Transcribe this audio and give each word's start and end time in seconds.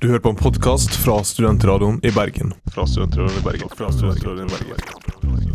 Du 0.00 0.08
hører 0.08 0.18
på 0.18 0.30
en 0.30 0.36
podkast 0.36 0.96
fra 0.96 1.24
Studentradioen 1.24 2.00
i 2.02 2.10
Bergen. 2.10 2.54
Fra 2.72 2.86
Studentradioen 2.86 3.38
i 3.38 3.42
Bergen. 3.44 3.68
Fra 3.76 3.92
Studentradioen 3.92 4.48
i 4.48 4.50
Bergen. 4.50 4.76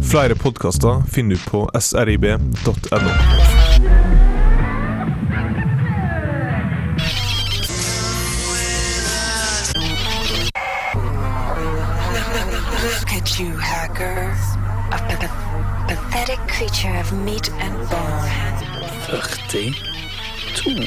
Flere 0.05 0.35
podkaster 0.35 1.01
finner 1.09 1.35
du 1.35 1.41
på 1.49 1.69
srib.no. 1.79 3.09
Pathetic 15.87 16.39
creature 16.47 16.99
of 16.99 17.11
meat 17.13 17.49
and 17.49 17.89
bone. 17.89 19.94
42. 20.55 20.85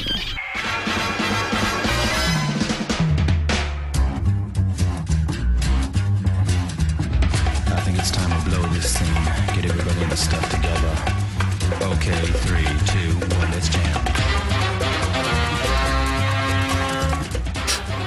I 7.67 7.81
think 7.81 7.99
it's 7.99 8.11
time 8.11 8.29
to 8.29 8.49
blow 8.49 8.61
this 8.69 8.97
thing. 8.97 9.13
Get 9.55 9.65
everybody 9.65 10.01
in 10.01 10.09
the 10.09 10.17
stuff 10.17 10.49
together. 10.49 10.95
Okay, 11.95 12.25
three, 12.45 12.65
two, 12.87 13.13
one, 13.37 13.51
let's 13.51 13.69
jam. 13.69 14.38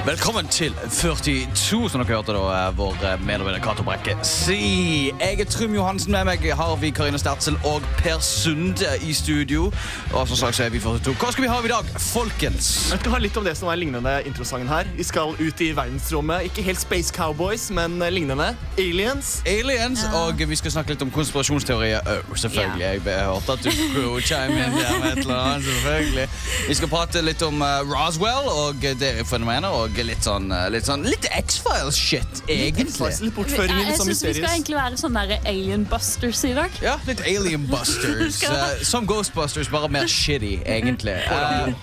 Velkommen 0.03 0.47
til 0.51 0.73
42, 0.91 1.89
som 1.89 2.01
dere 2.01 2.17
hørte 2.17 2.33
da, 2.35 2.39
eh, 2.51 2.73
vår 2.75 2.97
eh, 3.07 3.21
medarbeider 3.23 3.61
Cato 3.63 3.85
Brekke 3.87 4.17
si. 4.27 5.13
Jeg 5.15 5.39
er 5.39 5.45
Trym 5.47 5.75
Johansen 5.77 6.11
med 6.11 6.25
meg, 6.27 6.43
har 6.59 6.73
vi 6.81 6.89
Karine 6.91 7.15
Stertsel 7.15 7.55
og 7.63 7.85
Per 8.01 8.19
Sunde 8.19 8.97
i 9.07 9.13
studio. 9.15 9.69
Og 10.11 10.27
som 10.27 10.35
sagt 10.35 10.57
så 10.57 10.65
er 10.65 10.73
vi 10.73 10.81
42. 10.83 11.13
Hva 11.15 11.29
skal 11.31 11.45
vi 11.45 11.47
ha 11.47 11.59
i 11.63 11.71
dag, 11.71 11.93
folkens? 12.03 12.67
Jeg 12.91 12.99
skal 12.99 13.15
ha 13.15 13.21
litt 13.23 13.39
om 13.39 13.47
det 13.47 13.53
som 13.55 13.69
er 13.71 13.79
lignende 13.79 14.17
introsangen 14.27 14.67
her. 14.67 14.89
Vi 14.97 15.05
skal 15.07 15.37
ut 15.39 15.63
i 15.63 15.69
verdensrommet. 15.71 16.49
Ikke 16.49 16.67
helt 16.67 16.83
Space 16.83 17.15
Cowboys, 17.15 17.69
men 17.71 17.95
eh, 18.01 18.11
lignende. 18.11 18.49
Aliens. 18.75 19.31
Aliens, 19.47 20.03
og 20.19 20.43
vi 20.51 20.59
skal 20.59 20.75
snakke 20.75 20.97
litt 20.97 21.07
om 21.07 21.15
konspirasjonsteorier 21.15 22.03
òg, 22.17 22.35
selvfølgelig. 22.43 22.89
Jeg 23.07 23.23
hørte 23.23 23.55
at 23.55 23.63
du 23.63 23.71
skulle 23.71 24.27
chime 24.27 24.67
inn 24.67 24.77
der 24.81 24.99
med 24.99 25.09
et 25.13 25.23
eller 25.23 25.39
annet, 25.45 25.71
selvfølgelig. 25.71 26.29
Vi 26.67 26.79
skal 26.81 26.91
prate 26.91 27.23
litt 27.23 27.47
om 27.47 27.63
Roswell 27.87 28.51
og 28.51 28.83
det 28.99 29.15
fenomenet, 29.31 29.71
og 29.71 29.92
litt 30.01 30.23
sånn, 30.25 30.49
eh, 30.51 30.69
litt 30.73 30.85
sånn 30.89 31.03
litt 31.05 31.27
X-Files-shit, 31.29 32.41
egentlig. 32.49 33.13
Litt 33.21 33.35
bortføringer, 33.35 33.77
Jeg 33.77 33.85
litt 33.85 33.87
Jeg 33.93 33.99
syns 33.99 34.23
vi 34.23 34.33
skal 34.33 34.49
egentlig 34.49 34.77
være 34.79 34.97
sånn 34.97 35.13
der 35.13 35.37
Alien 35.45 35.85
Busters 35.85 36.43
i 36.49 36.53
dag. 36.57 36.71
Ja, 36.81 36.97
litt 37.05 37.21
Alien 37.21 37.67
Busters. 37.73 38.41
uh, 38.49 38.81
som 38.83 39.05
Ghostbusters, 39.05 39.69
bare 39.69 39.89
mer 39.89 40.07
shitty, 40.07 40.63
egentlig. 40.65 41.19
Ikke 41.21 41.75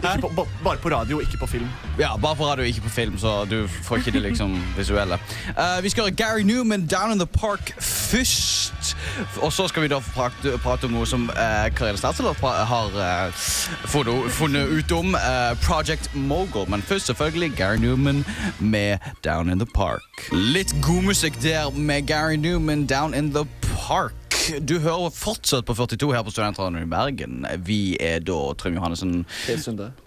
på, 0.00 0.28
ba- 0.36 0.48
bare 0.64 0.76
på 0.76 0.88
radio, 0.88 1.20
ikke 1.20 1.38
på 1.38 1.46
film. 1.46 1.68
ja, 1.98 2.16
Bare 2.16 2.36
på 2.36 2.46
radio, 2.46 2.64
ikke 2.64 2.80
på 2.80 2.88
film, 2.88 3.18
så 3.18 3.44
du 3.50 3.68
får 3.82 3.96
ikke 3.96 4.10
det 4.10 4.22
liksom 4.22 4.62
visuelle. 4.76 5.18
Uh, 5.48 5.82
vi 5.82 5.88
skal 5.88 6.02
høre 6.02 6.14
Gary 6.14 6.42
Newman 6.42 6.86
Down 6.86 7.12
in 7.12 7.18
the 7.18 7.26
Park 7.26 7.74
først. 7.80 8.96
Og 9.42 9.52
så 9.52 9.68
skal 9.68 9.82
vi 9.82 9.88
da 9.88 9.98
prate, 9.98 10.58
prate 10.58 10.84
om 10.84 10.90
noe 10.96 11.06
som 11.06 11.28
uh, 11.30 11.68
Karine 11.76 11.98
Stertsel 11.98 12.26
har, 12.26 12.88
uh, 12.94 13.26
eh, 13.26 14.28
funnet 14.28 14.68
ut 14.68 14.92
om. 14.92 15.14
Uh, 15.14 15.56
Project 15.62 16.14
Mogul. 16.14 16.70
Men 16.70 16.82
først 16.82 17.06
selvfølgelig 17.06 17.52
Gary 17.56 17.76
Newman 17.76 18.24
med 18.58 18.98
Down 19.24 19.50
in 19.50 19.58
the 19.58 19.68
Park. 19.74 20.28
Litt 20.32 20.74
god 20.82 21.02
musikk 21.02 21.42
der 21.42 21.70
med 21.70 22.06
Gary 22.06 22.36
Newman 22.36 22.86
Down 22.86 23.14
in 23.14 23.32
the 23.34 23.46
Park. 23.88 24.12
Du 24.42 24.78
hører 24.82 25.10
fortsatt 25.14 25.66
på 25.68 25.74
42 25.78 26.12
her 26.14 26.22
på 26.26 26.32
Studentradioen 26.34 26.82
i 26.82 26.90
Bergen. 26.90 27.42
Vi 27.66 27.96
er 28.02 28.22
da 28.24 28.38
Trym 28.58 28.78
Johannessen 28.78 29.24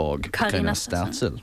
og 0.02 0.28
Karina 0.36 0.76
Stertzel. 0.76 1.40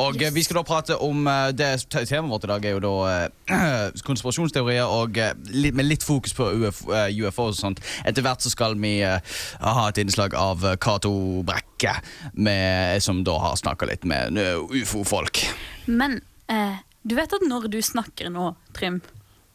Og 0.00 0.16
yes. 0.16 0.32
Vi 0.34 0.42
skal 0.42 0.58
da 0.58 0.62
prate 0.66 0.96
om 1.04 1.26
eh, 1.28 1.50
det 1.54 1.68
Temaet 1.92 2.30
vårt 2.32 2.46
i 2.46 2.50
dag 2.50 2.64
er 2.66 2.76
jo 2.76 2.80
da 2.82 2.94
eh, 3.12 4.00
konspirasjonsteorier 4.08 4.88
og 4.90 5.18
eh, 5.20 5.34
litt, 5.54 5.76
med 5.76 5.86
litt 5.86 6.06
fokus 6.06 6.34
på 6.34 6.48
UF, 6.62 6.82
eh, 6.88 7.10
UFO 7.20 7.50
og 7.50 7.58
sånt. 7.58 7.82
Etter 8.08 8.24
hvert 8.24 8.44
så 8.44 8.52
skal 8.52 8.78
vi 8.80 8.98
eh, 9.06 9.36
ha 9.62 9.84
et 9.88 10.00
innslag 10.02 10.34
av 10.38 10.64
eh, 10.66 10.78
Cato 10.82 11.12
Brekke, 11.46 11.98
med, 12.32 13.02
som 13.04 13.22
da 13.26 13.36
har 13.42 13.58
snakka 13.60 13.90
litt 13.90 14.08
med 14.08 14.40
eh, 14.40 14.56
ufo-folk. 14.82 15.44
Men 15.86 16.20
eh, 16.50 16.80
du 17.02 17.14
vet 17.18 17.38
at 17.38 17.46
når 17.46 17.70
du 17.72 17.78
snakker 17.84 18.32
nå, 18.32 18.52
Trym, 18.76 19.02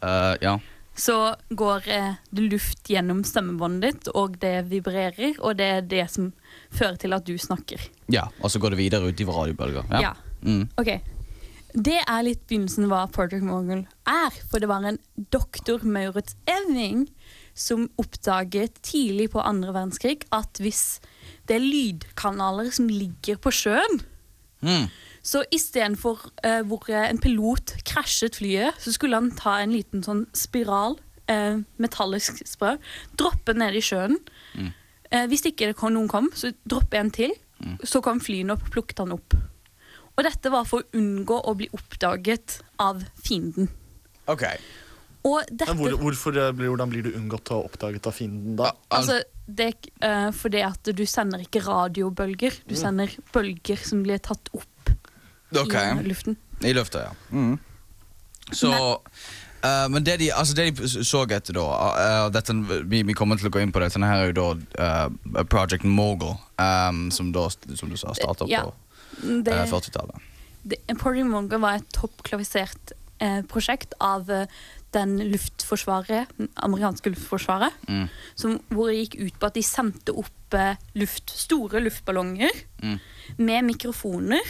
uh, 0.05 0.35
ja. 0.41 0.57
Så 0.95 1.35
går 1.49 1.87
eh, 1.89 2.13
det 2.29 2.45
luft 2.51 2.89
gjennom 2.89 3.23
stemmebåndet 3.25 3.81
ditt, 3.87 4.11
og 4.13 4.37
det 4.41 4.65
vibrerer, 4.69 5.33
og 5.39 5.57
det 5.57 5.69
er 5.77 5.81
det 5.81 6.03
som 6.13 6.31
fører 6.69 6.99
til 7.01 7.13
at 7.17 7.25
du 7.25 7.33
snakker. 7.37 7.81
ja. 8.13 8.27
Og 8.41 8.51
så 8.53 8.59
går 8.61 8.75
det 8.75 8.77
videre 8.83 9.09
ut 9.09 9.19
i 9.21 9.25
radiobølger. 9.25 9.89
Ja. 9.89 10.01
Ja. 10.01 10.13
Mm. 10.43 10.67
Ok. 10.77 10.91
Det 11.73 11.97
er 12.05 12.21
litt 12.21 12.43
begynnelsen 12.45 12.85
hva 12.91 13.07
Project 13.09 13.41
Mogul 13.47 13.87
er. 14.05 14.35
For 14.51 14.61
det 14.61 14.69
var 14.69 14.83
en 14.85 14.99
doktor, 15.33 15.81
Maurits 15.81 16.35
Eving, 16.45 17.07
som 17.57 17.87
oppdaget 17.97 18.77
tidlig 18.85 19.31
på 19.33 19.41
andre 19.41 19.73
verdenskrig 19.73 20.19
at 20.33 20.61
hvis 20.61 20.99
det 21.49 21.57
er 21.57 21.65
lydkanaler 21.65 22.69
som 22.73 22.89
ligger 22.89 23.37
på 23.41 23.51
sjøen, 23.53 24.01
Mm. 24.63 24.85
Så 25.23 25.43
istedenfor 25.55 26.19
uh, 26.43 26.61
hvor 26.67 26.89
eh, 26.91 27.07
en 27.07 27.19
pilot 27.21 27.77
krasjet 27.87 28.41
flyet, 28.41 28.75
så 28.83 28.91
skulle 28.91 29.19
han 29.21 29.31
ta 29.39 29.57
en 29.61 29.71
liten 29.71 30.03
sånn 30.03 30.25
spiral, 30.35 30.97
eh, 31.31 31.61
metallisk 31.79 32.43
sprø, 32.47 32.75
droppe 33.19 33.55
ned 33.55 33.79
i 33.79 33.83
sjøen. 33.83 34.19
Eh, 35.13 35.25
hvis 35.31 35.45
ikke 35.47 35.69
det 35.69 35.77
kom, 35.79 35.93
noen 35.95 36.09
kom, 36.11 36.27
så 36.35 36.51
droppe 36.67 36.99
en 36.99 37.13
til. 37.13 37.31
Så 37.87 38.01
kom 38.03 38.19
flyene 38.19 38.57
opp 38.57 38.65
og 38.67 38.73
plukket 38.75 38.99
han 38.99 39.13
opp. 39.15 39.37
Og 40.13 40.25
dette 40.27 40.49
var 40.51 40.65
for 40.69 40.83
å 40.83 40.99
unngå 40.99 41.37
å 41.47 41.53
bli 41.57 41.69
oppdaget 41.73 42.59
av 42.81 42.99
fienden. 43.23 43.69
Ok. 44.29 44.43
Og 45.23 45.39
dette, 45.47 45.71
Men 45.71 45.79
hvor, 45.79 45.95
hvorfor 46.01 46.35
eh, 46.35 46.51
hvordan 46.51 46.91
blir 46.91 47.05
du 47.07 47.13
unngått 47.15 47.53
å 47.55 47.61
oppdaget 47.69 48.09
av 48.09 48.15
fienden 48.17 48.57
da? 48.59 48.73
altså, 48.91 49.21
det 49.47 49.69
er 49.71 49.87
eh, 50.03 50.29
fordi 50.35 50.63
at 50.67 50.91
du 50.91 51.05
sender 51.07 51.45
ikke 51.45 51.63
radiobølger. 51.63 52.59
Du 52.67 52.75
sender 52.75 53.13
bølger 53.31 53.79
som 53.79 54.03
blir 54.03 54.19
tatt 54.23 54.51
opp 54.51 54.67
Ok. 55.61 55.73
i 55.75 56.07
luften. 56.09 56.37
I 56.63 56.73
lufta, 56.73 56.99
ja. 56.99 57.11
Mm. 57.31 57.59
Så 58.51 58.69
uh, 58.73 59.87
Men 59.89 60.03
det 60.03 60.17
de, 60.19 60.31
altså 60.31 60.53
det 60.55 60.65
de 60.75 60.87
så 61.05 61.23
etter, 61.29 61.53
da 61.53 61.63
uh, 61.63 62.29
dette, 62.33 62.53
vi, 62.89 63.03
vi 63.03 63.13
kommer 63.13 63.37
til 63.39 63.47
å 63.47 63.53
gå 63.53 63.61
inn 63.63 63.71
på 63.71 63.79
det. 63.79 63.93
Denne 63.93 64.09
her 64.09 64.23
er 64.25 64.31
jo 64.33 64.35
da 64.41 65.07
uh, 65.07 65.43
Project 65.49 65.83
Mogul, 65.87 66.35
um, 66.59 67.05
som 67.11 67.31
da, 67.35 67.47
som 67.75 67.89
du 67.89 67.97
sa, 67.97 68.13
starta 68.13 68.47
Ja. 68.51 68.65
på 68.65 68.73
Det, 69.43 69.53
eh, 69.53 69.65
40-tallet. 69.69 70.17
Project 70.99 71.27
Mogul 71.29 71.59
var 71.61 71.75
et 71.79 71.89
toppklavisert 71.93 72.93
prosjekt 73.47 73.93
av 74.03 74.27
den 74.91 75.11
luftforsvaret, 75.31 76.27
amerikanske 76.59 77.13
luftforsvaret, 77.13 77.71
Mm. 77.87 78.09
som, 78.35 78.57
hvor 78.69 78.89
det 78.91 78.97
gikk 79.05 79.15
ut 79.27 79.37
på 79.39 79.47
at 79.47 79.53
de 79.55 79.61
sendte 79.63 80.11
opp 80.17 80.57
luft, 80.95 81.29
store 81.29 81.79
luftballonger 81.79 82.51
Mm. 82.83 82.99
med 83.37 83.63
mikrofoner, 83.69 84.41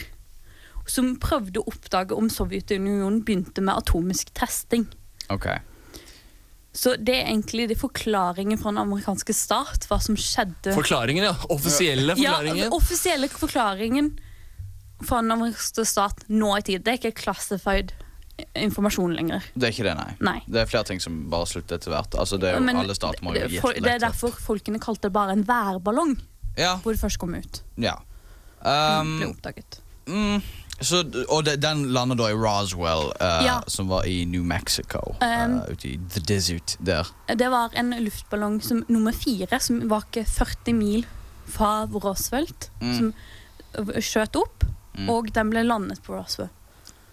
som 0.90 1.16
prøvde 1.22 1.62
å 1.62 1.68
oppdage 1.72 2.12
om 2.18 2.28
Sovjetunionen 2.30 3.22
begynte 3.24 3.62
med 3.64 3.76
atomisk 3.80 4.34
testing. 4.36 4.88
Okay. 5.32 5.60
Så 6.74 6.96
det 6.98 7.14
er 7.22 7.28
egentlig 7.30 7.68
de 7.70 7.76
forklaringen 7.78 8.58
fra 8.58 8.72
den 8.74 8.82
amerikanske 8.82 9.34
stat, 9.38 9.86
hva 9.90 10.00
som 10.02 10.16
skjedde. 10.18 10.74
Forklaringen, 10.74 11.24
ja. 11.30 11.36
Offisielle 11.54 12.16
Ja, 12.18 12.34
forklaringen. 12.40 12.64
den 12.66 12.74
offisielle 12.74 13.30
forklaringen 13.30 14.14
fra 15.06 15.22
den 15.22 15.32
amerikanske 15.36 15.86
stat 15.86 16.24
nå 16.30 16.56
i 16.58 16.62
tid, 16.66 16.84
det 16.84 16.94
er 16.96 16.98
ikke 16.98 17.22
classified 17.22 17.94
informasjon 18.58 19.14
lenger. 19.14 19.44
Det 19.54 19.68
er 19.70 19.72
ikke 19.76 19.86
det, 19.86 19.94
nei. 20.00 20.16
Nei. 20.26 20.40
Det 20.50 20.64
er 20.64 20.66
flere 20.72 20.88
ting 20.90 21.00
som 21.04 21.20
bare 21.30 21.46
slutter 21.46 21.78
etter 21.78 21.94
hvert. 21.94 22.16
Altså, 22.18 22.40
det 22.42 22.50
er 22.50 22.58
jo, 22.58 22.64
Men 22.66 22.80
alle 22.82 22.96
stater 22.98 23.22
må 23.24 23.36
jo 23.36 23.44
det, 23.44 23.52
gi 23.54 23.60
for, 23.62 23.78
det 23.78 23.92
er 23.94 24.00
derfor 24.02 24.34
folkene 24.42 24.82
kalte 24.82 25.08
det 25.08 25.14
bare 25.14 25.36
en 25.38 25.44
værballong, 25.46 26.16
Ja. 26.58 26.78
hvor 26.82 26.92
det 26.98 27.00
først 27.02 27.20
kom 27.22 27.36
ut. 27.36 27.62
ja. 27.78 28.00
ble 28.64 28.72
Um, 28.74 29.18
oppdaget. 29.36 29.80
mm, 30.08 30.42
så, 30.84 31.02
og 31.30 31.46
de, 31.46 31.56
den 31.58 31.86
lander 31.94 32.16
da 32.20 32.28
i 32.32 32.34
Roswell, 32.38 33.10
uh, 33.22 33.44
Ja. 33.46 33.60
som 33.68 33.88
var 33.90 34.04
i 34.10 34.26
New 34.26 34.44
Mexico. 34.44 35.16
Um, 35.22 35.58
uh, 35.60 35.72
ute 35.72 35.88
i 35.94 36.00
The 36.14 36.22
Desert 36.22 36.78
der. 36.80 37.10
Det 37.28 37.50
var 37.52 37.70
en 37.76 37.92
luftballong 38.04 38.62
som 38.64 38.84
nummer 38.88 39.12
fire, 39.12 39.60
som 39.60 39.82
var 39.90 40.06
ikke 40.12 40.26
40 40.30 40.74
mil 40.74 41.06
fra 41.48 41.86
Roswell, 41.86 42.48
Mm. 42.82 42.94
som 42.98 43.14
skjøt 44.00 44.36
opp, 44.40 44.64
Mm. 44.98 45.10
og 45.10 45.32
den 45.34 45.50
ble 45.50 45.64
landet 45.66 46.04
på 46.06 46.14
Roswell. 46.14 46.50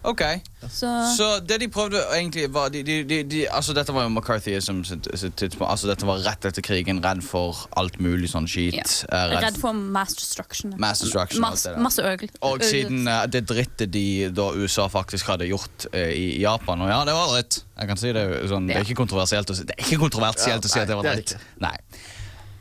Ok, 0.03 0.23
Så, 0.69 0.89
Så 1.17 1.27
det 1.45 1.59
de 1.61 1.69
prøvde 1.69 2.01
egentlig 2.17 2.47
var 2.53 2.69
de, 2.73 2.81
de, 2.83 3.05
de, 3.05 3.23
de, 3.25 3.41
Altså 3.53 3.75
Dette 3.77 3.93
var 3.93 4.07
jo 4.07 4.09
McCarthyism 4.09 4.83
sitt, 4.85 5.09
sitt 5.15 5.37
tidspunkt. 5.37 5.71
Altså 5.71 5.91
Dette 5.91 6.07
var 6.09 6.23
rett 6.25 6.45
etter 6.49 6.65
krigen. 6.65 7.03
Redd 7.05 7.21
for 7.25 7.67
alt 7.77 7.99
mulig 8.01 8.31
sånn 8.33 8.49
skit. 8.49 8.79
Ja. 8.79 8.85
eh, 9.13 9.35
redd 9.45 9.59
for 9.61 9.77
mass 9.77 10.15
destruction. 10.17 10.73
Mass 10.81 11.05
destruction, 11.05 11.45
alt 11.45 11.53
Mass, 11.53 11.67
det 11.69 11.85
masse 11.85 12.05
øgel. 12.05 12.33
Og 12.49 12.65
siden 12.65 13.05
uh, 13.09 13.27
det 13.29 13.45
drittet 13.51 13.93
de 13.93 14.31
da 14.33 14.51
USA 14.57 14.89
faktisk 14.93 15.29
hadde 15.35 15.51
gjort 15.51 15.89
uh, 15.93 15.99
i 16.09 16.41
Japan 16.41 16.81
Og 16.87 16.93
ja, 16.93 17.03
det 17.09 17.17
var 17.17 17.35
dritt. 17.35 17.61
Jeg 17.81 17.93
kan 17.93 18.01
si 18.01 18.15
Det 18.17 18.25
sånn, 18.25 18.49
sånn, 18.55 18.71
det 18.71 18.81
er 18.81 18.89
ikke 18.89 18.99
kontroversielt 19.03 19.53
å 19.53 19.57
si 19.57 19.67
Det 19.69 19.77
er 19.77 19.85
ikke 19.85 20.01
kontroversielt 20.07 20.65
å 20.65 20.73
si 20.73 20.81
Ja, 20.81 20.87
at 20.87 20.93
det 20.93 20.99
var 21.01 21.11
dritt. 21.11 21.37
Nei. 21.61 21.77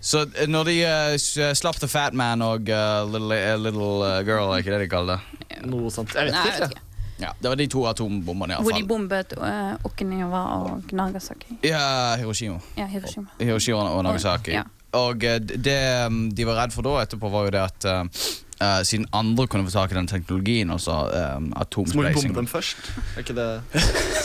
Så 0.03 0.25
når 0.47 0.69
de 0.71 0.77
uh, 0.83 1.55
slapp 1.55 1.79
The 1.79 1.87
Fat 1.91 2.15
Man 2.15 2.43
og 2.43 2.67
Little, 2.67 3.39
little 3.63 4.13
Girl, 4.27 4.51
er 4.51 4.63
ikke 4.63 4.75
det 4.75 4.83
de 4.85 4.91
kaller 4.91 5.23
det? 5.23 5.63
Noe 5.71 5.91
sånt. 5.91 6.11
Jeg 6.15 6.29
vet 6.29 6.35
Nei, 6.35 6.45
jeg 6.51 6.61
vet 6.67 6.75
ikke. 6.75 6.85
Ja, 7.19 7.33
Det 7.35 7.51
var 7.51 7.59
de 7.59 7.67
to 7.67 7.85
atombombene, 7.89 8.59
Hvor 8.63 8.75
de 8.75 8.87
bombet 8.87 9.33
uh, 9.37 9.75
Okinawa 9.83 10.43
og 10.63 10.91
Nagasaki. 10.95 11.59
Ja, 11.67 12.15
Hiroshima. 12.19 12.59
Ja, 12.77 12.87
Hiroshima. 12.87 13.27
Hiroshima 13.39 13.89
og 13.91 14.03
Nagasaki. 14.07 14.55
Ja. 14.55 14.63
Og 14.97 15.23
eh, 15.23 15.39
det 15.39 15.79
um, 16.07 16.29
de 16.33 16.45
var 16.47 16.63
redd 16.63 16.73
for 16.73 16.85
da 16.85 16.99
etterpå, 17.03 17.29
var 17.29 17.47
jo 17.47 17.51
det 17.53 17.61
at 17.61 17.85
eh, 17.85 18.23
eh, 18.57 18.79
siden 18.87 19.05
andre 19.13 19.45
kunne 19.47 19.67
få 19.67 19.73
tak 19.75 19.93
i 19.93 19.97
den 19.99 20.09
teknologien, 20.09 20.71
også 20.73 20.95
um, 21.37 21.51
Så 21.69 21.97
må 21.97 22.07
du 22.07 22.13
bombe 22.13 22.39
dem 22.39 22.47
først. 22.49 22.89
Er 23.15 23.21
ikke 23.21 23.37
det 23.37 23.49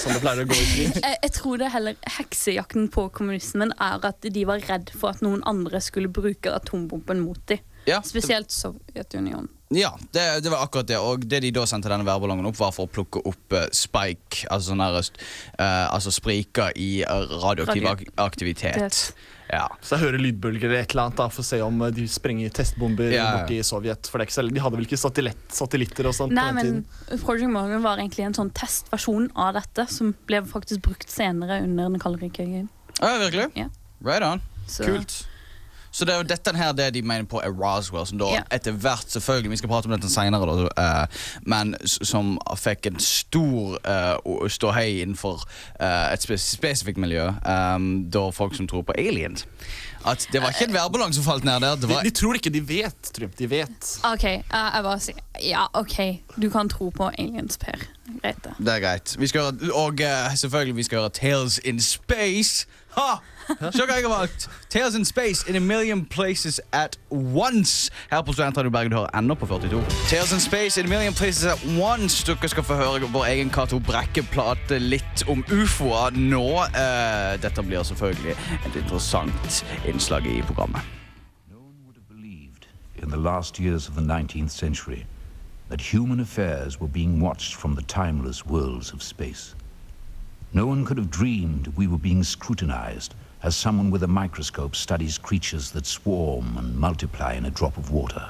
sånn 0.00 0.16
det 0.16 0.22
pleier 0.24 0.44
å 0.44 0.48
gå 0.48 0.56
i 0.56 0.68
krig? 0.70 0.96
Jeg, 1.04 1.18
jeg 1.26 1.34
tror 1.36 1.60
det 1.60 1.70
heller 1.74 2.00
heksejakten 2.18 2.88
på 2.94 3.08
kommunismen 3.12 3.74
er 3.76 4.08
at 4.08 4.24
de 4.24 4.46
var 4.48 4.64
redd 4.70 4.94
for 4.96 5.12
at 5.12 5.20
noen 5.24 5.44
andre 5.44 5.82
skulle 5.84 6.08
bruke 6.08 6.52
atombomben 6.52 7.20
mot 7.26 7.40
dem. 7.50 7.60
Ja, 7.84 8.00
Spesielt 8.00 8.48
Sovjetunionen. 8.54 9.50
Ja, 9.74 9.90
det, 10.14 10.24
det 10.44 10.50
var 10.52 10.62
akkurat 10.64 10.86
det. 10.86 10.98
Og 11.02 11.24
det 11.26 11.40
de 11.44 11.50
da 11.54 11.64
sendte 11.68 11.90
denne 11.90 12.06
værballongen 12.06 12.46
opp, 12.46 12.58
var 12.60 12.72
for 12.74 12.86
å 12.86 12.92
plukke 12.94 13.22
opp 13.26 13.56
uh, 13.56 13.66
spike, 13.74 14.44
altså 14.48 14.70
sånne 14.72 14.86
her, 14.90 15.08
eh, 15.58 15.86
altså 15.90 16.12
spriker 16.14 16.74
i 16.78 16.90
eh, 17.02 17.32
radioaktiv 17.42 17.88
ak 17.90 18.04
aktivitet. 18.22 19.00
Ja. 19.50 19.66
Så 19.84 19.96
jeg 19.96 20.06
hører 20.06 20.22
lydbølger 20.22 20.70
eller 20.70 20.80
et 20.84 20.94
eller 20.94 21.04
annet 21.08 21.18
da, 21.20 21.26
for 21.32 21.44
å 21.44 21.46
se 21.46 21.58
om 21.62 21.82
de 21.94 22.06
sprenger 22.10 22.54
testbomber 22.54 23.12
Ja, 23.12 23.18
ja. 23.18 23.34
borti 23.42 23.58
Sovjet. 23.66 24.08
For 24.10 24.18
det 24.18 24.24
er 24.24 24.30
ikke 24.30 24.36
så, 24.38 24.46
De 24.48 24.62
hadde 24.64 24.78
vel 24.80 24.86
ikke 24.88 25.00
satellitt, 25.02 25.44
satellitter 25.52 26.08
og 26.10 26.16
sånt 26.16 26.34
Nei, 26.34 26.46
på 26.48 26.54
den 26.56 26.56
men 26.56 26.80
tiden? 27.10 27.20
Project 27.26 27.52
Morgan 27.52 27.84
var 27.84 28.00
egentlig 28.00 28.24
en 28.30 28.38
sånn 28.38 28.50
testversjon 28.56 29.28
av 29.36 29.52
dette, 29.58 29.86
som 29.92 30.14
ble 30.30 30.40
faktisk 30.48 30.86
brukt 30.88 31.12
senere 31.12 31.60
under 31.66 31.92
den 31.92 32.02
kalde 32.02 32.32
krigen. 32.32 32.70
ja, 33.00 33.14
virkelig? 33.20 33.50
Ja. 33.60 33.68
Right 34.04 34.24
on. 34.24 34.42
Så- 34.66 34.88
Kult. 34.88 35.20
Så 35.94 36.04
det 36.04 36.14
er 36.14 36.22
jo 36.24 36.26
dette 36.26 36.50
her 36.58 36.72
det 36.74 36.88
de 36.96 37.02
mener 37.06 37.26
på 37.30 37.38
er 37.38 37.52
Roswell, 37.54 38.06
som 38.06 38.18
da 38.18 38.32
Ja. 38.34 38.42
etter 38.50 38.72
hvert 38.74 39.06
selvfølgelig, 39.14 39.50
Vi 39.50 39.56
skal 39.60 39.68
prate 39.70 39.86
om 39.86 39.92
dette 39.94 40.10
senere, 40.10 40.46
da, 40.46 40.68
eh, 40.82 41.06
men 41.46 41.76
som 41.86 42.38
fikk 42.58 42.86
en 42.90 42.98
stor 42.98 43.78
uh, 43.86 44.48
ståhei 44.50 45.02
innenfor 45.04 45.44
uh, 45.80 46.12
et 46.12 46.22
spes 46.22 46.42
spesifikt 46.56 46.98
miljø. 46.98 47.28
um, 47.46 48.10
da 48.10 48.30
folk 48.34 48.56
som 48.56 48.66
tror 48.66 48.82
på 48.82 48.92
aliens. 48.98 49.46
At 50.06 50.26
det 50.32 50.42
var 50.42 50.50
ikke 50.52 50.66
en 50.68 50.74
værballong 50.74 51.14
som 51.14 51.24
falt 51.24 51.44
ned 51.44 51.60
der. 51.60 51.76
Det 51.76 51.88
De, 51.88 51.94
var 51.94 52.02
de 52.02 52.10
tror 52.10 52.34
ikke 52.34 52.50
de 52.50 52.60
vet, 52.68 53.12
Trym. 53.14 53.30
De 53.38 53.50
vet. 53.50 53.98
OK, 54.04 54.24
jeg 54.24 54.82
bare 54.84 55.00
sier 55.00 55.16
ja, 55.42 55.66
OK, 55.74 56.20
du 56.36 56.50
kan 56.50 56.68
tro 56.68 56.90
på 56.90 57.08
aliens, 57.18 57.56
Per. 57.56 57.78
Greit, 58.20 58.42
det. 58.44 58.52
Det 58.58 58.74
er 58.74 58.80
greit. 58.80 59.14
Vi 59.18 59.26
skal 59.26 59.40
høre, 59.40 59.72
og 59.72 60.00
selvfølgelig 60.36 60.76
vi 60.76 60.82
skal 60.82 60.98
høre 60.98 61.10
Tales 61.10 61.58
in 61.64 61.80
Space. 61.80 62.66
Ha! 62.96 63.18
Se 63.72 63.84
hva 63.84 63.96
jeg 63.98 64.04
har 64.06 64.08
valgt. 64.08 64.48
Tales 64.70 64.94
in 64.94 65.04
Space 65.04 65.44
in 65.48 65.56
a 65.56 65.60
million 65.60 66.04
places 66.04 66.60
at 66.72 66.98
once. 67.10 67.90
Her 68.10 68.22
på 68.22 68.32
Studentradio 68.32 68.70
Bergen 68.70 68.90
du 68.90 68.96
hører 68.96 69.18
ennå 69.18 69.34
på 69.34 69.46
42. 69.46 69.82
Tales 70.08 70.32
in 70.32 70.40
Space 70.40 70.80
in 70.80 70.86
a 70.86 70.88
million 70.88 71.14
places 71.14 71.44
at 71.44 71.60
once. 71.80 72.24
Dere 72.24 72.48
skal 72.48 72.62
få 72.62 72.74
høre 72.74 73.10
vår 73.12 73.24
egen 73.24 73.50
Cato 73.50 73.78
Brekke 73.78 74.22
plate 74.32 74.78
litt 74.78 75.24
om 75.28 75.44
ufoer 75.52 76.16
nå. 76.16 76.46
Uh, 76.72 77.34
dette 77.42 77.62
blir 77.62 77.82
selvfølgelig 77.82 78.36
et 78.66 78.76
interessant 78.76 79.64
innslag 79.88 80.26
i 80.26 80.42
programmet. 80.42 80.80
No 81.50 81.60
would 81.84 81.96
have 81.96 82.08
believed 82.08 82.66
in 83.02 83.10
the 83.10 83.20
last 83.20 83.60
years 83.60 83.88
of 83.88 83.94
the 83.94 84.06
19th 84.06 84.50
century 84.50 85.04
that 85.68 85.80
human 85.80 86.20
affairs 86.20 86.80
were 86.80 86.92
being 86.92 87.20
watched 87.20 87.54
from 87.54 87.74
the 87.74 87.82
timeless 87.82 88.46
worlds 88.46 88.92
of 88.92 89.02
space. 89.02 89.54
No 90.54 90.66
one 90.66 90.84
could 90.84 90.98
have 90.98 91.10
dreamed 91.10 91.72
we 91.76 91.88
were 91.88 91.98
being 91.98 92.22
scrutinized 92.22 93.12
as 93.42 93.56
someone 93.56 93.90
with 93.90 94.04
a 94.04 94.08
microscope 94.08 94.76
studies 94.76 95.18
creatures 95.18 95.72
that 95.72 95.84
swarm 95.84 96.56
and 96.56 96.78
multiply 96.78 97.34
in 97.34 97.44
a 97.44 97.50
drop 97.50 97.76
of 97.76 97.90
water. 97.90 98.28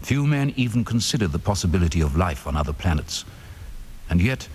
Few 0.00 0.26
men 0.26 0.54
even 0.56 0.84
considered 0.84 1.32
the 1.32 1.38
possibility 1.38 2.00
of 2.00 2.16
life 2.16 2.46
on 2.46 2.56
other 2.56 2.72
planets. 2.72 3.26
And 4.08 4.22
yet, 4.22 4.48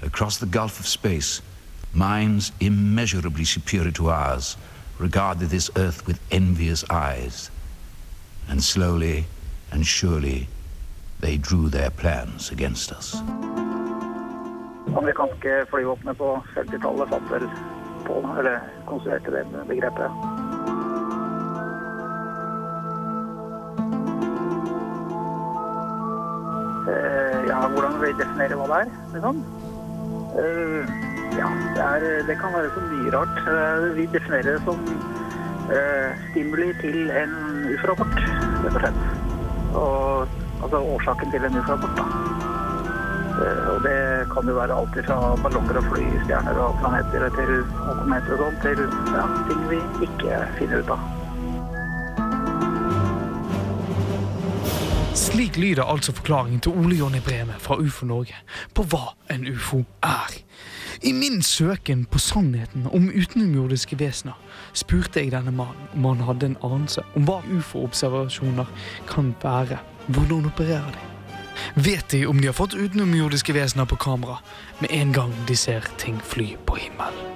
across 0.00 0.38
the 0.38 0.46
gulf 0.46 0.80
of 0.80 0.86
space, 0.86 1.42
minds 1.92 2.50
immeasurably 2.60 3.44
superior 3.44 3.92
to 3.92 4.08
ours 4.08 4.56
regarded 4.98 5.50
this 5.50 5.70
earth 5.76 6.06
with 6.06 6.18
envious 6.30 6.82
eyes. 6.88 7.50
And 8.48 8.64
slowly 8.64 9.26
and 9.70 9.86
surely, 9.86 10.48
they 11.20 11.36
drew 11.36 11.68
their 11.68 11.90
plans 11.90 12.50
against 12.50 12.90
us. 12.90 13.22
Amerikanske 14.96 15.64
flyvåpenet 15.70 16.18
på 16.18 16.42
50-tallet 16.54 17.08
fant 17.08 17.30
vel 17.32 17.48
på, 18.06 18.20
eller 18.38 18.60
konstruerte 18.88 19.30
det 19.30 19.44
begrepet. 19.68 20.10
Eh, 26.92 27.38
ja, 27.48 27.60
hvordan 27.68 28.00
vi 28.02 28.12
definerer 28.18 28.58
hva 28.58 28.66
det 28.70 28.80
er, 28.82 28.92
liksom? 29.14 29.42
Eh, 30.42 30.92
ja, 31.38 31.48
det, 31.76 31.86
er, 31.86 32.26
det 32.28 32.38
kan 32.40 32.56
være 32.56 32.74
så 32.74 32.84
mye 32.90 33.14
rart. 33.14 33.42
Eh, 33.54 33.88
vi 33.96 34.06
definerer 34.12 34.52
det 34.52 34.62
som 34.66 34.86
stimuli 36.30 36.72
til 36.82 37.10
en 37.16 37.30
UFO-rapport, 37.70 38.18
rett 38.64 38.74
og 38.74 38.82
slett. 38.82 38.98
Og, 39.78 40.34
altså 40.58 40.82
årsaken 40.96 41.32
til 41.32 41.48
en 41.48 41.60
UFO-rapport, 41.62 42.02
da. 42.02 42.31
Eh, 43.42 43.74
Og 43.74 43.82
det 43.82 43.98
kan 44.34 44.48
jo 44.48 44.54
være 44.54 44.76
alt 44.80 44.98
fra 45.06 45.16
ballonger 45.42 45.80
og 45.80 45.88
fly, 45.90 46.04
stjerner 46.24 46.60
og 46.62 46.78
planeter 46.82 47.26
til 47.38 47.52
og 47.62 47.98
kometer 48.02 48.36
og 48.36 48.44
sånn, 48.44 48.60
til 48.62 48.84
ja, 49.16 49.26
ting 49.48 49.66
vi 49.70 49.80
ikke 50.06 50.38
finner 50.60 50.84
ut 50.84 50.94
av. 50.94 51.10
Slik 55.22 55.58
lyder 55.60 55.84
altså 55.84 56.12
forklaringen 56.16 56.60
til 56.64 56.72
Ole 56.72 56.96
Jonny 56.96 57.20
Breme 57.24 57.58
fra 57.60 57.76
UFO 57.76 58.06
Norge 58.08 58.38
på 58.74 58.86
hva 58.88 59.12
en 59.30 59.44
ufo 59.48 59.82
er. 60.02 60.38
I 61.02 61.12
min 61.12 61.42
søken 61.42 62.06
på 62.06 62.18
sannheten 62.18 62.86
om 62.86 63.10
utenomjordiske 63.10 63.98
vesener 64.00 64.38
spurte 64.72 65.20
jeg 65.20 65.34
denne 65.34 65.52
mannen 65.52 65.88
om 65.96 66.08
han 66.12 66.26
hadde 66.28 66.52
en 66.52 66.58
anelse 66.64 67.04
om 67.16 67.28
hva 67.28 67.40
ufo-observasjoner 67.44 68.70
kan 69.10 69.34
være. 69.42 69.82
Hvordan 70.08 70.46
opererer 70.52 70.94
de? 70.96 71.11
Vet 71.74 72.10
de 72.10 72.24
om 72.26 72.40
de 72.40 72.50
har 72.50 72.56
fått 72.56 72.74
utenomjordiske 72.74 73.54
vesener 73.56 73.88
på 73.88 73.98
kamera 74.00 74.38
med 74.80 74.92
en 74.92 75.12
gang 75.12 75.34
de 75.48 75.56
ser 75.56 75.86
ting 76.02 76.20
fly 76.20 76.52
på 76.66 76.78
himmelen? 76.82 77.28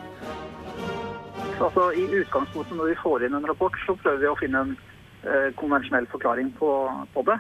Altså, 1.57 1.91
I 1.97 2.05
utgangspunktet 2.21 2.77
når 2.77 2.93
vi 2.93 3.01
får 3.01 3.25
inn 3.25 3.37
en 3.39 3.49
rapport, 3.49 3.77
så 3.87 3.97
prøver 3.97 4.21
vi 4.21 4.29
å 4.29 4.39
finne 4.41 4.65
en 4.67 4.73
eh, 5.25 5.53
konvensjonell 5.57 6.09
forklaring 6.13 6.51
på, 6.59 6.71
på 7.15 7.25
det. 7.31 7.39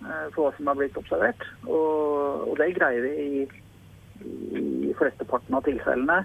Eh, 0.00 0.28
på 0.32 0.46
hva 0.46 0.52
som 0.56 0.70
har 0.70 0.78
blitt 0.78 0.96
observert. 0.96 1.42
Og, 1.68 2.46
og 2.48 2.54
det 2.60 2.70
greier 2.78 3.04
vi 3.04 3.10
i, 3.20 3.42
i 4.88 4.94
flesteparten 4.96 5.58
av 5.58 5.66
tilfellene. 5.66 6.22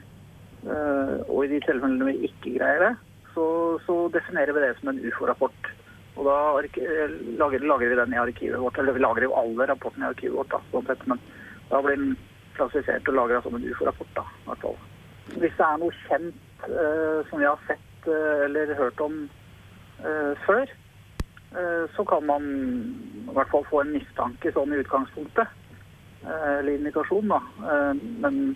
Eh, 0.63 1.18
og 1.28 1.44
i 1.44 1.51
de 1.51 1.60
tilfellene 1.66 2.08
vi 2.08 2.30
ikke 2.30 2.56
greier 2.56 2.86
det, 2.86 2.94
så, 3.34 3.48
så 3.84 3.98
definerer 4.13 4.56
vi 4.56 4.63
det 4.63 4.72
som 4.80 4.94
en 4.94 5.01
ufo-rapport. 5.04 5.74
Og 6.16 6.28
da 6.28 6.36
eh, 6.64 7.16
lager, 7.40 7.60
lager 7.68 7.92
vi 7.92 8.00
den 8.00 8.14
i 8.16 8.22
arkivet 8.22 8.62
vårt. 8.62 8.78
Eller 8.80 8.96
vi 8.96 9.04
lagrer 9.04 9.28
jo 9.28 9.36
alle 9.40 9.68
rapportene 9.68 10.08
i 10.08 10.14
arkivet 10.14 10.38
vårt, 10.38 10.54
da, 10.54 10.62
sånn 10.72 10.88
sett, 10.88 11.04
men 11.12 11.20
da 11.72 11.82
blir 11.84 12.00
den 12.00 12.16
klassifisert 12.56 13.10
og 13.12 13.18
lagra 13.18 13.42
som 13.44 13.58
en 13.58 13.68
ufo-rapport. 13.68 14.22
i 14.24 14.48
hvert 14.50 14.64
fall. 14.64 14.78
Hvis 15.36 15.58
det 15.58 15.66
er 15.68 15.82
noe 15.82 16.00
kjent 16.06 16.68
eh, 16.70 17.20
som 17.30 17.42
vi 17.42 17.50
har 17.50 17.62
sett 17.68 18.10
eh, 18.10 18.46
eller 18.46 18.76
hørt 18.80 19.02
om 19.04 19.18
eh, 20.06 20.34
før, 20.46 20.64
eh, 21.58 21.86
så 21.96 22.06
kan 22.08 22.28
man 22.30 22.46
i 23.26 23.36
hvert 23.36 23.52
fall 23.52 23.66
få 23.72 23.82
en 23.84 23.96
mistanke 23.98 24.54
sånn 24.56 24.76
i 24.76 24.82
utgangspunktet. 24.84 25.50
eh, 26.26 26.54
eller 26.60 26.78
indikasjon, 26.78 27.28
da. 27.34 27.42
Men 28.24 28.56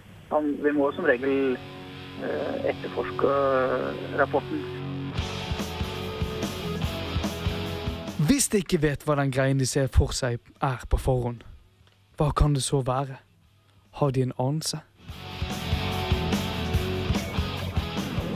vi 0.64 0.72
må 0.78 0.92
som 0.94 1.06
regel 1.10 1.58
etterforske 2.70 3.30
rapporten. 4.20 4.64
Hvis 8.40 8.48
de 8.48 8.58
ikke 8.64 8.78
vet 8.82 9.02
hva 9.04 9.18
den 9.20 9.34
greien 9.36 9.60
de 9.60 9.66
ser 9.68 9.90
for 9.92 10.14
seg 10.16 10.38
er 10.64 10.84
på 10.88 10.96
forhånd, 10.96 11.42
hva 12.16 12.30
kan 12.32 12.54
det 12.56 12.62
så 12.64 12.80
være? 12.88 13.18
Har 14.00 14.14
de 14.16 14.22
en 14.24 14.32
anelse? 14.40 14.80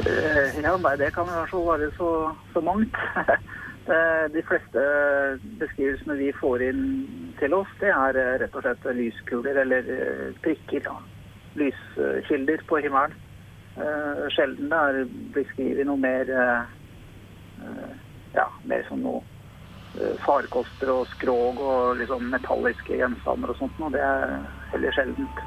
Eh, 0.03 0.59
Ja, 0.59 0.75
nei, 0.75 0.93
det 0.99 1.13
kan 1.15 1.31
i 1.31 1.37
hvert 1.37 1.53
fall 1.53 1.65
være 1.69 1.89
så, 1.95 2.11
så 2.51 2.65
mangt. 2.67 2.99
Eh, 3.83 4.27
De 4.35 4.43
fleste 4.47 4.83
beskrivelsene 5.59 6.15
vi 6.19 6.29
får 6.41 6.61
inn 6.67 6.83
til 7.39 7.55
oss, 7.55 7.71
det 7.79 7.89
er 7.95 8.19
eh, 8.19 8.35
rett 8.43 8.53
og 8.55 8.63
slett 8.63 8.85
lyskuler 8.99 9.63
eller 9.63 9.89
prikker. 10.43 10.83
Da. 10.83 10.99
Lyskilder 11.59 12.63
på 12.67 12.83
himmelen. 12.83 13.15
Sjelden 14.35 14.71
det 14.71 14.79
er 14.79 15.03
beskrevet 15.35 15.87
noe 15.87 15.99
mer 15.99 16.31
Ja, 18.35 18.47
mer 18.67 18.83
som 18.87 18.99
noe 19.03 19.23
farkoster 20.25 20.89
og 20.93 21.07
skrog 21.13 21.59
og 21.61 21.97
liksom 21.99 22.25
metalliske 22.33 22.97
gjenstander 22.97 23.53
og 23.53 23.59
sånt. 23.59 23.81
Og 23.83 23.93
det 23.93 24.01
er 24.01 24.39
heller 24.73 24.95
sjeldent. 24.95 25.43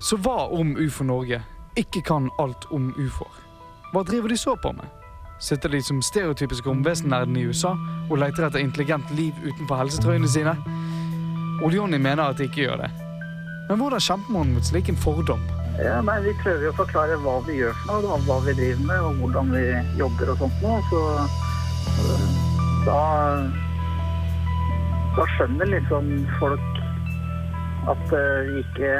Så 0.00 0.16
hva 0.24 0.46
om 0.54 0.76
UFO 0.80 1.04
Norge 1.04 1.42
ikke 1.78 2.02
kan 2.06 2.30
alt 2.42 2.66
om 2.74 2.90
ufoer? 2.96 3.36
Hva 3.92 4.04
driver 4.06 4.30
de 4.30 4.38
så 4.38 4.54
på 4.56 4.72
med? 4.72 4.86
Sitter 5.40 5.72
de 5.72 5.80
som 5.82 6.02
stereotypiske 6.04 6.68
romvesennerdene 6.68 7.40
i 7.40 7.46
USA 7.48 7.72
og 8.10 8.18
leter 8.20 8.46
etter 8.46 8.60
intelligent 8.60 9.10
liv 9.16 9.36
utenfor 9.44 9.80
helsetrøyene 9.80 10.28
sine? 10.28 10.54
Oleoni 11.64 11.98
mener 11.98 12.28
at 12.28 12.38
de 12.38 12.48
ikke 12.48 12.66
gjør 12.66 12.84
det. 12.84 12.90
Men 13.70 13.80
hvordan 13.80 14.04
kjemper 14.04 14.36
man 14.36 14.54
mot 14.54 14.66
slik 14.66 14.88
en 14.92 15.00
fordom? 15.00 15.42
Ja, 15.80 16.00
nei, 16.04 16.18
Vi 16.26 16.34
prøver 16.42 16.66
jo 16.66 16.72
å 16.74 16.78
forklare 16.82 17.16
hva 17.22 17.38
vi 17.46 17.56
gjør 17.56 17.76
for 17.86 18.04
noe, 18.04 18.18
hva 18.26 18.36
vi 18.44 18.52
driver 18.58 18.84
med 18.88 19.06
og 19.06 19.22
hvordan 19.22 19.52
vi 19.54 19.64
jobber 19.96 20.32
og 20.32 20.42
sånt. 20.42 20.60
Nå. 20.64 20.74
Så 20.90 21.00
øh, 22.04 22.26
da, 22.84 23.00
da 25.16 25.26
skjønner 25.36 25.72
liksom 25.72 26.10
folk 26.36 26.82
at 27.88 28.12
øh, 28.12 28.50
vi 28.50 28.60
ikke 28.60 28.92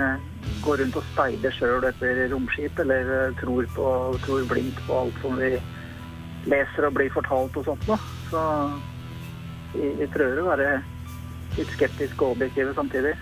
går 0.65 0.81
rundt 0.81 0.97
og 0.97 1.09
speider 1.13 1.53
sjøl 1.53 1.85
etter 1.91 2.23
romskip, 2.33 2.81
eller 2.81 3.13
øh, 3.19 3.37
tror, 3.43 3.69
på, 3.77 3.91
tror 4.25 4.49
blindt 4.49 4.81
på 4.87 5.03
alt 5.03 5.21
som 5.21 5.37
vi 5.41 5.53
leser 6.49 6.89
og 6.89 6.97
blir 6.97 7.13
fortalt 7.13 7.61
og 7.61 7.69
sånt. 7.69 7.91
noe. 7.91 8.01
Så 8.33 8.47
vi, 9.75 9.93
vi 10.01 10.09
prøver 10.17 10.41
å 10.41 10.49
være 10.49 10.79
litt 11.59 11.77
skeptiske 11.77 12.25
og 12.25 12.39
objektive 12.39 12.73
samtidig. 12.79 13.19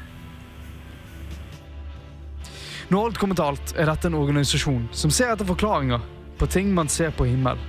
Når 2.88 3.04
alt 3.04 3.18
kommer 3.20 3.36
til 3.36 3.44
alt, 3.44 3.72
er 3.76 3.84
dette 3.84 4.08
en 4.08 4.16
organisasjon 4.16 4.86
som 4.96 5.12
ser 5.12 5.34
etter 5.34 5.44
forklaringer 5.44 6.00
på 6.40 6.46
ting 6.48 6.70
man 6.72 6.88
ser 6.88 7.10
på 7.12 7.26
himmelen. 7.28 7.60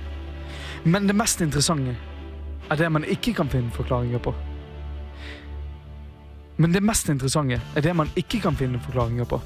Men 0.84 1.04
det 1.06 1.16
mest 1.16 1.42
interessante 1.44 1.92
er 2.70 2.78
det 2.80 2.88
man 2.88 3.04
ikke 3.04 3.34
kan 3.36 3.50
finne 3.52 3.68
forklaringer 3.74 4.22
på. 4.24 4.32
Men 6.56 6.72
det 6.72 6.80
mest 6.80 7.08
interessante 7.12 7.60
er 7.76 7.84
det 7.84 7.92
man 7.96 8.08
ikke 8.16 8.40
kan 8.40 8.56
finne 8.56 8.80
forklaringer 8.80 9.28
på. 9.28 9.40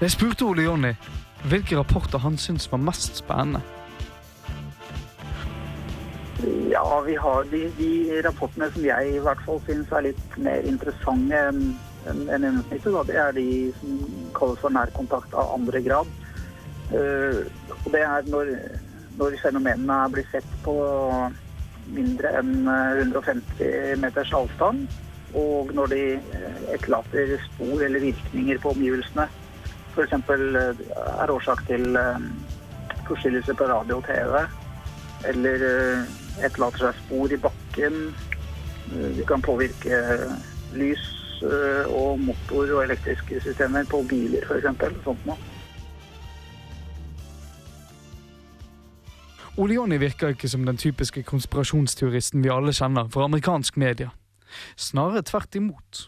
Jeg 0.00 0.14
spurte 0.16 0.46
Ole 0.48 0.64
Jonny 0.64 0.94
hvilke 1.44 1.76
rapporter 1.76 2.18
han 2.18 2.38
syntes 2.40 2.70
var 2.72 2.80
mest 2.80 3.20
spennende. 3.20 3.60
Ja, 6.70 7.00
vi 7.04 7.18
har 7.20 7.44
de, 7.52 7.66
de 7.76 8.22
rapportene 8.24 8.70
som 8.72 8.84
jeg 8.84 9.12
i 9.12 9.20
hvert 9.20 9.44
fall 9.44 9.60
syns 9.68 9.92
er 9.92 10.08
litt 10.08 10.40
mer 10.40 10.64
interessante 10.72 11.44
enn 12.10 12.24
enn 12.28 12.46
gjennomsnittet, 12.46 12.98
det 13.08 13.18
er 13.20 13.36
de 13.36 13.48
som 13.80 13.98
kalles 14.36 14.62
for 14.62 14.74
nærkontakt 14.74 15.34
av 15.34 15.54
andre 15.56 15.82
grad. 15.84 16.14
Uh, 16.88 17.44
og 17.84 17.90
det 17.92 18.00
er 18.00 18.30
når, 18.32 18.54
når 19.20 19.36
fenomenene 19.42 19.98
blir 20.12 20.26
sett 20.32 20.48
på 20.64 20.78
mindre 21.94 22.32
enn 22.40 22.68
eh, 22.68 23.02
150 23.02 24.00
meters 24.02 24.32
avstand, 24.36 24.86
og 25.38 25.72
når 25.76 25.92
de 25.92 26.02
eh, 26.16 26.62
etterlater 26.74 27.34
spor 27.46 27.82
eller 27.84 28.04
virkninger 28.04 28.60
på 28.62 28.72
omgivelsene. 28.74 29.28
F.eks. 29.94 30.14
er 30.14 31.32
årsak 31.32 31.64
til 31.68 31.98
eh, 31.98 32.24
forstyrrelse 33.08 33.56
på 33.56 33.68
radio 33.68 34.00
og 34.00 34.08
TV, 34.08 34.40
eller 35.32 35.66
eh, 35.68 36.16
etterlater 36.44 36.86
seg 36.86 37.04
spor 37.04 37.34
i 37.34 37.40
bakken. 37.48 38.00
Eh, 38.92 39.08
De 39.18 39.28
kan 39.28 39.44
påvirke 39.44 40.02
lys 40.76 41.04
eh, 41.04 41.17
og 41.42 42.18
motor 42.20 42.74
og 42.76 42.82
elektriske 42.84 43.40
systemer 43.44 43.86
på 43.88 44.02
biler 44.08 44.44
f.eks. 44.46 45.02
Sånt 45.04 45.26
noe. 45.28 45.38
Ole 49.58 49.74
Jonny 49.74 49.98
virker 49.98 50.28
ikke 50.34 50.48
som 50.48 50.66
den 50.66 50.76
typiske 50.78 51.24
konspirasjonsteoristen 51.26 52.44
vi 52.44 52.50
alle 52.54 52.72
kjenner 52.72 53.08
fra 53.10 53.24
amerikansk 53.26 53.76
media. 53.76 54.12
Snarere 54.76 55.24
tvert 55.26 55.58
imot. 55.58 56.04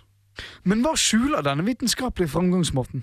Men 0.62 0.84
hva 0.84 0.94
skjuler 0.94 1.42
denne 1.42 1.66
vitenskapelige 1.66 2.30
framgangsmåten? 2.30 3.02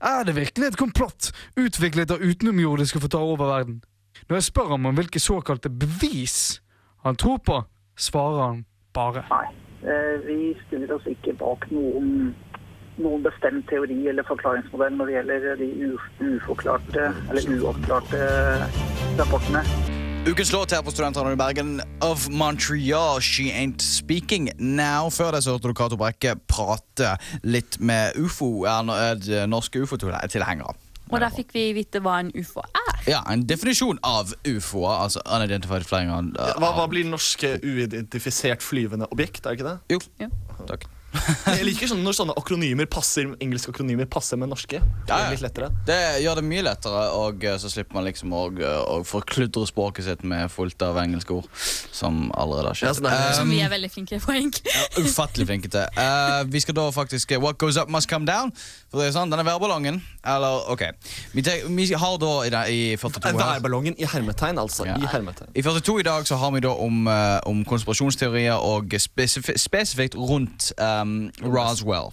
Er 0.00 0.22
det 0.24 0.36
virkelig 0.36 0.70
et 0.70 0.78
komplott 0.80 1.32
utviklet 1.58 2.14
av 2.14 2.22
utenomjordiske 2.22 3.00
for 3.00 3.10
å 3.10 3.14
ta 3.16 3.24
over 3.26 3.52
verden? 3.52 3.82
Når 4.28 4.38
jeg 4.38 4.48
spør 4.52 4.72
ham 4.76 4.86
om 4.86 4.96
hvilke 4.96 5.20
såkalte 5.20 5.68
bevis 5.68 6.60
han 7.04 7.18
tror 7.18 7.42
på, 7.42 7.60
svarer 7.98 8.42
han 8.46 8.64
bare. 8.94 9.26
Nei. 9.30 9.65
Eh, 9.86 10.16
Vi 10.26 10.54
stiller 10.66 10.96
oss 10.96 11.06
ikke 11.06 11.36
bak 11.38 11.68
noen, 11.70 12.32
noen 12.98 13.22
bestemt 13.22 13.68
teori 13.70 14.00
eller 14.10 14.26
forklaringsmodell 14.26 14.96
når 14.98 15.10
det 15.10 15.14
gjelder 15.18 15.60
de 15.60 15.68
uforklarte 16.32 17.10
eller 17.30 17.52
uoppklarte 17.54 18.24
rapportene. 19.20 19.62
Ukens 20.26 20.50
låt 20.50 20.72
her 20.74 20.82
på 20.82 20.90
Studentradioen 20.90 21.36
i 21.36 21.38
Bergen 21.38 21.68
of 22.02 22.24
Montreal, 22.34 23.20
She 23.22 23.52
Ain't 23.54 23.78
Speaking 23.78 24.50
Now. 24.58 25.06
Før 25.14 25.30
det 25.36 25.44
så 25.44 25.54
hørte 25.54 25.70
du 25.70 25.74
Cato 25.78 25.94
Brekke 26.00 26.34
prate 26.50 27.12
litt 27.46 27.78
med 27.78 28.18
ufo, 28.18 28.64
Er 28.66 28.90
eh, 29.22 29.46
norske 29.46 29.78
ufo-tilhengere. 29.86 30.74
Og 31.12 31.20
der 31.22 31.30
fikk 31.30 31.54
vi 31.54 31.68
vite 31.76 32.02
hva 32.02 32.18
en 32.24 32.34
ufo 32.34 32.64
er. 32.66 32.85
Ja, 33.06 33.20
en 33.30 33.44
definisjon 33.46 34.00
av 34.02 34.32
ufoer, 34.48 34.96
altså 35.04 35.22
unidentified 35.30 35.86
flying 35.86 36.10
on, 36.10 36.32
uh, 36.40 36.56
Hva, 36.58 36.72
hva 36.74 36.88
blir 36.90 37.06
norske 37.06 37.52
uidentifisert 37.62 38.64
flyvende 38.66 39.06
objekt? 39.14 39.46
er 39.46 39.58
ikke 39.58 39.68
det? 39.68 39.76
Jo. 39.94 40.00
Ja. 40.22 40.30
Takk. 40.66 40.88
Jeg 41.46 41.64
liker 41.66 41.90
sånn 41.90 42.02
når 42.04 42.16
sånne 42.18 42.34
akronymer 42.38 42.88
passer, 42.90 43.28
engelske 43.42 43.72
akronymer 43.74 44.08
passer 44.10 44.38
med 44.40 44.50
norske. 44.52 44.80
Det 45.06 45.14
er 45.16 45.30
litt 45.34 45.42
lettere. 45.44 45.70
Det 45.88 45.98
gjør 46.24 46.40
det 46.40 46.44
mye 46.48 46.64
lettere, 46.66 47.02
og 47.16 47.44
eh, 47.46 47.56
så 47.62 47.70
slipper 47.72 47.98
man 47.98 48.06
liksom 48.08 48.32
å, 48.36 48.42
å 48.96 48.98
forkludre 49.06 49.66
språket 49.68 50.06
sitt 50.08 50.24
med 50.28 50.50
fullt 50.52 50.82
av 50.86 50.98
engelske 51.02 51.36
ord. 51.38 51.48
Som 51.96 52.30
allerede 52.36 52.72
har 52.72 52.80
skjedd. 52.80 53.02
Ja, 53.06 53.14
er- 53.30 53.36
Som 53.38 53.50
vi 53.52 53.60
er 53.64 53.72
veldig 53.72 53.90
flinke 53.94 54.20
på, 54.22 54.34
Ja, 54.36 54.84
Ufattelig 55.02 55.46
flinke 55.48 55.70
til. 55.72 55.86
Uh, 55.96 56.42
vi 56.52 56.60
skal 56.64 56.76
da 56.76 56.88
faktisk 56.94 57.32
eh, 57.32 57.40
What 57.42 57.58
goes 57.58 57.76
up 57.80 57.88
must 57.92 58.08
come 58.10 58.26
down. 58.28 58.52
For 58.90 59.00
det 59.00 59.08
er 59.10 59.14
sånn, 59.16 59.30
Denne 59.32 59.42
værballongen 59.46 59.96
Eller, 60.26 60.60
ok 60.70 60.82
Vi, 61.34 61.42
te- 61.44 61.58
vi 61.66 61.86
har 61.98 62.14
da 62.22 62.30
i, 62.46 62.50
i 62.92 62.96
42 63.00 63.32
her 63.32 63.38
Værballongen 63.56 63.96
i 63.98 64.06
hermetegn, 64.08 64.58
altså. 64.62 64.86
Ja. 64.88 64.94
I 65.02 65.08
hermetegn. 65.10 65.50
I 65.58 65.64
42 65.66 65.96
i 66.00 66.06
dag 66.06 66.26
så 66.28 66.38
har 66.40 66.52
vi 66.54 66.62
da 66.64 66.70
om, 66.72 67.00
eh, 67.10 67.38
om 67.50 67.64
konspirasjonsteorier 67.68 68.56
og 68.62 68.94
spesif 69.02 69.50
spesifikt 69.60 70.14
rundt 70.18 70.70
um, 71.06 71.54
Roswell. 71.54 72.12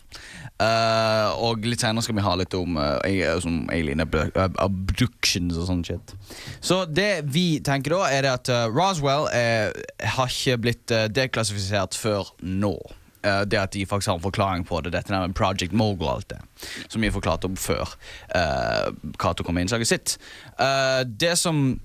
Uh, 0.61 1.33
og 1.43 1.65
litt 1.65 1.81
senere 1.83 2.05
skal 2.05 2.17
vi 2.19 2.23
ha 2.23 2.35
litt 2.39 2.53
om 2.55 2.77
uh, 2.77 3.39
som 3.43 3.63
alien 3.73 4.03
abductions 4.03 5.57
og 5.57 5.67
sånn 5.67 5.83
shit. 5.87 6.15
Så 6.63 6.83
det 6.87 7.25
vi 7.33 7.59
tenker 7.65 7.97
da, 7.97 8.03
er 8.13 8.27
det 8.27 8.33
at 8.37 8.53
uh, 8.53 8.65
Roswell 8.71 9.27
er, 9.33 9.73
har 10.15 10.31
ikke 10.31 10.59
blitt 10.63 10.93
eh, 10.93 11.07
deklassifisert 11.11 11.97
før 11.97 12.29
nå. 12.41 12.75
Eh, 13.23 13.41
det 13.41 13.59
at 13.59 13.73
de 13.73 13.85
faktisk 13.85 14.11
har 14.11 14.19
en 14.19 14.23
forklaring 14.23 14.65
på 14.67 14.81
det. 14.83 14.91
Dette 14.93 15.15
er 15.15 15.35
Project 15.37 15.73
Mogul 15.73 16.07
og 16.07 16.15
alt 16.15 16.29
det. 16.29 16.41
Som 16.89 17.01
vi 17.01 17.07
har 17.07 17.15
forklart 17.15 17.45
om 17.47 17.55
før 17.55 17.95
uh, 18.35 18.91
Cato 19.19 19.43
kom 19.43 19.55
med 19.55 19.67
innslaget 19.67 19.87
sitt. 19.87 20.17
Eh, 20.59 21.03
det 21.07 21.37
som 21.39 21.79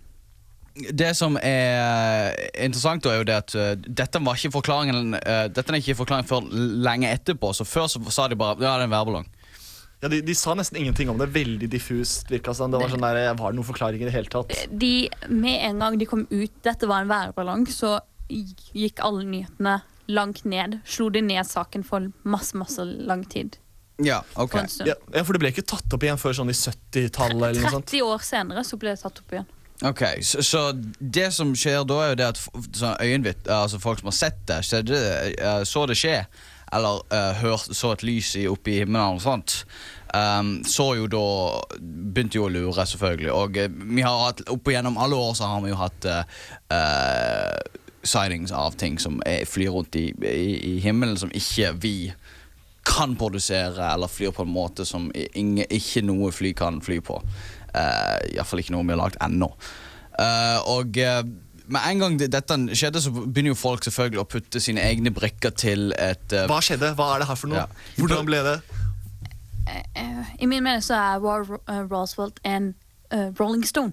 det 0.94 1.10
som 1.18 1.36
er 1.42 2.34
interessant, 2.54 3.02
da 3.04 3.12
er 3.12 3.22
jo 3.22 3.26
det 3.28 3.36
at 3.36 3.56
uh, 3.58 3.72
dette 3.76 4.20
var 4.24 4.38
ikke 4.38 4.54
forklaringen 4.58 5.16
uh, 5.16 5.46
Dette 5.50 5.72
er 5.72 5.80
ikke 5.80 5.98
forklaringen 5.98 6.28
før 6.28 6.46
lenge 6.84 7.10
etterpå. 7.10 7.52
Så 7.56 7.66
Før 7.68 7.88
så 7.90 8.02
sa 8.14 8.28
de 8.30 8.38
bare 8.38 8.58
ja, 8.60 8.76
det 8.78 8.86
er 8.86 8.88
en 8.88 8.94
værballong. 8.94 9.28
Ja, 9.98 10.10
de, 10.12 10.20
de 10.22 10.34
sa 10.38 10.54
nesten 10.54 10.78
ingenting 10.78 11.10
om 11.10 11.18
det. 11.18 11.30
Veldig 11.34 11.68
diffust. 11.72 12.30
virka 12.30 12.54
sånn. 12.54 12.74
Det 12.74 12.80
var 12.82 12.92
sånn 12.92 13.02
der, 13.02 13.20
Var 13.34 13.54
det 13.54 13.58
noen 13.58 13.66
forklaring 13.66 14.04
i 14.04 14.06
det 14.06 14.14
hele 14.14 14.30
tatt? 14.30 14.54
De, 14.70 14.92
med 15.28 15.58
en 15.66 15.82
gang 15.82 15.98
de 15.98 16.06
kom 16.06 16.26
ut, 16.30 16.52
dette 16.62 16.90
var 16.90 17.02
en 17.02 17.10
værballong, 17.10 17.66
så 17.70 17.98
gikk 18.28 19.02
alle 19.02 19.24
nyhetene 19.26 19.80
langt 20.08 20.44
ned. 20.48 20.78
Slo 20.88 21.08
de 21.12 21.24
ned 21.24 21.48
saken 21.48 21.82
for 21.86 22.12
masse, 22.22 22.54
masse 22.56 22.84
lang 22.84 23.24
tid. 23.28 23.58
Ja, 23.98 24.22
ok 24.38 24.54
For. 24.54 24.86
Ja, 24.86 24.94
For 25.26 25.34
det 25.34 25.42
ble 25.42 25.50
ikke 25.50 25.66
tatt 25.66 25.94
opp 25.94 26.04
igjen 26.06 26.20
før 26.20 26.36
sånn 26.38 26.52
i 26.52 26.56
70-tallet? 26.56 27.48
eller 27.50 27.64
noe 27.64 27.72
sånt. 27.80 27.90
30 27.90 28.04
år 28.06 28.22
senere 28.22 28.62
så 28.66 28.78
ble 28.78 28.94
det 28.94 29.02
tatt 29.02 29.18
opp 29.24 29.34
igjen. 29.34 29.48
Ok, 29.86 30.02
så, 30.26 30.42
så 30.42 30.60
det 30.98 31.28
som 31.34 31.52
skjer 31.54 31.84
da, 31.86 32.00
er 32.02 32.08
jo 32.12 32.18
det 32.18 32.28
at 32.32 32.40
sånn 32.74 32.96
øyenvitt, 32.98 33.46
altså 33.46 33.78
folk 33.78 34.00
som 34.00 34.10
har 34.10 34.16
sett 34.18 34.40
det, 34.50 34.62
så 34.66 34.80
det, 34.82 35.02
eh, 35.38 35.60
så 35.68 35.84
det 35.86 35.94
skje, 35.98 36.16
eller 36.74 37.04
uh, 37.14 37.32
hørt, 37.40 37.70
så 37.76 37.92
et 37.94 38.02
lys 38.04 38.34
i, 38.36 38.48
oppe 38.50 38.72
i 38.74 38.80
himmelen 38.82 39.16
og 39.16 39.22
sånt, 39.24 39.62
um, 40.12 40.58
så 40.68 40.90
jo 40.98 41.06
da 41.08 41.24
begynte 41.78 42.40
jo 42.40 42.48
å 42.48 42.52
lure, 42.52 42.86
selvfølgelig. 42.90 43.30
Og 43.32 43.60
eh, 43.62 43.70
vi 43.70 44.04
har 44.04 44.24
hatt, 44.26 44.42
opp 44.52 44.68
igjennom 44.68 44.98
alle 45.00 45.16
år 45.16 45.36
så 45.38 45.48
har 45.48 45.62
vi 45.64 45.72
jo 45.72 45.78
hatt 45.80 46.08
uh, 46.10 46.40
uh, 46.74 47.78
sightings 48.02 48.52
av 48.52 48.76
ting 48.80 48.98
som 49.00 49.22
er, 49.26 49.46
flyr 49.48 49.72
rundt 49.78 49.96
i, 49.96 50.10
i, 50.26 50.50
i 50.74 50.74
himmelen 50.84 51.16
som 51.20 51.32
ikke 51.32 51.72
vi 51.80 51.96
kan 52.88 53.16
produsere, 53.20 53.84
eller 53.92 54.08
flyr 54.08 54.32
på 54.32 54.42
en 54.42 54.52
måte 54.52 54.84
som 54.88 55.10
ingen, 55.14 55.66
ikke 55.70 56.02
noe 56.08 56.32
fly 56.32 56.54
kan 56.56 56.80
fly 56.84 57.00
på. 57.04 57.20
Uh, 57.74 58.16
Iallfall 58.34 58.64
ikke 58.64 58.74
noe 58.76 58.86
vi 58.86 58.94
har 58.96 59.02
lagd 59.02 59.20
ennå. 59.24 59.50
Uh, 60.18 60.58
og 60.78 60.98
uh, 60.98 61.22
med 61.68 61.84
en 61.84 62.02
gang 62.02 62.18
dette 62.20 62.58
skjedde, 62.72 63.02
så 63.04 63.12
begynner 63.12 63.52
jo 63.52 63.58
folk 63.60 63.84
selvfølgelig 63.84 64.22
å 64.22 64.28
putte 64.28 64.60
sine 64.62 64.82
egne 64.88 65.12
brikker 65.14 65.52
til 65.52 65.92
et 65.98 66.32
uh, 66.32 66.46
Hva 66.48 66.62
skjedde? 66.64 66.94
Hva 66.98 67.12
er 67.14 67.24
det 67.24 67.30
her 67.30 67.40
for 67.40 67.52
noe? 67.52 67.64
Ja. 67.66 67.94
Hvordan 68.00 68.28
ble 68.28 68.42
det? 68.46 68.58
Eh, 69.68 70.24
I 70.38 70.46
min 70.46 70.62
mening 70.62 70.82
så 70.84 70.94
er 70.94 71.20
War 71.22 71.44
uh, 71.44 71.84
Roswell 71.90 72.32
en 72.44 72.74
eh, 73.12 73.28
Rolling 73.40 73.66
Stone 73.66 73.92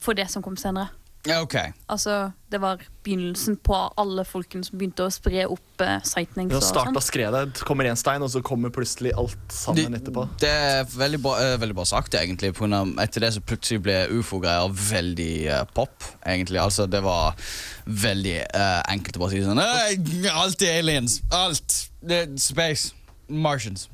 for 0.00 0.12
det 0.12 0.30
som 0.30 0.42
kom 0.42 0.56
senere. 0.56 0.88
Ja, 1.24 1.38
ok. 1.40 1.54
Altså, 1.88 2.32
det 2.52 2.58
var 2.60 2.82
begynnelsen 3.06 3.56
på 3.64 3.76
alle 3.96 4.26
folkene 4.28 4.66
som 4.66 4.76
begynte 4.76 5.06
å 5.06 5.12
spre 5.12 5.46
opp 5.48 5.80
uh, 5.80 5.94
sightings. 6.04 6.50
Det 6.52 6.58
og 6.58 6.66
starta 6.66 6.92
sånn. 6.98 7.06
skredet, 7.06 7.62
kommer 7.64 7.88
én 7.88 7.96
stein, 7.96 8.20
og 8.24 8.28
så 8.34 8.42
kommer 8.44 8.72
plutselig 8.74 9.14
alt 9.16 9.54
sammen 9.54 9.96
etterpå. 9.96 10.26
Det 10.42 10.50
er 10.52 10.84
veldig 10.92 11.20
bra, 11.24 11.38
uh, 11.40 11.54
veldig 11.62 11.78
bra 11.80 11.86
sagt, 11.88 12.18
egentlig. 12.20 12.52
På 12.56 12.66
grunn 12.66 12.76
av, 12.76 12.92
etter 13.06 13.24
det 13.24 13.32
så 13.38 13.44
plutselig 13.44 13.80
ble 13.86 13.96
ufo-greier 14.18 14.68
veldig 14.90 15.32
uh, 15.48 15.62
pop. 15.72 15.96
egentlig. 16.28 16.60
Altså, 16.60 16.86
Det 16.92 17.00
var 17.04 17.40
veldig 17.88 18.36
uh, 18.52 18.82
enkelt 18.92 19.16
å 19.16 19.24
bare 19.24 19.34
si 19.34 19.42
sånn 19.44 19.64
Alt 19.64 20.62
er 20.64 20.78
aliens! 20.82 21.18
Alt! 21.32 21.80
Det 22.04 22.26
space! 22.40 22.92
Martians. 23.28 23.88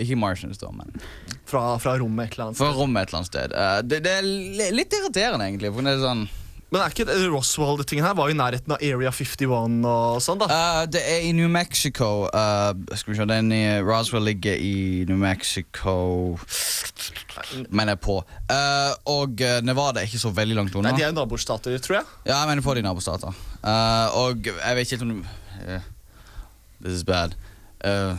Ikke 0.00 0.16
Martians, 0.16 0.60
da, 0.60 0.70
men 0.72 0.92
Fra, 1.48 1.76
fra 1.80 1.96
rommet 2.00 2.30
et 2.30 2.36
eller 2.36 2.46
annet. 2.50 2.58
fra 2.60 2.70
rommet 2.76 3.02
et 3.02 3.10
eller 3.10 3.18
annet 3.20 3.28
sted. 3.28 3.52
Eh, 3.52 3.80
det, 3.84 3.98
det 4.06 4.12
er 4.20 4.72
litt 4.72 4.94
irriterende, 4.96 5.44
egentlig. 5.50 5.72
For 5.74 5.84
det 5.84 5.92
er 5.98 6.00
sånn 6.00 6.22
Men 6.72 6.80
er 6.80 6.88
ikke 6.94 7.04
det- 7.04 7.28
Roswell-tingen 7.28 8.06
her 8.06 8.14
var 8.16 8.30
i 8.32 8.36
nærheten 8.36 8.72
av 8.72 8.80
Area 8.80 9.10
51 9.12 9.84
og 9.84 10.22
sånn, 10.24 10.38
da? 10.40 10.46
Uh, 10.48 10.86
det 10.88 11.02
er 11.04 11.26
i 11.28 11.32
New 11.36 11.48
Mexico. 11.52 12.24
Uh, 12.32 12.72
skal 12.96 13.12
vi 13.12 13.18
se, 13.18 13.26
den 13.28 13.52
i 13.52 13.62
Roswell 13.84 14.24
ligger 14.24 14.56
i 14.56 15.04
New 15.08 15.20
Mexico 15.20 16.38
Mener 17.68 17.92
jeg 17.92 18.00
på. 18.00 18.16
Uh, 18.48 18.92
og 19.12 19.40
Nevada 19.62 20.00
er 20.00 20.08
ikke 20.08 20.20
så 20.22 20.32
veldig 20.32 20.56
langt 20.56 20.74
unna. 20.74 20.90
Nei, 20.90 20.98
De 20.98 21.04
er 21.04 21.12
jo 21.12 21.18
nabostater, 21.20 21.76
tror 21.84 22.00
jeg. 22.00 22.04
Ja, 22.26 22.38
jeg 22.40 22.48
mener 22.48 22.64
på 22.64 22.74
de 22.74 22.82
nabostater. 22.82 23.36
Og 24.16 24.48
jeg 24.48 24.76
vet 24.76 24.92
ikke 24.92 25.04
helt 25.04 25.10
om 25.10 25.24
This 26.82 26.94
is 26.94 27.04
bad. 27.04 27.36
Eh, 27.84 28.16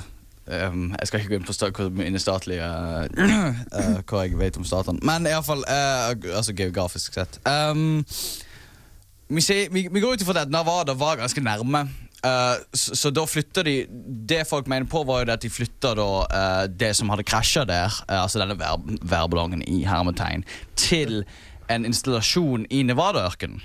um, 0.47 0.95
jeg 0.99 1.07
skal 1.07 1.19
ikke 1.19 1.33
gå 1.33 1.39
inn 1.39 1.47
på 1.47 1.55
hvor 1.71 1.91
mine 1.95 2.19
statlige 2.19 2.67
uh, 2.67 3.99
Hva 4.09 4.23
jeg 4.25 4.39
vet 4.39 4.57
om 4.59 4.65
statene. 4.67 4.99
Men 5.05 5.27
iallfall 5.29 5.65
uh, 5.67 6.13
altså 6.35 6.55
geografisk 6.57 7.13
sett. 7.19 7.39
Um, 7.47 8.03
vi, 9.27 9.41
ser, 9.41 9.69
vi, 9.71 9.87
vi 9.91 10.03
går 10.03 10.17
ut 10.17 10.25
ifra 10.25 10.43
at 10.43 10.51
Navada 10.51 10.93
var 10.97 11.21
ganske 11.21 11.41
nærme. 11.41 11.87
Uh, 12.23 12.55
så, 12.73 12.95
så 12.95 13.09
da 13.11 13.25
flytter 13.27 13.63
de 13.67 13.73
Det 14.29 14.45
folk 14.47 14.67
mener 14.71 14.87
på, 14.87 15.01
var 15.03 15.25
jo 15.25 15.31
at 15.33 15.41
de 15.43 15.49
flytter 15.51 15.99
eh, 15.99 16.69
det 16.71 16.93
som 16.95 17.09
hadde 17.11 17.25
krasja 17.27 17.65
der, 17.67 17.91
eh, 18.07 18.21
altså 18.21 18.39
denne 18.39 18.55
vær, 18.55 18.79
værballongen 19.01 19.63
i 19.67 19.83
hermetegn, 19.83 20.45
til 20.75 21.25
en 21.69 21.85
installasjon 21.85 22.65
i 22.69 22.83
Nevada-ørkenen. 22.87 23.59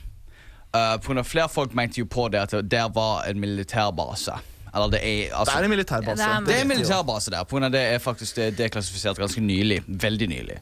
Uh, 0.74 0.98
av 0.98 1.24
flere 1.24 1.48
folk 1.48 1.74
mente 1.74 2.00
jo 2.00 2.06
på 2.10 2.26
det 2.28 2.40
at 2.40 2.70
der 2.70 2.90
var 2.92 3.22
en 3.30 3.40
militærbase. 3.40 4.34
Eller 4.74 4.92
det 4.96 5.00
er 5.02 5.32
altså, 5.34 5.54
Det 5.54 5.60
er 5.60 5.64
en 5.64 5.70
militærbase. 5.70 6.16
Det 6.16 6.26
er- 6.26 6.44
det 6.46 6.56
er 6.56 6.60
en 6.60 6.68
militærbase 6.68 7.30
der. 7.30 7.44
På 7.44 7.56
grunn 7.56 7.64
av 7.64 7.72
det 7.72 7.80
er 7.94 7.98
faktisk 7.98 8.34
det, 8.36 8.46
er 8.52 8.68
deklassifisert 8.68 9.18
ganske 9.18 9.40
nylig. 9.40 9.82
Veldig 9.86 10.28
nylig. 10.28 10.58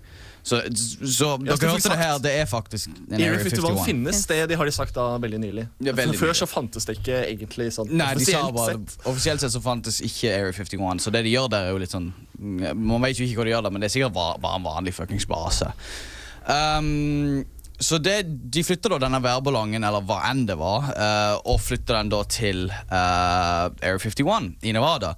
Så, 0.47 0.61
så 1.03 1.33
dere 1.43 1.57
hørte 1.59 1.71
fikk 1.75 1.89
det 1.91 1.97
her, 1.99 2.19
det 2.23 2.33
er 2.39 2.45
faktisk 2.47 2.87
en 2.87 3.15
Area 3.17 3.33
Area 3.33 3.39
51 3.43 3.65
51. 3.67 3.85
finnes, 3.85 4.27
det, 4.31 4.37
de 4.49 4.55
har 4.55 4.69
de 4.69 4.75
sagt 4.77 4.95
da 4.95 5.07
veldig 5.19 5.41
nylig. 5.43 5.65
Ja, 5.83 5.91
veldig 5.93 6.19
Før 6.21 6.31
nylig. 6.31 6.37
så 6.39 6.47
fantes 6.47 6.87
det 6.87 6.95
ikke 7.01 7.17
egentlig 7.27 7.67
sånn 7.75 7.91
Nei, 7.91 8.13
offisielt 8.15 8.55
bare, 8.55 8.77
sett. 8.77 8.95
Offisielt 9.11 9.43
sett 9.43 9.51
så 9.57 9.63
fantes 9.65 9.99
ikke 10.07 10.31
Area 10.37 10.53
51, 10.55 11.03
så 11.03 11.11
det 11.11 11.25
de 11.27 11.33
gjør 11.35 11.51
der, 11.51 11.67
er 11.67 11.75
jo 11.75 11.79
litt 11.83 11.91
sånn 11.91 12.13
Man 12.39 13.03
vet 13.03 13.19
jo 13.19 13.27
ikke 13.27 13.41
hva 13.41 13.45
de 13.49 13.51
gjør 13.57 13.67
der, 13.67 13.71
men 13.75 13.81
det 13.83 13.91
er 13.91 13.95
sikkert 13.99 14.15
bare, 14.15 14.39
bare 14.39 14.61
en 14.61 14.69
vanlig 14.69 14.95
fuckings 14.95 15.27
base. 15.27 15.67
Um, 16.47 17.43
så 17.79 17.99
det, 18.01 18.23
de 18.53 18.63
flytter 18.65 18.95
da 18.95 18.99
denne 19.07 19.21
værballongen, 19.25 19.85
eller 19.85 20.05
hva 20.09 20.23
enn 20.31 20.47
det 20.49 20.57
var, 20.61 20.89
uh, 20.97 21.37
og 21.45 21.61
flytter 21.61 21.99
den 22.01 22.13
da 22.15 22.23
til 22.25 22.67
uh, 22.71 23.67
Area 23.83 23.99
51 24.01 24.55
i 24.65 24.73
Nevada. 24.77 25.15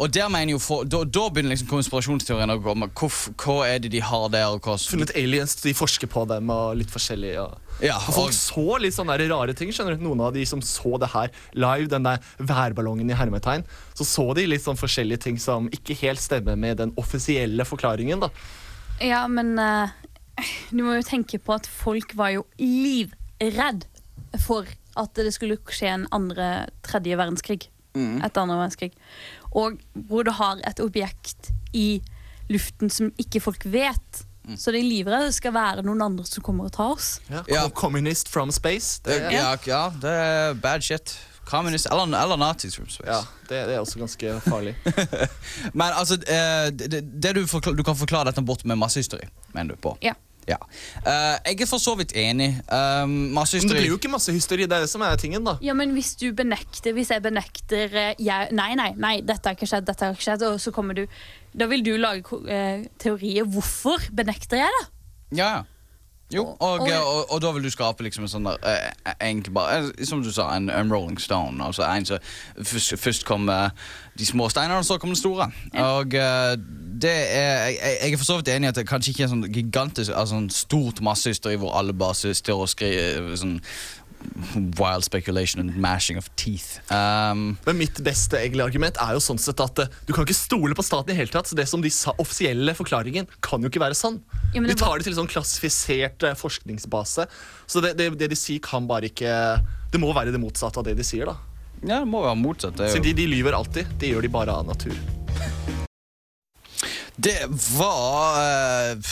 Og 0.00 0.08
der 0.16 0.30
mener 0.32 0.54
jo 0.54 0.60
for, 0.64 0.86
da, 0.88 1.02
da 1.04 1.26
begynner 1.28 1.52
liksom 1.52 1.68
konspirasjonsteorien 1.68 2.54
å 2.54 2.60
gå 2.64 2.74
med 2.82 2.94
hvorf- 2.96 3.28
hva 3.36 3.58
er 3.68 3.82
det 3.84 3.90
de 3.92 4.00
har 4.00 4.28
der. 4.32 4.46
og 4.48 4.62
hva 4.64 4.78
som- 4.80 4.94
Funnet 4.96 5.12
aliens, 5.14 5.54
de 5.60 5.74
forsker 5.76 6.08
på 6.08 6.24
dem 6.30 6.48
og 6.50 6.78
litt 6.80 6.90
forskjellig. 6.90 7.34
Ja. 7.36 7.48
Ja, 7.80 7.96
og 7.96 8.12
folk 8.14 8.32
så 8.36 8.78
litt 8.80 8.94
sånne 8.96 9.16
rare 9.28 9.54
ting. 9.56 9.70
skjønner 9.72 9.96
du 9.96 10.04
Noen 10.04 10.20
av 10.24 10.32
de 10.34 10.44
som 10.44 10.60
så 10.60 10.98
det 11.00 11.10
her 11.12 11.30
live, 11.54 11.88
den 11.88 12.02
der 12.08 12.18
værballongen 12.38 13.10
i 13.10 13.14
hermetegn, 13.16 13.64
så 13.94 14.04
så 14.04 14.34
de 14.34 14.46
litt 14.46 14.64
sånn 14.64 14.76
forskjellige 14.80 15.20
ting 15.20 15.38
som 15.38 15.68
ikke 15.68 15.96
helt 16.00 16.20
stemmer 16.20 16.56
med 16.56 16.78
den 16.78 16.92
offisielle 16.96 17.64
forklaringen. 17.64 18.20
da 18.20 18.28
Ja, 19.00 19.26
men 19.28 19.58
eh, 19.58 19.88
du 20.70 20.82
må 20.84 20.94
jo 20.98 21.02
tenke 21.06 21.38
på 21.42 21.54
at 21.56 21.66
folk 21.66 22.14
var 22.18 22.30
jo 22.36 22.44
livredd 22.60 23.84
for 24.44 24.68
at 25.00 25.14
det 25.18 25.32
skulle 25.34 25.56
skje 25.72 25.92
en 25.94 26.06
andre, 26.14 26.66
tredje 26.86 27.16
verdenskrig. 27.18 27.68
Etter 27.96 28.42
andre 28.44 28.56
verdenskrig. 28.60 28.92
Og 29.56 29.80
hvor 30.08 30.22
du 30.26 30.30
har 30.36 30.60
et 30.68 30.80
objekt 30.82 31.50
i 31.74 32.00
luften 32.50 32.90
som 32.90 33.10
ikke 33.18 33.40
folk 33.42 33.64
vet. 33.70 34.24
Så 34.58 34.72
de 34.74 34.80
er 34.80 34.86
livredde 34.86 35.28
det 35.30 35.34
skal 35.36 35.52
være 35.54 35.82
noen 35.86 36.00
andre 36.02 36.24
som 36.26 36.42
kommer 36.42 36.66
og 36.66 36.72
tar 36.74 36.94
oss. 36.96 37.10
Ja, 37.30 37.42
Ja. 37.50 37.64
Communist 37.70 38.28
from 38.32 38.50
space. 38.54 39.00
Det, 39.04 39.18
ja, 39.34 39.52
ja, 39.66 39.82
det 40.02 40.10
er 40.10 40.54
bad 40.58 40.82
shit. 40.82 41.16
Communist 41.50 41.86
eller, 41.90 42.06
eller 42.14 42.36
nazis 42.38 42.76
from 42.76 42.88
space. 42.88 43.06
ja, 43.10 43.20
det, 43.48 43.60
det 43.68 43.74
er 43.74 43.80
også 43.82 43.98
ganske 43.98 44.36
farlig. 44.44 44.74
Men 45.78 45.90
altså, 45.98 46.14
eh, 46.26 46.70
det, 46.70 46.90
det- 46.92 47.04
det 47.22 47.34
du, 47.36 47.46
forklare, 47.46 47.76
du 47.76 47.82
kan 47.86 47.96
forklare 47.98 48.30
dette 48.30 48.42
bort 48.46 48.64
med 48.64 48.76
massehysteri, 48.78 49.26
mener 49.54 49.74
du 49.74 49.80
på? 49.82 49.96
Ja. 50.02 50.14
Ja. 50.48 50.56
Uh, 51.04 51.36
jeg 51.46 51.60
er 51.60 51.68
for 51.68 51.82
så 51.82 51.94
vidt 51.98 52.14
enig. 52.16 52.48
Um, 52.70 53.32
Men 53.34 53.46
det 53.52 53.70
blir 53.70 53.90
jo 53.92 53.98
ikke 54.00 54.12
masse 54.12 54.32
hysteri. 54.32 54.66
Det 54.66 54.76
er 54.78 54.86
det 54.86 54.92
som 54.92 55.04
er 55.04 55.16
tingen, 55.20 55.44
da. 55.46 55.56
Ja, 55.64 55.74
men 55.76 55.92
hvis 55.96 56.14
du 56.20 56.30
benekter 56.36 56.94
Hvis 56.96 57.10
jeg 57.12 57.22
benekter 57.22 57.92
eh, 57.96 58.14
jeg, 58.18 58.48
Nei, 58.56 58.72
nei, 58.78 58.90
nei, 58.96 59.14
dette 59.26 59.50
har 59.50 59.58
ikke 59.58 59.68
skjedd, 59.68 59.86
dette 59.88 60.06
har 60.06 60.16
ikke 60.16 60.26
skjedd 60.26 60.44
Og 60.48 60.60
så 60.62 60.72
kommer 60.74 60.96
du 60.96 61.04
Da 61.56 61.68
vil 61.70 61.84
du 61.86 61.92
lage 62.00 62.40
eh, 62.50 62.86
teorier 63.00 63.48
Hvorfor 63.48 64.10
benekter 64.16 64.62
jeg 64.62 64.78
det? 64.78 64.86
Ja, 65.38 65.50
ja. 65.58 65.62
Jo, 66.32 66.44
Og- 66.60 66.80
og, 66.80 66.88
og- 66.90 67.32
og, 67.32 67.40
da 67.42 67.50
vil 67.52 67.62
du 67.62 67.70
skape 67.70 68.02
liksom 68.06 68.22
en 68.24 68.28
sånn 68.30 68.44
der 68.46 68.56
eh, 68.62 69.14
enkel 69.28 69.52
bare, 69.52 69.78
eh, 69.98 70.04
som 70.06 70.22
du 70.22 70.30
sa, 70.32 70.50
en, 70.56 70.68
en 70.70 70.92
Rolling 70.92 71.18
Stone. 71.20 71.58
Altså 71.64 71.82
en 71.82 72.04
som 72.06 72.18
først, 72.62 72.94
først 73.02 73.24
kom 73.26 73.48
eh, 73.48 73.70
de 74.18 74.26
små 74.26 74.48
steinene, 74.48 74.78
og 74.78 74.84
så 74.84 74.98
kom 74.98 75.10
den 75.10 75.16
store. 75.18 75.50
Og 75.74 76.14
eh, 76.14 76.56
det 77.02 77.10
er 77.34 77.66
jeg, 77.66 77.78
jeg- 78.02 78.12
er 78.12 78.16
for 78.16 78.24
så 78.24 78.36
vidt 78.36 78.48
enig 78.54 78.66
i 78.66 78.68
at 78.68 78.74
det 78.78 78.86
kanskje 78.88 79.10
ikke 79.14 79.24
er 79.24 79.32
sånn 79.32 79.46
gigantisk 79.52 80.10
Altså 80.14 80.34
sånn 80.36 80.50
stort 80.50 81.00
massehysteri 81.02 81.56
hvor 81.56 81.74
alle 81.78 81.92
bare 81.92 82.14
står 82.34 82.60
og 82.62 82.68
skriver 82.68 83.36
sånn 83.40 83.60
Wild 84.78 85.04
speculation 85.04 85.60
and 85.62 85.76
mashing 85.80 86.18
of 86.20 86.28
teeth. 86.36 86.80
Um, 86.92 87.56
Men 87.66 87.78
mitt 87.78 88.00
beste 88.04 88.36
egentlig 88.38 88.64
argument 88.66 88.98
er 89.00 89.14
jo 89.16 89.22
sånn 89.24 89.40
sett 89.40 89.60
at 89.64 89.82
uh, 89.84 89.88
du 90.06 90.12
kan 90.12 90.26
ikke 90.26 90.36
stole 90.36 90.76
på 90.76 90.84
staten 90.84 91.14
i 91.14 91.16
hele 91.18 91.32
tatt. 91.32 91.48
Så 91.48 91.56
det 91.58 91.66
som 91.70 91.80
de 91.84 91.90
sa, 91.94 92.12
offisielle 92.20 92.74
forklaringen 92.76 93.28
kan 93.44 93.62
jo 93.64 93.70
ikke 93.72 93.82
være 93.82 93.96
sann. 93.98 94.20
Ja, 94.54 94.60
de 94.64 94.76
tar 94.78 94.98
det 94.98 95.06
til 95.08 95.14
en 95.14 95.22
sånn 95.22 95.30
klassifisert 95.30 96.26
uh, 96.28 96.34
forskningsbase. 96.38 97.26
Så 97.70 97.82
det, 97.84 97.94
det, 98.00 98.10
det 98.20 98.28
de 98.34 98.38
sier, 98.38 98.60
kan 98.64 98.86
bare 98.90 99.08
ikke 99.10 99.30
Det 99.92 100.00
må 100.02 100.12
være 100.14 100.34
det 100.34 100.40
motsatte 100.42 100.80
av 100.82 100.86
det 100.86 100.96
de 100.98 101.06
sier, 101.06 101.26
da. 101.30 101.36
ja, 101.82 102.02
det 102.02 102.08
må 102.10 102.20
være 102.26 102.36
motsatt. 102.38 102.76
Det, 102.76 102.90
er 102.90 102.96
Så 102.98 103.02
de, 103.04 103.14
de 103.16 103.26
lyver 103.30 103.56
alltid. 103.56 103.88
Det 103.98 104.12
gjør 104.12 104.26
de 104.26 104.32
bare 104.36 104.52
av 104.60 104.68
natur. 104.68 104.94
det 107.20 107.40
var 107.76 108.38
eh, 108.40 109.10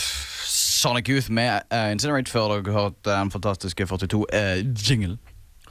Sonic 0.79 1.09
Youth 1.11 1.31
med 1.31 1.67
uh, 1.73 1.89
Incinerate 1.91 2.31
før 2.31 2.53
dere 2.55 2.75
hørte 2.75 3.09
den 3.09 3.31
fantastiske 3.33 3.87
42-jingle. 3.89 5.17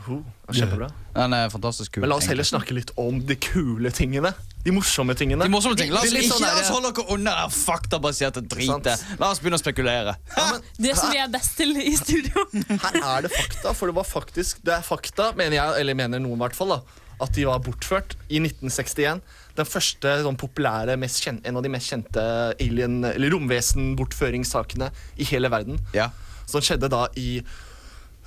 Uh, 0.05 0.21
kjempebra. 0.53 0.89
Den 1.17 1.35
er 1.37 1.49
fantastisk 1.53 1.95
kul. 1.95 2.05
Men 2.05 2.13
la 2.13 2.19
oss 2.21 2.29
heller 2.31 2.47
snakke 2.47 2.77
litt 2.77 2.93
om 3.01 3.19
de 3.29 3.37
kule 3.41 3.91
tingene. 3.95 4.35
De 4.65 4.73
morsomme 4.75 5.17
tingene. 5.17 5.49
De 5.49 5.53
morsomme 5.53 5.79
tingene. 5.81 5.97
La 5.97 6.05
oss 6.05 6.13
ikke 6.13 6.29
sånn 6.29 6.45
la 6.45 6.53
oss 6.61 6.71
holde 6.75 6.93
dere 6.97 7.17
unna 7.17 7.35
det 7.39 7.57
faktabaserte 7.57 8.45
dritet. 8.45 9.05
La 9.21 9.33
oss 9.33 9.41
begynne 9.41 9.59
å 9.59 9.63
spekulere. 9.63 10.15
Ja, 10.37 10.47
men 10.53 10.69
Det 10.85 10.95
som 11.01 11.13
vi 11.13 11.21
er 11.23 11.33
best 11.33 11.57
til 11.59 11.73
i 11.81 11.97
studio 11.99 12.45
Her 12.85 13.01
er 13.01 13.27
det 13.27 13.33
fakta, 13.33 13.73
for 13.73 13.91
det 13.91 13.97
var 13.99 14.09
faktisk 14.09 14.61
Det 14.67 14.77
er 14.77 14.87
fakta, 14.87 15.33
mener 15.39 15.59
jeg, 15.59 15.77
eller 15.83 15.99
mener 15.99 16.23
noen 16.23 16.37
i 16.37 16.45
hvert 16.45 16.59
fall, 16.59 16.77
da, 16.77 17.05
at 17.25 17.35
de 17.35 17.49
var 17.49 17.65
bortført 17.65 18.17
i 18.29 18.43
1961. 18.45 19.25
Den 19.59 19.67
første 19.67 20.13
sånn 20.23 20.37
populære, 20.39 20.95
mest 21.03 21.25
kjen- 21.25 21.41
en 21.45 21.57
av 21.59 21.65
de 21.65 21.71
mest 21.73 21.91
kjente 21.91 22.23
alien- 22.63 23.05
eller 23.11 23.33
romvesenbortføringssakene 23.35 24.91
i 25.19 25.27
hele 25.33 25.51
verden. 25.51 25.81
Ja. 25.97 26.11
Som 26.47 26.63
skjedde 26.65 26.89
da 26.93 27.09
i 27.19 27.41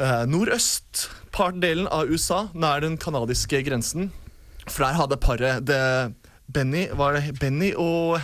uh, 0.02 0.26
nordøst-partdelen 0.28 1.88
av 1.92 2.12
USA, 2.12 2.44
nær 2.54 2.82
den 2.84 2.98
kanadiske 3.02 3.62
grensen. 3.66 4.10
For 4.68 4.84
der 4.86 4.98
hadde 5.00 5.18
paret 5.24 5.66
det, 5.66 5.82
Benny, 6.52 6.88
var 7.00 7.16
det 7.18 7.40
Benny 7.40 7.72
og 7.80 8.20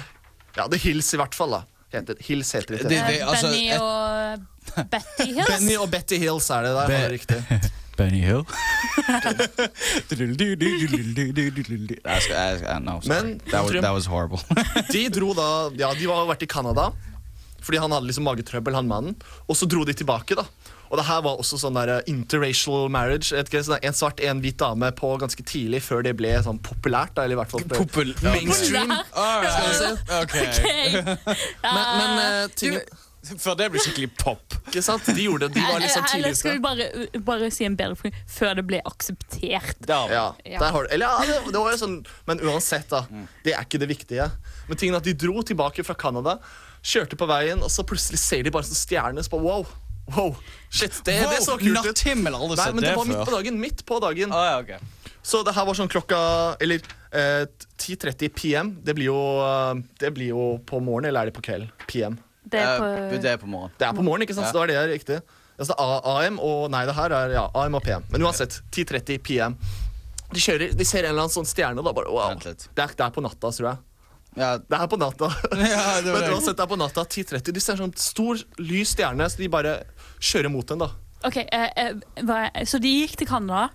Ja, 0.58 0.68
The 0.68 0.78
Hills, 0.82 1.14
i 1.14 1.18
hvert 1.22 1.36
fall. 1.38 1.52
da 1.56 1.64
heter, 1.94 2.18
Hills 2.28 2.52
heter 2.54 2.76
det. 2.78 2.90
Det- 2.90 3.08
det- 3.08 3.22
altså, 3.24 3.48
Benny 3.48 3.72
og 3.80 4.90
Betty 4.92 5.24
Hills 5.32 5.48
Benny 5.48 5.76
og 5.78 5.90
Betty 5.92 6.18
Hills 6.20 6.50
er 6.52 6.62
det 6.68 6.74
der. 6.76 6.88
Be- 6.88 6.94
var 6.94 7.08
det 7.08 7.12
riktig. 7.22 7.72
Benny 7.98 8.22
Hill. 8.24 8.44
Jeg 10.88 12.22
skal, 12.22 12.36
jeg 12.36 12.60
skal, 12.62 12.82
no. 12.86 13.00
Men, 13.10 13.40
that, 13.52 13.64
was, 13.64 13.72
that 13.82 13.94
was 13.94 14.06
horrible. 14.06 14.40
De 14.94 15.08
dro 15.14 15.34
da 15.38 15.48
Ja, 15.80 15.92
de 15.98 16.08
var 16.10 16.28
vært 16.30 16.46
i 16.48 16.50
Canada 16.52 16.92
fordi 17.68 17.82
han 17.84 17.92
hadde 17.92 18.08
liksom 18.08 18.24
magetrøbbel, 18.24 18.76
han 18.78 18.88
mannen. 18.88 19.16
Og 19.52 19.58
så 19.60 19.68
dro 19.68 19.82
de 19.84 19.92
tilbake, 19.98 20.38
da. 20.40 20.46
Og 20.88 20.96
det 21.02 21.04
her 21.10 21.20
var 21.26 21.36
også 21.42 21.58
sånn 21.60 21.76
der 21.76 21.90
eh, 21.98 22.06
interracial 22.08 22.86
marriage. 22.94 23.34
Ikke, 23.36 23.60
sånn 23.66 23.82
En 23.84 23.98
svart, 23.98 24.22
en 24.24 24.40
hvit 24.40 24.56
dame 24.62 24.88
på 24.96 25.10
ganske 25.20 25.44
tidlig, 25.44 25.82
før 25.84 26.06
det 26.06 26.14
ble 26.16 26.32
sånn 26.46 26.62
populært. 26.64 27.12
da, 27.18 27.26
eller 27.26 27.36
i 27.36 27.40
hvert 27.42 27.52
fall 27.52 27.66
Popul- 27.68 28.14
mainstream. 28.24 28.94
Populært? 28.94 29.12
Alright. 29.20 29.52
Skal 29.52 29.68
vi 29.74 29.76
se. 29.82 29.90
Ok. 30.22 30.36
Men, 31.76 31.84
men 32.00 32.12
uh, 32.24 33.04
Før 33.42 33.56
det 33.60 33.68
blir 33.74 33.84
skikkelig 33.84 34.10
pop. 34.20 34.56
Ikke 34.68 34.82
sant? 34.86 35.06
De 35.08 35.24
gjorde 35.26 35.48
det, 35.48 35.58
de 35.58 35.64
var 35.66 35.80
liksom 35.84 36.06
Eller 36.16 36.34
skal 36.38 36.58
vi 36.58 36.62
bare, 36.64 36.88
bare 37.28 37.50
si 37.54 37.66
en 37.68 37.76
bedre 37.80 37.96
forklaring 38.00 38.28
før 38.38 38.54
det 38.60 38.66
ble 38.70 38.80
akseptert? 38.88 39.76
Der. 39.88 40.14
Ja, 40.14 40.26
Ja. 40.46 40.60
der 40.60 40.72
har 40.76 40.84
du 40.88 40.94
Eller 40.94 41.06
ja, 41.08 41.26
det, 41.28 41.52
det 41.54 41.62
var 41.64 41.72
jo 41.72 41.80
sånn 41.82 41.98
Men 42.30 42.40
uansett, 42.44 42.88
da. 42.92 43.04
Det 43.44 43.54
er 43.56 43.66
ikke 43.66 43.80
det 43.84 43.90
viktige. 43.92 44.30
Men 44.68 44.78
tingen 44.80 44.96
at 45.00 45.04
de 45.08 45.14
dro 45.16 45.42
tilbake 45.48 45.84
fra 45.88 45.96
Canada, 45.96 46.38
kjørte 46.84 47.18
på 47.20 47.28
veien, 47.28 47.60
og 47.64 47.72
så 47.74 47.84
plutselig 47.88 48.20
ser 48.22 48.44
de 48.44 48.52
bare 48.54 48.68
sånn 48.68 48.78
stjerne. 48.80 49.24
Så 49.24 49.32
bare, 49.34 49.44
wow, 49.44 49.66
wow, 50.16 50.36
shit, 50.70 50.94
det, 51.08 51.18
det 51.32 51.42
så 51.44 51.58
kult 51.60 51.80
ut. 51.82 51.88
Natthimmel, 51.92 52.36
aldri 52.36 52.60
Nei, 52.60 52.68
men 52.76 52.84
det 52.84 52.92
det 52.92 52.98
var 53.00 53.10
midt 53.10 53.24
på 53.26 53.36
dagen. 53.38 53.60
Midt 53.64 53.84
på 53.88 54.00
dagen. 54.04 54.36
Ah, 54.36 54.46
ja, 54.52 54.60
okay. 54.64 54.80
Så 55.28 55.42
det 55.44 55.52
her 55.58 55.66
var 55.68 55.76
sånn 55.76 55.90
klokka 55.92 56.18
Eller 56.64 56.80
eh, 57.12 57.44
10.30 57.76 58.30
PM. 58.36 58.70
Det 58.84 58.94
blir, 58.96 59.10
jo, 59.10 59.18
eh, 59.44 59.82
det 60.00 60.14
blir 60.16 60.32
jo 60.32 60.46
på 60.68 60.80
morgenen, 60.84 61.10
eller 61.12 61.28
er 61.28 61.32
det 61.32 61.36
på 61.40 61.44
kveld? 61.50 61.68
PM. 61.88 62.16
Det 62.52 62.62
er 62.62 62.78
Eh, 62.78 63.10
på, 63.12 63.18
det 63.24 63.32
er 63.34 63.38
på 63.42 63.48
morgenen. 63.50 63.76
Det 63.80 63.88
er 63.88 63.94
på 63.98 64.04
morgenen, 64.06 64.28
ikke 64.28 64.36
sant? 64.38 64.48
Ja. 64.48 64.54
Så 64.54 64.58
da 64.58 64.64
er 64.64 64.88
det 64.88 64.96
riktig. 65.00 65.20
Altså, 65.58 65.74
AM 65.78 66.38
og 66.40 66.70
Nei, 66.72 66.84
det 66.86 66.94
her 66.96 67.14
er 67.18 67.32
ja, 67.34 67.46
AM 67.58 67.76
og 67.80 67.84
PM. 67.84 68.04
Men 68.14 68.24
uansett, 68.28 68.60
10.30 68.76 69.18
PM. 69.26 69.56
De, 70.34 70.40
kjører, 70.44 70.74
de 70.76 70.86
ser 70.86 71.06
en 71.06 71.14
eller 71.14 71.24
annen 71.26 71.34
sånn 71.34 71.48
stjerne, 71.48 71.82
da 71.84 71.94
bare 71.96 72.12
wow. 72.12 72.36
Det 72.38 72.52
er, 72.84 72.94
det 72.94 73.06
er 73.06 73.14
på 73.16 73.24
natta, 73.26 73.50
tror 73.56 73.70
jeg. 73.72 73.78
Ja, 74.38 74.52
Det 74.62 74.78
er 74.78 74.88
på 74.92 75.00
natta. 75.02 75.32
Ja, 75.58 76.02
det 76.04 76.12
var 76.12 76.20
Men 76.22 76.28
det. 76.28 76.34
uansett, 76.36 76.58
det 76.60 76.64
er 76.66 76.70
på 76.70 76.78
natta 76.78 77.04
10.30. 77.08 77.52
De 77.56 77.64
ser 77.64 77.74
en 77.80 77.86
sånn 77.88 77.96
stor, 77.98 78.44
lys 78.62 78.92
stjerne, 78.94 79.26
så 79.32 79.40
de 79.42 79.50
bare 79.50 79.78
kjører 80.20 80.52
mot 80.54 80.68
den, 80.70 80.84
da. 80.84 80.92
Ok, 81.26 81.40
eh, 81.42 81.70
eh, 81.82 81.96
hva, 82.28 82.44
Så 82.70 82.78
de 82.84 82.92
gikk 83.00 83.16
til 83.18 83.28
Canada, 83.32 83.72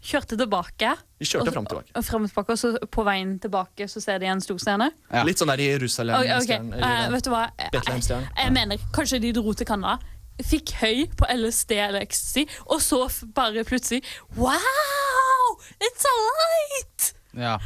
kjørte 0.00 0.36
tilbake. 0.40 0.94
De 1.20 1.26
kjørte 1.28 1.52
frem 1.52 1.66
tilbake. 1.68 1.92
Og 1.96 2.04
frem 2.04 2.26
tilbake, 2.28 2.54
og 2.54 2.58
så 2.58 2.70
på 2.90 3.04
veien 3.04 3.34
tilbake 3.42 3.88
så 3.88 4.00
ser 4.00 4.18
de 4.22 4.26
en 4.32 4.40
stor 4.40 4.58
stjerne. 4.62 4.90
Ja. 5.12 5.24
Litt 5.28 5.40
sånn 5.42 5.50
der 5.52 5.60
i 5.60 5.68
Ok, 5.70 5.76
ok, 5.76 5.82
Jerusalem-stjernen. 5.82 6.72
eh, 6.74 7.04
eller 7.04 7.12
vet 7.16 7.24
du 7.24 7.30
hva? 7.34 7.42
Jeg, 7.60 8.24
jeg 8.40 8.52
mener, 8.56 8.88
kanskje 8.96 9.20
de 9.20 9.32
dro 9.36 9.52
til 9.52 9.66
Canada, 9.68 9.98
fikk 10.40 10.72
høy 10.80 11.04
på 11.20 11.28
LSD 11.36 11.76
eller 11.76 12.00
ecstasy, 12.06 12.46
og 12.66 12.80
så 12.80 13.02
bare 13.36 13.64
plutselig 13.68 14.00
Wow! 14.36 15.60
It's 15.80 16.06
a 16.08 16.14
light! 16.28 17.12
Ja. 17.36 17.58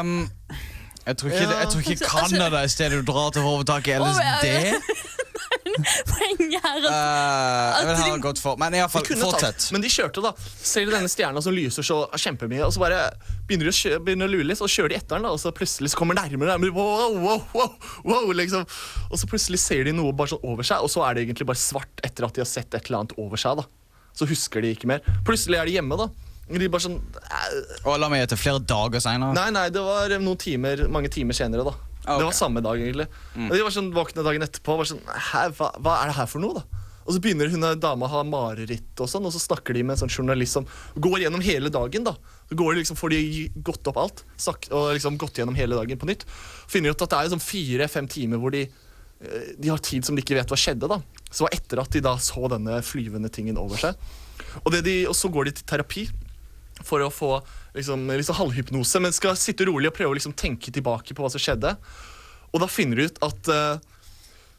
Um, 0.00 0.30
jeg 1.06 1.16
tror 1.18 1.30
ikke, 1.32 1.42
Ja. 1.42 1.58
jeg 1.62 1.68
tror 1.72 1.80
ikke 1.82 1.96
Altså- 1.98 2.28
Canada 2.36 2.62
er 2.62 2.68
stedet 2.68 2.98
du 3.04 3.12
drar 3.12 3.30
til 3.34 3.42
for 3.42 3.58
å 3.58 3.62
få 3.62 3.66
tak 3.66 3.88
i 3.88 3.96
LSD. 3.98 4.78
Poenget 6.08 6.64
er 6.64 6.84
at 6.84 6.84
Uh, 6.92 7.90
at 7.90 8.00
de, 8.04 8.20
godt 8.22 8.38
for 8.42 8.58
Men 8.60 8.74
iallfall, 8.76 9.04
fortsett. 9.18 9.70
Men 9.72 9.80
de 9.84 9.88
kjørte, 9.92 10.22
da. 10.24 10.32
Ser 10.60 10.84
du 10.84 10.92
denne 10.92 11.08
stjerna 11.10 11.40
som 11.42 11.54
lyser 11.54 11.84
så 11.86 11.96
kjempemye, 12.12 12.60
og 12.66 12.72
så 12.74 12.82
bare 12.82 12.98
begynner 13.48 13.68
de 13.68 13.72
å, 13.72 13.76
kjøre, 13.78 14.00
begynner 14.04 14.28
å 14.28 14.32
lure 14.34 14.48
litt, 14.50 14.60
og 14.60 14.68
så 14.68 14.82
kjører 14.82 14.92
de 14.92 14.98
etter 15.00 15.16
den, 15.16 15.26
da, 15.26 15.32
og 15.32 15.40
så 15.40 15.52
plutselig 15.56 15.92
så 15.94 15.98
kommer 16.00 16.18
de 16.18 16.24
nærmere, 16.26 16.52
nærmere 16.54 16.74
wow, 16.76 17.16
wow, 17.24 17.44
wow, 17.56 17.70
wow, 18.04 18.32
liksom. 18.36 18.66
Og 19.10 19.16
så 19.22 19.30
plutselig 19.30 19.62
ser 19.64 19.84
de 19.88 19.94
noe 19.96 20.12
bare 20.16 20.34
sånn 20.34 20.44
over 20.44 20.66
seg, 20.66 20.82
og 20.84 20.92
så 20.92 21.06
er 21.08 21.14
det 21.16 21.26
egentlig 21.28 21.48
bare 21.48 21.62
svart 21.62 22.04
etter 22.04 22.28
at 22.28 22.36
de 22.36 22.44
har 22.44 22.50
sett 22.52 22.74
et 22.74 22.84
eller 22.90 23.02
annet 23.04 23.16
over 23.18 23.40
seg. 23.40 23.62
da. 23.62 23.66
Så 24.18 24.28
husker 24.28 24.60
de 24.64 24.74
ikke 24.76 24.90
mer. 24.90 25.00
Plutselig 25.24 25.56
er 25.58 25.70
de 25.70 25.78
hjemme, 25.78 25.96
da. 25.98 26.10
De 26.52 26.68
bare 26.68 26.84
sånn 26.84 26.98
eh, 27.22 27.86
Og 27.88 27.96
la 28.00 28.08
meg 28.12 28.22
gjette 28.24 28.38
flere 28.40 28.60
dager 28.60 29.00
seinere. 29.00 29.32
Nei, 29.36 29.48
nei, 29.54 29.68
det 29.72 29.82
var 29.84 30.12
noen 30.20 30.38
timer, 30.40 30.86
mange 30.92 31.08
timer 31.12 31.36
senere, 31.38 31.64
da. 31.64 31.74
Ah, 32.04 32.18
Det 32.18 32.26
var 32.26 32.34
samme 32.34 32.60
dag, 32.64 32.80
egentlig. 32.82 33.06
Og 33.38 33.52
de 33.54 33.62
var 33.62 33.74
sånn 33.74 33.92
våkne 33.94 34.24
dagen 34.26 34.42
etterpå 34.42 34.74
var 34.80 34.88
sånn 34.90 35.02
hva, 35.06 35.68
hva 35.78 35.98
er 36.02 36.10
det 36.10 36.16
her 36.18 36.26
for 36.30 36.42
noe, 36.42 36.60
da? 36.60 36.82
Og 37.02 37.16
så 37.16 37.22
begynner 37.22 37.50
hun 37.50 37.64
eh, 37.66 37.74
dama 37.82 38.06
å 38.06 38.12
ha 38.12 38.22
mareritt, 38.26 38.92
og 39.02 39.08
sånn, 39.10 39.24
og 39.26 39.34
så 39.34 39.40
snakker 39.42 39.74
de 39.74 39.82
med 39.82 39.96
en 39.96 40.02
sånn 40.04 40.12
journalist 40.12 40.58
som 40.58 40.66
går 41.02 41.24
gjennom 41.24 41.42
hele 41.42 41.70
dagen. 41.72 42.04
da. 42.06 42.14
Går 42.52 42.78
liksom, 42.78 42.98
Får 42.98 43.10
de 43.14 43.48
gått 43.64 43.88
opp 43.90 43.98
alt 44.02 44.22
og 44.70 44.92
liksom 44.94 45.18
gått 45.18 45.40
gjennom 45.40 45.56
hele 45.58 45.78
dagen 45.78 45.98
på 45.98 46.06
nytt. 46.10 46.24
Finner 46.70 46.94
ut 46.94 47.02
at 47.02 47.10
det 47.10 47.18
er 47.18 47.32
sånn 47.34 47.42
fire-fem 47.42 48.06
timer 48.10 48.38
hvor 48.42 48.54
de, 48.54 48.66
eh, 49.22 49.48
de 49.58 49.72
har 49.72 49.82
tid 49.82 50.06
som 50.06 50.14
de 50.18 50.22
ikke 50.22 50.38
vet 50.38 50.50
hva 50.52 50.58
skjedde. 50.58 50.90
da. 50.90 51.00
Så 51.30 51.48
etter 51.50 51.80
at 51.82 51.90
de 51.90 52.02
da 52.04 52.14
så 52.22 52.46
denne 52.52 52.78
flyvende 52.86 53.30
tingen 53.32 53.58
over 53.58 53.76
seg. 53.80 53.96
Og, 54.62 54.70
det 54.74 54.84
de, 54.84 54.96
og 55.08 55.16
så 55.16 55.30
går 55.32 55.48
de 55.48 55.56
til 55.58 55.66
terapi 55.66 56.06
for 56.86 57.04
å 57.04 57.10
få 57.12 57.30
liksom, 57.76 58.04
liksom 58.10 58.38
halvhypnose, 58.38 59.00
men 59.02 59.14
skal 59.14 59.38
sitte 59.38 59.66
rolig 59.68 59.90
og 59.90 59.96
prøve 59.96 60.14
å 60.14 60.18
liksom 60.18 60.34
tenke 60.38 60.72
tilbake 60.74 61.14
på 61.16 61.24
hva 61.24 61.30
som 61.32 61.42
skjedde. 61.42 61.74
Og 62.52 62.60
da 62.62 62.68
finner 62.68 62.98
du 63.00 63.06
ut 63.08 63.20
at 63.24 63.50
uh, 63.52 63.78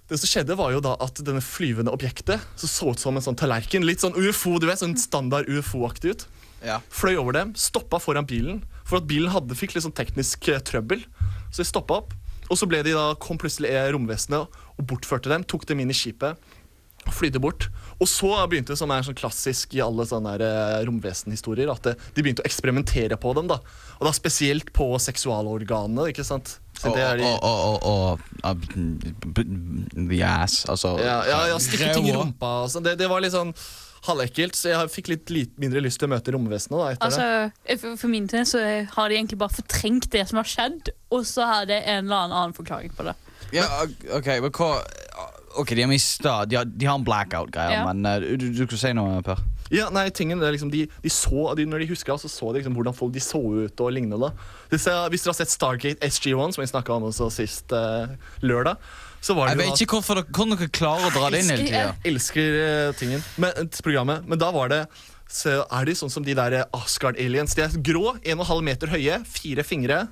det 0.09 0.19
som 0.21 0.29
skjedde 0.29 0.57
var 0.59 0.73
jo 0.73 0.81
da 0.83 0.95
at 1.03 1.21
denne 1.25 1.43
flyvende 1.43 1.93
objektet 1.93 2.41
som 2.59 2.71
så 2.71 2.93
ut 2.93 3.03
som 3.03 3.17
en 3.17 3.25
sånn 3.25 3.37
tallerken, 3.39 3.85
litt 3.87 4.03
sånn 4.03 4.17
UFO, 4.17 4.57
du 4.59 4.67
vet, 4.69 4.81
sånn 4.81 4.97
standard 4.99 5.49
UFO-aktig 5.51 6.15
ut, 6.15 6.25
Ja. 6.63 6.79
fløy 6.89 7.17
over 7.19 7.35
dem, 7.35 7.53
stoppa 7.59 7.99
foran 7.99 8.27
bilen, 8.27 8.63
for 8.87 9.01
at 9.01 9.07
bilen 9.07 9.31
hadde, 9.33 9.55
fikk 9.55 9.75
litt 9.75 9.83
sånn 9.85 9.95
teknisk 9.95 10.47
uh, 10.49 10.61
trøbbel. 10.63 11.05
Så 11.51 11.61
de 11.61 11.69
stoppa 11.69 12.01
opp, 12.01 12.13
og 12.49 12.59
så 12.59 12.67
ble 12.69 12.81
de 12.85 12.95
da, 12.95 13.13
kom 13.21 13.37
plutselig 13.39 13.71
romvesenet 13.93 14.59
og 14.73 14.85
bortførte 14.89 15.31
dem, 15.31 15.45
tok 15.47 15.67
dem 15.69 15.79
inn 15.83 15.93
i 15.93 15.97
skipet 15.97 16.39
flydde 17.11 17.41
bort. 17.43 17.67
Og 17.99 18.07
så 18.09 18.31
begynte 18.49 18.73
det, 18.73 18.79
som 18.79 18.91
er 18.93 19.03
sånn 19.05 19.17
klassisk 19.17 19.75
i 19.77 19.81
alle 19.83 20.05
sånne 20.07 20.35
eh, 20.39 20.79
romvesenhistorier, 20.87 21.71
at 21.73 21.83
det, 21.89 21.95
de 22.15 22.23
begynte 22.25 22.43
å 22.43 22.47
eksperimentere 22.47 23.17
på 23.19 23.33
dem. 23.37 23.49
da. 23.51 23.59
Og 23.99 24.07
da 24.07 24.13
spesielt 24.15 24.71
på 24.75 24.93
seksualorganene, 25.01 26.09
ikke 26.13 26.25
sant? 26.27 26.57
Og, 26.83 26.97
The 30.09 30.19
ass, 30.27 30.65
altså 30.67 30.97
ja, 30.99 31.19
ja, 31.29 31.39
ja, 31.53 31.59
stikke 31.61 31.93
ting 31.95 32.09
i 32.09 32.15
rumpa 32.15 32.49
og 32.65 32.71
sånn. 32.73 32.83
Det, 32.83 32.97
det 32.99 33.07
var 33.11 33.23
litt 33.23 33.35
sånn 33.35 33.53
halvekkelt, 34.03 34.57
så 34.57 34.73
jeg 34.73 34.91
fikk 34.91 35.11
litt, 35.13 35.31
litt 35.31 35.53
mindre 35.61 35.79
lyst 35.83 36.01
til 36.01 36.09
å 36.09 36.11
møte 36.11 36.33
romvesenet 36.35 36.75
da, 36.75 36.87
etter 36.91 37.07
Altså, 37.07 37.27
det. 37.63 37.77
for, 37.79 37.99
for 38.01 38.11
min 38.11 38.25
del 38.27 38.43
så 38.49 38.59
har 38.97 39.11
de 39.11 39.19
egentlig 39.19 39.39
bare 39.39 39.55
fortrengt 39.55 40.09
det 40.11 40.25
som 40.27 40.41
har 40.41 40.49
skjedd, 40.49 40.91
og 41.13 41.23
så 41.29 41.47
har 41.47 41.69
det 41.69 41.79
en 41.85 42.09
eller 42.09 42.25
annen 42.27 42.57
forklaring 42.57 42.91
på 42.97 43.07
det. 43.07 43.15
Ja, 43.53 43.67
ok, 44.17 44.27
men 44.43 44.51
hva 44.57 44.69
Ok, 45.59 45.73
de 45.77 45.83
har 45.85 45.89
mista 45.91 46.45
De 46.49 46.57
har, 46.57 46.65
de 46.65 46.87
har 46.89 46.97
en 46.97 47.05
blackout-greie, 47.05 47.75
Ja. 47.77 47.83
men 47.91 48.05
uh, 48.05 48.23
du, 48.37 48.47
du 48.49 48.63
skulle 48.65 48.81
si 48.81 48.93
noe, 48.97 49.21
Per? 49.25 49.41
Ja, 49.73 49.87
nei, 49.93 50.09
tingen 50.13 50.41
er 50.43 50.53
liksom, 50.53 50.69
de, 50.73 50.83
de 51.01 51.09
så, 51.09 51.53
de, 51.57 51.65
Når 51.69 51.85
de 51.85 51.87
husker, 51.93 52.17
så 52.21 52.29
så 52.29 52.51
de 52.51 52.59
liksom 52.61 52.75
hvordan 52.77 52.95
folk 52.97 53.13
de 53.15 53.21
så 53.23 53.39
ut 53.39 53.81
og 53.81 53.93
lignende. 53.95 54.29
Disse, 54.73 54.91
hvis 55.09 55.23
dere 55.25 55.33
har 55.33 55.39
sett 55.39 55.53
Stargate 55.53 56.09
SG1, 56.09 56.53
som 56.53 56.61
vi 56.61 56.69
snakka 56.69 56.97
om 56.97 57.07
også 57.09 57.29
sist 57.33 57.73
uh, 57.73 58.11
lørdag, 58.45 58.77
så 59.23 59.33
var 59.37 59.47
det 59.47 59.55
Jeg 59.55 59.63
jo 59.63 59.71
vet 59.71 59.85
ikke 59.85 59.97
hvorfor 60.01 60.19
dere, 60.19 60.29
hvordan 60.35 60.57
dere 60.59 60.73
klarer 60.75 61.07
å 61.07 61.13
dra 61.15 61.31
det 61.31 61.41
inn 61.43 61.53
hele 61.53 61.65
tida. 61.65 61.83
Jeg 62.03 62.13
elsker 62.13 62.59
uh, 62.59 62.93
tingen 62.99 63.23
men, 63.39 63.71
programmet, 63.81 64.27
men 64.27 64.41
da 64.41 64.51
var 64.53 64.73
det 64.73 64.83
så 65.33 65.63
er 65.63 65.87
de 65.87 65.95
sånn 65.97 66.11
som 66.13 66.25
de 66.25 66.35
der 66.37 66.59
Asgard-aliens. 66.75 67.55
De 67.57 67.63
er 67.65 67.77
grå, 67.81 68.11
1,5 68.21 68.59
meter 68.67 68.91
høye, 68.93 69.15
fire 69.25 69.65
fingre, 69.65 70.03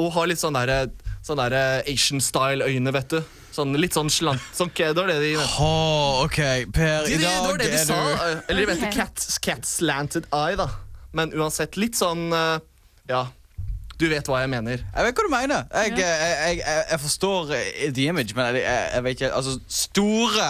og 0.00 0.10
har 0.16 0.28
litt 0.28 0.40
sånn 0.42 0.56
der, 0.58 0.90
sånn 1.26 1.40
der 1.42 1.56
eh, 1.56 1.92
Asian-style-øyne, 1.92 2.92
vet 2.96 3.14
du. 3.16 3.20
Sånn, 3.50 3.74
litt 3.82 3.96
sånn 3.96 4.06
slant 4.14 4.44
sånn, 4.54 4.70
Det 4.76 4.94
var 4.94 5.08
det 5.10 5.16
de 5.24 5.32
Åh, 5.42 6.20
ok, 6.22 6.36
Per, 6.70 7.02
de, 7.02 7.10
i 7.10 7.16
de, 7.18 7.24
det 7.24 7.32
var 7.42 7.48
dag 7.48 7.58
det 7.58 7.66
de 7.72 7.80
er 7.80 7.84
sa. 7.88 7.96
du 7.98 8.12
eh, 8.12 8.42
Eller 8.52 8.60
de 8.62 8.66
mente 8.70 8.86
Ok. 8.86 8.94
cat, 8.94 9.24
cat 9.42 9.66
slanted 9.66 10.28
eye, 10.30 10.54
da. 10.60 10.68
Men 11.18 11.34
uansett, 11.34 11.74
litt 11.80 11.98
sånn 11.98 12.28
eh, 12.30 12.60
Ja, 13.10 13.24
du 14.00 14.06
vet 14.08 14.24
hva 14.30 14.38
jeg 14.40 14.48
mener. 14.48 14.80
Jeg 14.80 15.04
vet 15.04 15.18
hva 15.18 15.24
du 15.26 15.32
mener. 15.34 15.66
Jeg, 15.76 15.92
jeg, 15.98 16.20
jeg, 16.22 16.60
jeg, 16.62 16.84
jeg 16.88 17.00
forstår 17.02 17.50
eh, 17.58 17.90
the 17.92 18.06
image, 18.08 18.32
men 18.38 18.54
jeg, 18.54 18.62
jeg, 18.64 18.86
jeg 18.94 19.04
vet 19.04 19.18
ikke 19.18 19.32
Altså, 19.36 19.56
store 19.68 20.46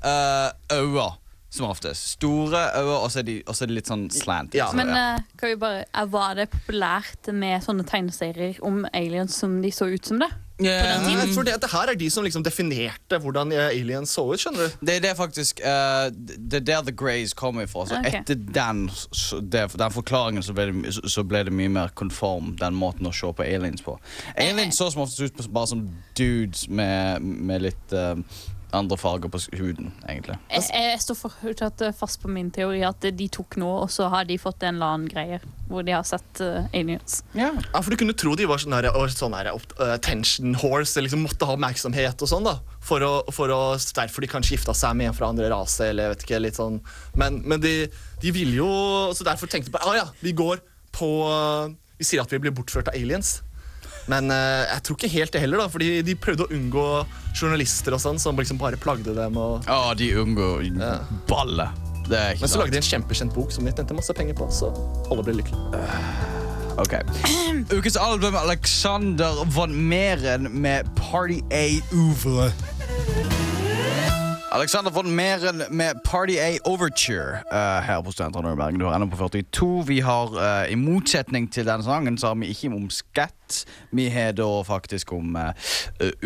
uh, 0.00 0.78
øyne, 0.78 1.10
som 1.50 1.66
oftest. 1.66 2.12
Store 2.16 2.62
øyne, 2.78 2.98
og 2.98 3.10
så 3.10 3.18
er 3.22 3.26
de, 3.26 3.38
også 3.46 3.64
er 3.64 3.72
de 3.72 3.78
litt 3.80 3.90
sånn 3.90 4.06
slant. 4.14 4.54
Ja. 4.54 4.70
Men 4.76 4.92
uh, 4.94 5.18
kan 5.40 5.50
vi 5.50 5.58
bare, 5.60 5.82
var 6.12 6.38
det 6.38 6.50
populært 6.52 7.32
med 7.34 7.64
sånne 7.64 7.86
tegneserier 7.88 8.60
om 8.66 8.84
aliens 8.94 9.40
som 9.42 9.58
de 9.62 9.72
så 9.74 9.90
ut 9.90 10.06
som 10.06 10.22
det? 10.22 10.30
Yeah. 10.60 11.00
For 11.32 11.42
det, 11.42 11.54
det 11.62 11.70
her 11.72 11.88
er 11.88 11.96
de 11.96 12.10
som 12.12 12.24
liksom 12.24 12.42
definerte 12.44 13.16
hvordan 13.22 13.52
eh, 13.56 13.70
aliens 13.72 14.12
så 14.12 14.26
ut. 14.28 14.40
skjønner 14.42 14.68
du? 14.68 14.84
Det 14.86 14.98
er 15.08 15.16
faktisk 15.16 15.62
uh, 15.64 16.10
Det 16.12 16.60
er 16.60 16.66
der 16.68 16.82
The 16.90 16.92
Greys 16.92 17.32
kommer 17.32 17.64
ifra. 17.64 17.86
Så 17.88 17.96
okay. 17.98 18.20
etter 18.20 18.36
den, 18.36 18.84
så 18.92 19.40
det, 19.40 19.70
den 19.80 19.94
forklaringen 19.94 20.44
så 20.44 20.52
ble, 20.56 20.68
det, 20.84 20.94
så- 21.00 21.24
ble 21.24 21.44
det 21.48 21.54
mye 21.54 21.72
mer 21.72 21.94
conform, 21.96 22.54
den 22.60 22.76
måten 22.76 23.08
å 23.08 23.14
se 23.14 23.32
på 23.32 23.46
aliens 23.46 23.82
på. 23.82 23.96
Aliens 24.36 24.76
så 24.76 24.90
som 24.92 25.06
oftest 25.06 25.40
ut 25.40 25.52
bare 25.52 25.72
som 25.72 25.86
dudes 26.18 26.68
med, 26.68 27.22
med 27.22 27.64
litt 27.64 27.96
eh, 27.96 28.16
andre 28.76 28.98
farger 29.00 29.32
på 29.32 29.40
huden, 29.58 29.92
egentlig. 30.08 30.36
Jeg, 30.50 30.66
jeg 30.74 31.00
står 31.02 31.18
fortsatt 31.22 31.82
fast 31.98 32.20
på 32.22 32.30
min 32.32 32.50
teori 32.54 32.82
at 32.86 33.04
de 33.16 33.28
tok 33.32 33.58
noe, 33.60 33.84
og 33.84 33.90
så 33.92 34.10
har 34.12 34.28
de 34.28 34.38
fått 34.40 34.62
en 34.66 34.78
eller 34.78 34.94
annen 34.94 35.10
greie 35.10 35.40
hvor 35.70 35.84
de 35.86 35.94
har 35.94 36.02
sett 36.06 36.40
uh, 36.42 36.66
aliens. 36.74 37.20
Ja, 37.38 37.52
for 37.76 37.92
Du 37.92 37.98
kunne 38.00 38.16
tro 38.18 38.34
de 38.38 38.48
var 38.50 38.58
sånn 38.58 38.74
sånn 39.14 39.36
eh, 39.38 39.52
attention 39.86 40.56
horse, 40.58 40.98
liksom 40.98 41.22
måtte 41.22 41.46
ha 41.46 41.54
oppmerksomhet 41.54 42.24
og 42.26 42.30
sånn. 42.30 42.48
da 42.48 42.56
for 42.84 43.04
å, 43.04 43.12
for 43.34 43.52
å, 43.54 43.60
Derfor 43.78 44.24
de 44.24 44.30
kanskje 44.30 44.56
gifta 44.56 44.74
seg 44.76 44.96
med 44.98 45.10
en 45.10 45.16
fra 45.16 45.30
andre 45.30 45.50
rase. 45.52 45.90
eller 45.90 46.08
jeg 46.08 46.14
vet 46.14 46.26
ikke, 46.26 46.42
litt 46.46 46.58
sånn 46.58 46.80
Men, 47.20 47.40
men 47.44 47.62
de, 47.62 47.74
de 48.22 48.34
ville 48.34 48.56
jo 48.58 48.70
Så 49.16 49.26
derfor 49.26 49.50
tenkte 49.50 49.70
de 49.70 49.76
på 49.76 49.84
ah, 49.84 49.96
ja, 50.00 50.08
vi 50.24 50.34
går 50.36 50.62
på 50.96 51.10
uh, 51.28 51.70
Vi 52.00 52.08
sier 52.08 52.24
at 52.24 52.32
vi 52.32 52.40
blir 52.42 52.54
bortført 52.56 52.88
av 52.90 52.96
aliens. 52.96 53.40
Men 54.08 54.32
uh, 54.32 54.64
jeg 54.70 54.84
tror 54.86 54.98
ikke 54.98 55.12
helt 55.12 55.34
det 55.34 55.42
heller, 55.44 55.60
da 55.62 55.68
fordi 55.72 56.00
de 56.06 56.16
prøvde 56.18 56.46
å 56.46 56.54
unngå 56.56 56.86
journalister 57.36 57.94
og 57.96 58.02
sånn 58.02 58.18
som 58.22 58.38
liksom 58.40 58.58
bare 58.60 58.80
plagde 58.80 59.14
dem. 59.16 59.36
og 59.36 59.68
Ja, 59.68 59.94
de 59.98 60.12
unngår 60.22 60.66
er 62.18 62.34
ikke 62.34 62.46
Men 62.46 62.50
så 62.50 62.58
lagde 62.62 62.74
de 62.74 62.80
en 62.80 62.88
kjempekjent 62.88 63.34
bok 63.36 63.52
som 63.54 63.66
de 63.66 63.74
tjente 63.76 63.94
masse 63.94 64.14
penger 64.16 64.34
på, 64.38 64.48
så 64.54 64.72
alle 65.10 65.26
ble 65.26 65.40
lykkelige. 65.40 65.86
Ok. 66.80 66.94
Ukens 67.76 67.96
album 68.00 68.36
Alexander 68.38 69.42
von 69.52 69.74
Meren 69.90 70.48
med 70.62 70.88
Party 70.96 71.42
A 71.52 71.66
Ouvre. 71.92 72.48
Alexander 74.52 74.90
von 74.90 75.14
Meren 75.14 75.62
med 75.70 75.94
Party 76.04 76.36
A 76.38 76.58
Overture 76.64 77.38
uh, 77.52 77.80
her 77.86 78.02
på 78.02 78.12
Studenter 78.12 78.40
Norge-Bergen. 78.42 78.80
Du 78.80 78.86
har 78.86 78.94
ennå 78.96 79.06
på 79.10 79.16
42. 79.16 79.84
Vi 79.86 80.00
har, 80.00 80.32
uh, 80.34 80.72
I 80.72 80.74
motsetning 80.74 81.46
til 81.52 81.66
denne 81.68 81.84
sangen, 81.86 82.18
så 82.18 82.26
har 82.32 82.34
vi 82.40 82.48
ikke 82.50 82.72
om 82.74 82.88
skatt. 82.90 83.60
Vi 83.94 84.08
har 84.10 84.32
da 84.32 84.48
faktisk 84.66 85.12
om 85.12 85.36
uh, 85.38 85.52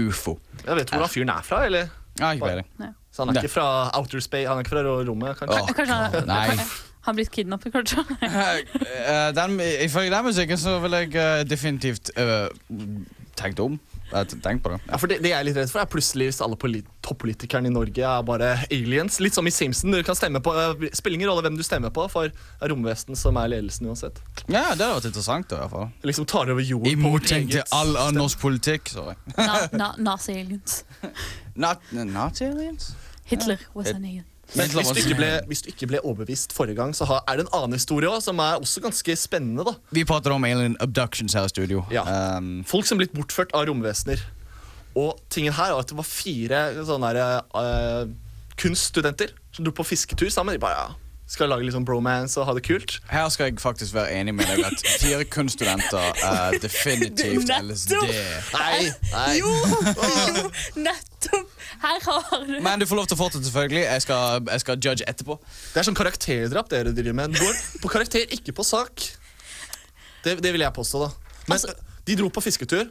ufo. 0.01 0.39
Ja, 0.67 0.75
vet 0.75 0.89
du 0.89 0.97
hvor 0.97 1.05
han 1.05 1.13
fyren 1.13 1.29
er 1.35 1.45
fra, 1.45 1.65
eller? 1.69 1.93
Ja, 2.21 2.31
ikke 2.33 2.47
peiling. 2.47 2.95
Så 3.13 3.25
han 3.25 3.37
er 3.37 3.43
ikke 3.43 3.53
fra 3.53 3.69
outer 3.99 4.21
space, 4.25 4.49
han 4.49 4.57
er 4.57 4.65
ikke 4.65 4.73
fra 4.73 4.85
rommet, 5.11 5.37
kanskje? 5.39 5.61
Oh, 5.61 5.75
Kanskje 5.77 5.95
han 6.01 6.29
Nei. 6.31 6.67
har 7.05 7.13
blitt 7.19 7.31
kidnappet, 7.35 7.73
kanskje? 7.77 8.07
uh, 8.25 9.29
den, 9.41 9.61
ifølge 9.85 10.15
den 10.17 10.25
musikken 10.31 10.59
så 10.65 10.79
vil 10.87 10.97
jeg 11.03 11.51
definitivt 11.51 12.11
uh, 12.17 12.49
tenkt 13.37 13.61
om. 13.61 13.77
Eh, 14.15 14.25
tenkt 14.45 14.63
på 14.63 14.71
det. 14.71 14.77
Ja, 14.87 14.99
for 15.03 15.11
det, 15.11 15.17
det 15.25 15.31
jeg 15.33 15.39
er 15.41 15.47
litt 15.49 15.57
redd 15.59 15.71
for, 15.73 15.83
er 15.83 15.89
plutselig 15.91 16.29
hvis 16.31 16.41
alle 16.45 16.55
poli- 16.61 16.85
toppolitikerne 17.03 17.67
i 17.67 17.73
Norge 17.75 18.05
er 18.07 18.23
bare 18.29 18.53
aliens. 18.71 19.17
Litt 19.25 19.35
som 19.35 19.47
i 19.47 19.53
Simpson. 19.55 19.91
Du 19.91 20.03
kan 20.07 20.15
stemme 20.15 20.39
på, 20.45 20.53
uh, 20.55 20.87
spiller 20.95 21.19
ingen 21.19 21.31
rolle 21.33 21.43
hvem 21.49 21.57
du 21.59 21.65
stemmer 21.67 21.91
på, 21.95 22.05
for 22.13 22.31
det 22.31 22.63
er 22.63 22.71
romvesen 22.71 23.19
som 23.19 23.37
er 23.43 23.51
ledelsen 23.57 23.89
uansett. 23.91 24.21
Ja, 24.47 24.69
det 24.75 24.87
hadde 24.87 24.93
vært 25.01 25.09
interessant. 25.11 25.49
da, 25.51 25.57
i 25.57 25.65
hvert 25.65 25.75
fall. 25.75 25.91
Liksom 26.07 26.29
tar 26.31 26.53
over 26.55 26.63
jorden 26.63 26.93
I 26.93 26.95
motsetning 27.01 27.51
til 27.57 27.65
all 27.75 27.97
annen 27.97 28.23
norsk 28.23 28.39
politikk. 28.45 28.93
Sorry. 28.95 29.17
Na, 29.37 29.65
na, 29.73 29.91
Nazi-aliens. 29.99 30.85
Not, 31.65 31.83
Nazi-aliens? 31.93 32.93
Hitler 33.25 33.59
was 33.75 33.89
an 33.91 34.05
alien. 34.05 34.25
Men 34.55 34.71
hvis 34.71 34.91
du, 34.93 35.01
ikke 35.01 35.17
ble, 35.19 35.31
hvis 35.51 35.63
du 35.65 35.71
ikke 35.73 35.89
ble 35.91 36.01
overbevist 36.05 36.53
forrige 36.55 36.77
gang, 36.79 36.93
så 36.97 37.09
har, 37.09 37.25
er 37.29 37.41
det 37.41 37.47
en 37.47 37.53
annen 37.57 37.79
historie 37.79 38.11
også, 38.11 38.31
som 38.31 38.43
er 38.45 38.61
også 38.61 38.83
ganske 38.85 39.17
spennende. 39.19 39.65
da. 39.67 39.75
Vi 39.97 40.05
prater 40.05 40.35
om 40.35 40.45
alien 40.45 40.77
abductions 40.85 41.35
her 41.35 41.49
i 41.49 41.53
studio. 41.53 41.85
Ja. 41.91 42.05
Um, 42.37 42.61
Folk 42.69 42.87
som 42.87 42.99
er 42.99 43.05
blitt 43.07 43.17
bortført 43.17 43.55
av 43.57 43.67
romvesener. 43.71 44.21
Og 44.95 45.17
tingen 45.33 45.57
her 45.57 45.73
er 45.73 45.81
at 45.81 45.89
det 45.91 45.97
var 45.99 46.07
fire 46.07 46.61
sånne 46.87 47.15
der, 47.17 47.41
uh, 47.57 48.05
kunststudenter 48.61 49.33
som 49.55 49.67
dro 49.67 49.75
på 49.75 49.87
fisketur 49.89 50.31
sammen. 50.31 50.55
De 50.55 50.63
bare 50.63 50.77
ja, 50.79 50.93
skal 51.31 51.51
lage 51.51 51.67
litt 51.67 51.75
sånn 51.75 51.87
bromance 51.89 52.39
og 52.41 52.47
ha 52.49 52.55
det 52.55 52.63
kult. 52.67 52.99
her 53.11 53.27
skal 53.33 53.49
jeg 53.49 53.59
faktisk 53.63 53.97
være 53.97 54.13
enig 54.21 54.37
med 54.37 54.47
deg 54.51 54.63
at 54.69 54.85
fire 55.01 55.25
kunststudenter 55.25 56.21
er 56.21 56.59
definitivt 56.67 57.51
LSD. 57.59 57.97
Nei, 58.55 58.93
nei. 59.11 59.33
Jo, 59.41 59.51
jo, 60.39 60.47
nettopp! 60.77 61.14
Her 61.85 62.01
har 62.09 62.45
du 62.49 62.55
Men 62.65 62.81
du 62.81 62.87
får 62.89 62.97
lov 63.03 63.07
til 63.11 63.17
å 63.19 63.21
få 63.21 63.27
det, 63.35 63.43
selvfølgelig. 63.45 63.83
Jeg 63.85 64.03
skal, 64.07 64.41
jeg 64.49 64.63
skal 64.65 64.79
judge 64.89 65.07
etterpå. 65.11 65.37
Det 65.75 65.83
er 65.83 65.87
sånn 65.91 65.99
karakterdrap 65.99 66.71
dere 66.73 66.95
driver 66.97 67.17
med. 67.21 67.37
Går 67.37 67.59
på 67.83 67.91
karakter, 67.93 68.25
ikke 68.33 68.55
på 68.57 68.65
sak. 68.65 69.05
Det, 70.25 70.39
det 70.41 70.53
vil 70.55 70.65
jeg 70.65 70.73
påstå, 70.77 71.03
da. 71.05 71.11
Men 71.49 71.59
Altså- 71.59 71.75
de 72.05 72.17
dro 72.17 72.29
på 72.33 72.43
fisketur. 72.45 72.89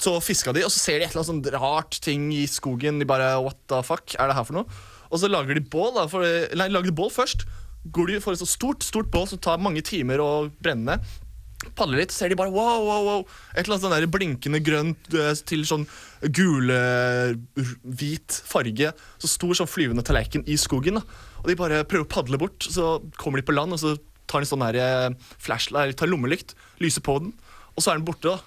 Så 0.00 0.14
fiska 0.24 0.54
de, 0.56 0.62
og 0.64 0.70
så 0.72 0.78
ser 0.80 0.98
de 0.98 1.04
et 1.04 1.10
eller 1.12 1.20
annet 1.20 1.30
sånn 1.52 1.60
rart 1.60 1.98
ting 2.00 2.30
i 2.32 2.46
skogen. 2.48 2.98
De 3.02 3.04
bare, 3.04 3.34
what 3.44 3.58
the 3.68 3.82
fuck, 3.84 4.14
er 4.18 4.30
det 4.30 4.36
her 4.38 4.46
for 4.48 4.56
noe? 4.56 4.78
Og 5.12 5.20
så 5.20 5.28
lager 5.28 5.58
de 5.58 5.60
bål. 5.60 5.92
da, 5.98 6.06
for, 6.08 6.24
Nei, 6.56 6.68
lager 6.72 6.88
de 6.88 6.96
bål 6.96 7.10
først. 7.12 7.44
Går 7.92 8.06
de 8.14 8.20
for 8.22 8.32
et 8.32 8.40
så 8.40 8.46
stort 8.48 8.86
stort 8.86 9.10
bål 9.12 9.26
som 9.28 9.38
tar 9.42 9.58
mange 9.60 9.82
timer 9.84 10.22
å 10.22 10.30
brenne. 10.62 10.96
Padler 11.78 12.02
litt, 12.02 12.12
ser 12.12 12.28
de 12.32 12.36
bare 12.38 12.50
wow, 12.52 12.82
wow, 12.84 13.02
wow. 13.06 13.20
Et 13.54 13.62
eller 13.62 13.76
annet 13.76 13.84
sånn 13.86 13.94
der 13.94 14.06
blinkende 14.10 14.60
grønt 14.64 15.14
eh, 15.14 15.32
til 15.46 15.62
sånn 15.68 15.84
gule-hvit 17.02 18.38
farge. 18.48 18.92
Så 19.22 19.30
stor 19.30 19.54
sånn 19.58 19.70
flyvende 19.70 20.04
tallerken 20.06 20.44
i 20.50 20.56
skogen. 20.60 20.98
da. 21.00 21.04
Og 21.42 21.50
de 21.50 21.56
bare 21.58 21.82
prøver 21.88 22.06
å 22.06 22.12
padle 22.12 22.38
bort, 22.40 22.66
så 22.70 22.96
kommer 23.20 23.40
de 23.42 23.46
på 23.48 23.54
land, 23.56 23.72
og 23.76 23.80
så 23.82 23.94
tar 24.30 24.40
de 24.44 24.48
sånn 24.48 24.64
her 24.64 24.78
eh, 24.80 25.10
flashlight, 25.42 25.96
tar 26.00 26.10
lommelykt, 26.10 26.54
lyser 26.82 27.02
på 27.04 27.18
den, 27.22 27.32
og 27.76 27.82
så 27.84 27.92
er 27.92 28.00
den 28.00 28.06
borte. 28.08 28.28
da. 28.32 28.38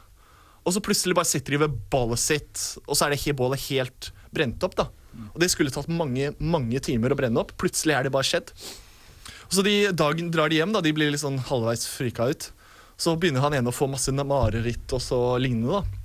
Og 0.65 0.73
så 0.73 0.82
plutselig 0.82 1.15
bare 1.17 1.30
sitter 1.30 1.56
de 1.56 1.62
ved 1.65 1.75
bålet 1.93 2.19
sitt, 2.21 2.62
og 2.88 2.95
så 2.97 3.06
er 3.08 3.13
det 3.15 3.21
he- 3.25 3.36
bålet 3.38 3.67
helt 3.69 4.12
brent 4.34 4.63
opp. 4.65 4.75
da. 4.80 4.88
Og 5.34 5.39
det 5.39 5.47
skulle 5.54 5.71
tatt 5.71 5.88
mange 5.88 6.34
mange 6.43 6.80
timer 6.84 7.13
å 7.13 7.15
brenne 7.19 7.39
opp. 7.39 7.54
Plutselig 7.62 7.93
er 7.95 8.04
det 8.08 8.12
bare 8.15 8.28
skjedd. 8.28 8.49
Og 9.45 9.54
så 9.54 9.62
de, 9.63 9.75
Dagen 9.95 10.32
drar 10.34 10.49
de 10.51 10.58
hjem, 10.58 10.73
da, 10.73 10.82
de 10.84 10.91
blir 10.95 11.12
litt 11.13 11.21
sånn 11.21 11.38
halvveis 11.47 11.86
frika 11.88 12.25
ut. 12.34 12.49
Så 12.97 13.15
begynner 13.19 13.43
han 13.43 13.55
ene 13.58 13.71
å 13.71 13.75
få 13.75 13.88
masse 13.91 14.13
mareritt 14.15 14.93
og 14.95 15.03
så 15.03 15.21
lignende. 15.41 15.81
da. 15.81 16.01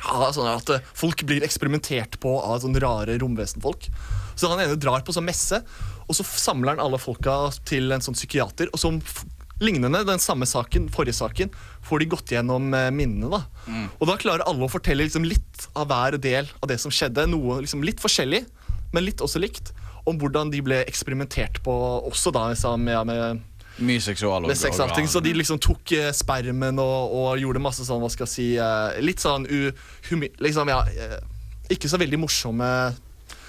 Ja, 0.00 0.30
sånn 0.32 0.48
at 0.48 0.70
eh, 0.72 0.86
Folk 0.96 1.24
blir 1.28 1.44
eksperimentert 1.44 2.18
på 2.22 2.38
av 2.40 2.62
sånne 2.62 2.80
rare 2.82 3.18
romvesenfolk. 3.20 3.90
Så 4.38 4.48
han 4.48 4.62
ene 4.62 4.78
drar 4.80 5.04
på 5.04 5.12
sånn 5.12 5.28
messe, 5.28 5.60
og 6.06 6.16
så 6.16 6.24
samler 6.24 6.74
han 6.74 6.82
alle 6.86 7.00
folka 7.00 7.50
til 7.68 7.92
en 7.92 8.02
sånn 8.04 8.16
psykiater. 8.16 8.70
Og 8.72 8.80
som 8.80 9.00
lignende 9.60 10.00
den 10.08 10.22
samme 10.22 10.48
saken, 10.48 10.88
forrige 10.92 11.18
saken, 11.18 11.52
får 11.84 12.00
de 12.00 12.08
gått 12.14 12.32
gjennom 12.32 12.72
eh, 12.74 12.88
minnene. 12.94 13.28
da. 13.28 13.42
Og 13.98 14.08
da 14.08 14.16
klarer 14.20 14.46
alle 14.48 14.64
å 14.64 14.72
fortelle 14.72 15.04
liksom 15.04 15.28
litt 15.28 15.68
av 15.76 15.90
hver 15.92 16.16
del 16.16 16.48
av 16.62 16.72
det 16.72 16.80
som 16.80 16.92
skjedde. 16.94 17.28
Noe 17.28 17.60
liksom 17.60 17.84
litt 17.84 18.00
forskjellig, 18.00 18.46
men 18.94 19.04
litt 19.06 19.20
også 19.20 19.42
likt. 19.42 19.74
Om 20.08 20.16
hvordan 20.18 20.48
de 20.50 20.62
ble 20.64 20.80
eksperimentert 20.88 21.60
på 21.62 21.74
også 22.08 22.32
da 22.32 22.48
med, 22.80 22.96
med 23.12 23.42
Mye 23.78 24.00
seksual 24.02 24.48
sex 24.58 24.80
allting, 24.82 25.06
så 25.08 25.22
de 25.24 25.32
liksom 25.32 25.60
tok 25.62 25.92
eh, 25.96 26.10
spermen 26.12 26.78
og, 26.82 27.14
og 27.16 27.38
gjorde 27.40 27.62
masse 27.62 27.86
sånn, 27.86 28.00
hva 28.02 28.10
skal 28.12 28.26
jeg 28.26 28.32
si 28.34 28.48
eh, 28.60 28.98
Litt 29.04 29.22
sånn 29.22 29.46
uhumi... 29.48 30.28
liksom, 30.42 30.68
ja, 30.68 30.82
eh, 30.90 31.16
Ikke 31.72 31.88
så 31.88 32.00
veldig 32.00 32.20
morsomme 32.20 32.70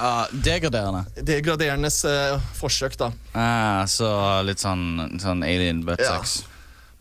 Uh, 0.01 0.25
degraderende. 0.33 1.03
degraderende 1.21 1.89
uh, 2.09 2.41
forsøk, 2.57 2.95
da. 2.97 3.11
Uh, 3.35 3.83
så 3.89 4.07
litt 4.45 4.61
sånn, 4.61 5.19
sånn 5.21 5.43
alien 5.45 5.83
butt 5.85 6.01
Ja. 6.01 6.15
sex. 6.15 6.39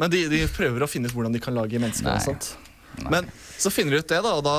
Men 0.00 0.12
de, 0.12 0.26
de 0.28 0.42
prøver 0.52 0.84
å 0.84 0.88
finne 0.90 1.08
ut 1.08 1.14
hvordan 1.16 1.32
de 1.32 1.40
kan 1.40 1.56
lage 1.56 1.80
mennesker. 1.80 2.08
Nei. 2.10 2.18
og 2.18 2.24
sånt. 2.24 2.50
Men 3.08 3.28
så 3.60 3.72
finner 3.72 3.94
de 3.94 4.02
ut 4.02 4.10
det, 4.10 4.18
da, 4.24 4.34
og 4.36 4.44
da 4.44 4.56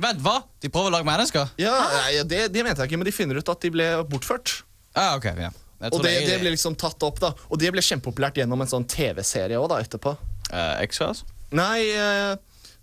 Vent, 0.00 0.22
hva? 0.24 0.40
De 0.62 0.70
prøver 0.72 0.90
å 0.90 0.94
lage 0.96 1.06
mennesker? 1.06 1.52
Ja, 1.60 1.74
nei, 2.00 2.22
det, 2.26 2.48
det 2.54 2.64
mente 2.66 2.82
jeg 2.82 2.90
ikke, 2.90 2.98
men 3.02 3.06
de 3.10 3.14
finner 3.14 3.38
ut 3.38 3.52
at 3.52 3.62
de 3.62 3.70
ble 3.74 3.88
bortført. 4.10 4.60
Ah, 4.98 5.14
ok, 5.18 5.28
ja. 5.38 5.52
Og 5.78 6.02
det, 6.02 6.12
det 6.26 6.38
ble 6.42 6.50
liksom 6.54 6.74
tatt 6.78 7.02
opp, 7.06 7.20
da. 7.22 7.32
Og 7.48 7.60
det 7.60 7.70
ble 7.74 7.82
kjempepopulært 7.84 8.40
gjennom 8.40 8.64
en 8.64 8.70
sånn 8.70 8.86
TV-serie 8.90 9.60
òg, 9.60 9.68
da, 9.70 9.78
etterpå. 9.84 10.16
Eh, 10.50 10.82
X-Files? 10.88 11.22
Nei, 11.54 11.84
eh, 11.94 12.34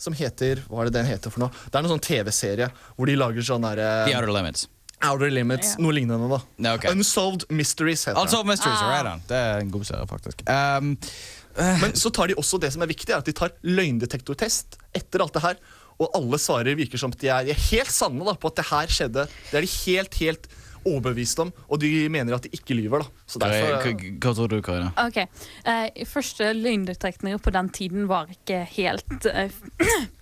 som 0.01 0.15
heter 0.17 0.61
Hva 0.69 0.81
er 0.81 0.89
det 0.89 0.95
den 0.97 1.07
heter 1.09 1.33
for 1.33 1.43
noe? 1.45 1.53
Det 1.67 1.77
er 1.77 1.83
noen 1.85 1.95
sånn 1.95 2.03
TV-serie 2.05 2.69
hvor 2.95 3.09
de 3.09 3.15
lager 3.19 3.45
sånn 3.45 3.65
der 3.67 3.81
eh, 3.83 4.07
The 4.09 4.17
Outer 4.19 4.33
Limits. 4.35 4.67
Outer 5.05 5.31
Limits, 5.33 5.73
yeah. 5.75 5.81
noe 5.83 5.93
lignende, 5.93 6.27
da. 6.31 6.39
Yeah, 6.57 6.77
okay. 6.79 6.91
Unsolved 6.95 7.45
Mysteries 7.53 8.05
heter 8.07 8.19
Unsolved 8.21 8.47
Mysteries, 8.49 8.79
Ah. 8.79 8.91
right 8.93 9.09
on. 9.11 9.23
Det 9.27 9.37
er 9.37 9.59
en 9.65 9.71
god 9.73 9.87
serie, 9.91 10.07
faktisk. 10.09 10.45
Um, 10.47 10.93
det. 11.55 11.71
Men 11.83 11.95
så 11.99 12.11
tar 12.15 12.31
de 12.31 12.37
også 12.39 12.59
det 12.63 12.71
som 12.73 12.83
er 12.83 12.89
viktig, 12.91 13.11
er 13.11 13.19
at 13.19 13.27
de 13.27 13.35
tar 13.35 13.53
løgndetektortest 13.63 14.79
etter 14.95 15.23
alt 15.23 15.35
det 15.35 15.43
her. 15.43 15.59
Og 15.99 16.11
alle 16.17 16.39
svarer 16.41 16.75
virker 16.75 16.99
som 16.99 17.13
at 17.13 17.19
de 17.21 17.29
er, 17.31 17.45
de 17.47 17.53
er 17.53 17.61
helt 17.69 17.91
sanne 17.91 18.23
da, 18.27 18.33
på 18.35 18.51
at 18.51 18.57
det 18.59 18.65
her 18.71 18.91
skjedde. 18.97 19.27
Det 19.51 19.59
er 19.59 19.63
de 19.67 19.71
helt, 19.85 20.17
helt 20.23 20.49
overbevist 20.85 21.39
om, 21.43 21.51
og 21.67 21.81
de 21.81 21.89
mener 22.13 22.35
at 22.35 22.45
de 22.45 22.51
ikke 22.53 22.77
lyver. 22.77 23.03
da. 23.03 23.45
Derfor... 23.45 23.77
hva, 23.83 24.11
hva 24.21 24.33
tror 24.37 24.51
du, 24.51 24.57
Kaja? 24.65 24.91
Ok, 25.05 25.21
uh, 25.67 26.05
Første 26.09 26.51
løgndetektorer 26.53 27.41
på 27.41 27.53
den 27.55 27.71
tiden 27.75 28.09
var 28.11 28.29
ikke 28.31 28.63
helt 28.75 29.29
uh, 29.31 29.49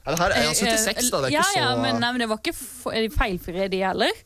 Ja, 0.04 0.12
det 0.12 0.20
her 0.20 0.34
er 0.36 0.48
jo 0.48 0.56
76, 0.58 1.12
da. 1.12 1.22
Det 1.24 1.30
er 1.30 1.36
ja, 1.38 1.44
ikke 1.44 1.52
så 1.52 1.60
ja, 1.60 1.76
men, 1.80 2.00
nei, 2.02 2.10
men 2.12 2.24
det 2.24 2.30
var 2.32 2.42
ikke 2.42 2.56
eh, 2.92 3.06
feilfrie, 3.14 3.68
de 3.72 3.84
heller. 3.86 4.24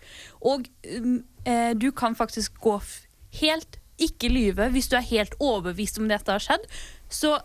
Og 0.50 0.66
eh, 0.88 1.74
du 1.78 1.92
kan 1.92 2.18
faktisk 2.18 2.58
gå 2.64 2.78
f 2.82 2.96
helt 3.38 3.78
ikke 4.02 4.30
lyve 4.30 4.70
hvis 4.74 4.88
du 4.90 4.96
er 4.98 5.06
helt 5.06 5.36
overbevist 5.40 6.00
om 6.02 6.10
dette 6.10 6.34
har 6.34 6.42
skjedd. 6.42 6.66
Så, 7.10 7.36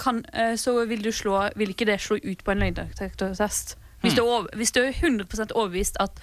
kan, 0.00 0.20
eh, 0.32 0.56
så 0.60 0.76
vil, 0.90 1.04
du 1.04 1.12
slå, 1.12 1.38
vil 1.56 1.72
ikke 1.72 1.88
det 1.88 2.00
slå 2.04 2.18
ut 2.20 2.44
på 2.44 2.52
en 2.52 2.64
løgndetektortest. 2.64 3.78
Hvis, 4.04 4.14
du 4.16 4.22
er 4.22 4.28
over, 4.28 4.48
hvis 4.60 4.74
du 4.74 4.80
er 4.84 4.92
100% 4.92 5.54
overbevist 5.56 5.98
at 6.02 6.22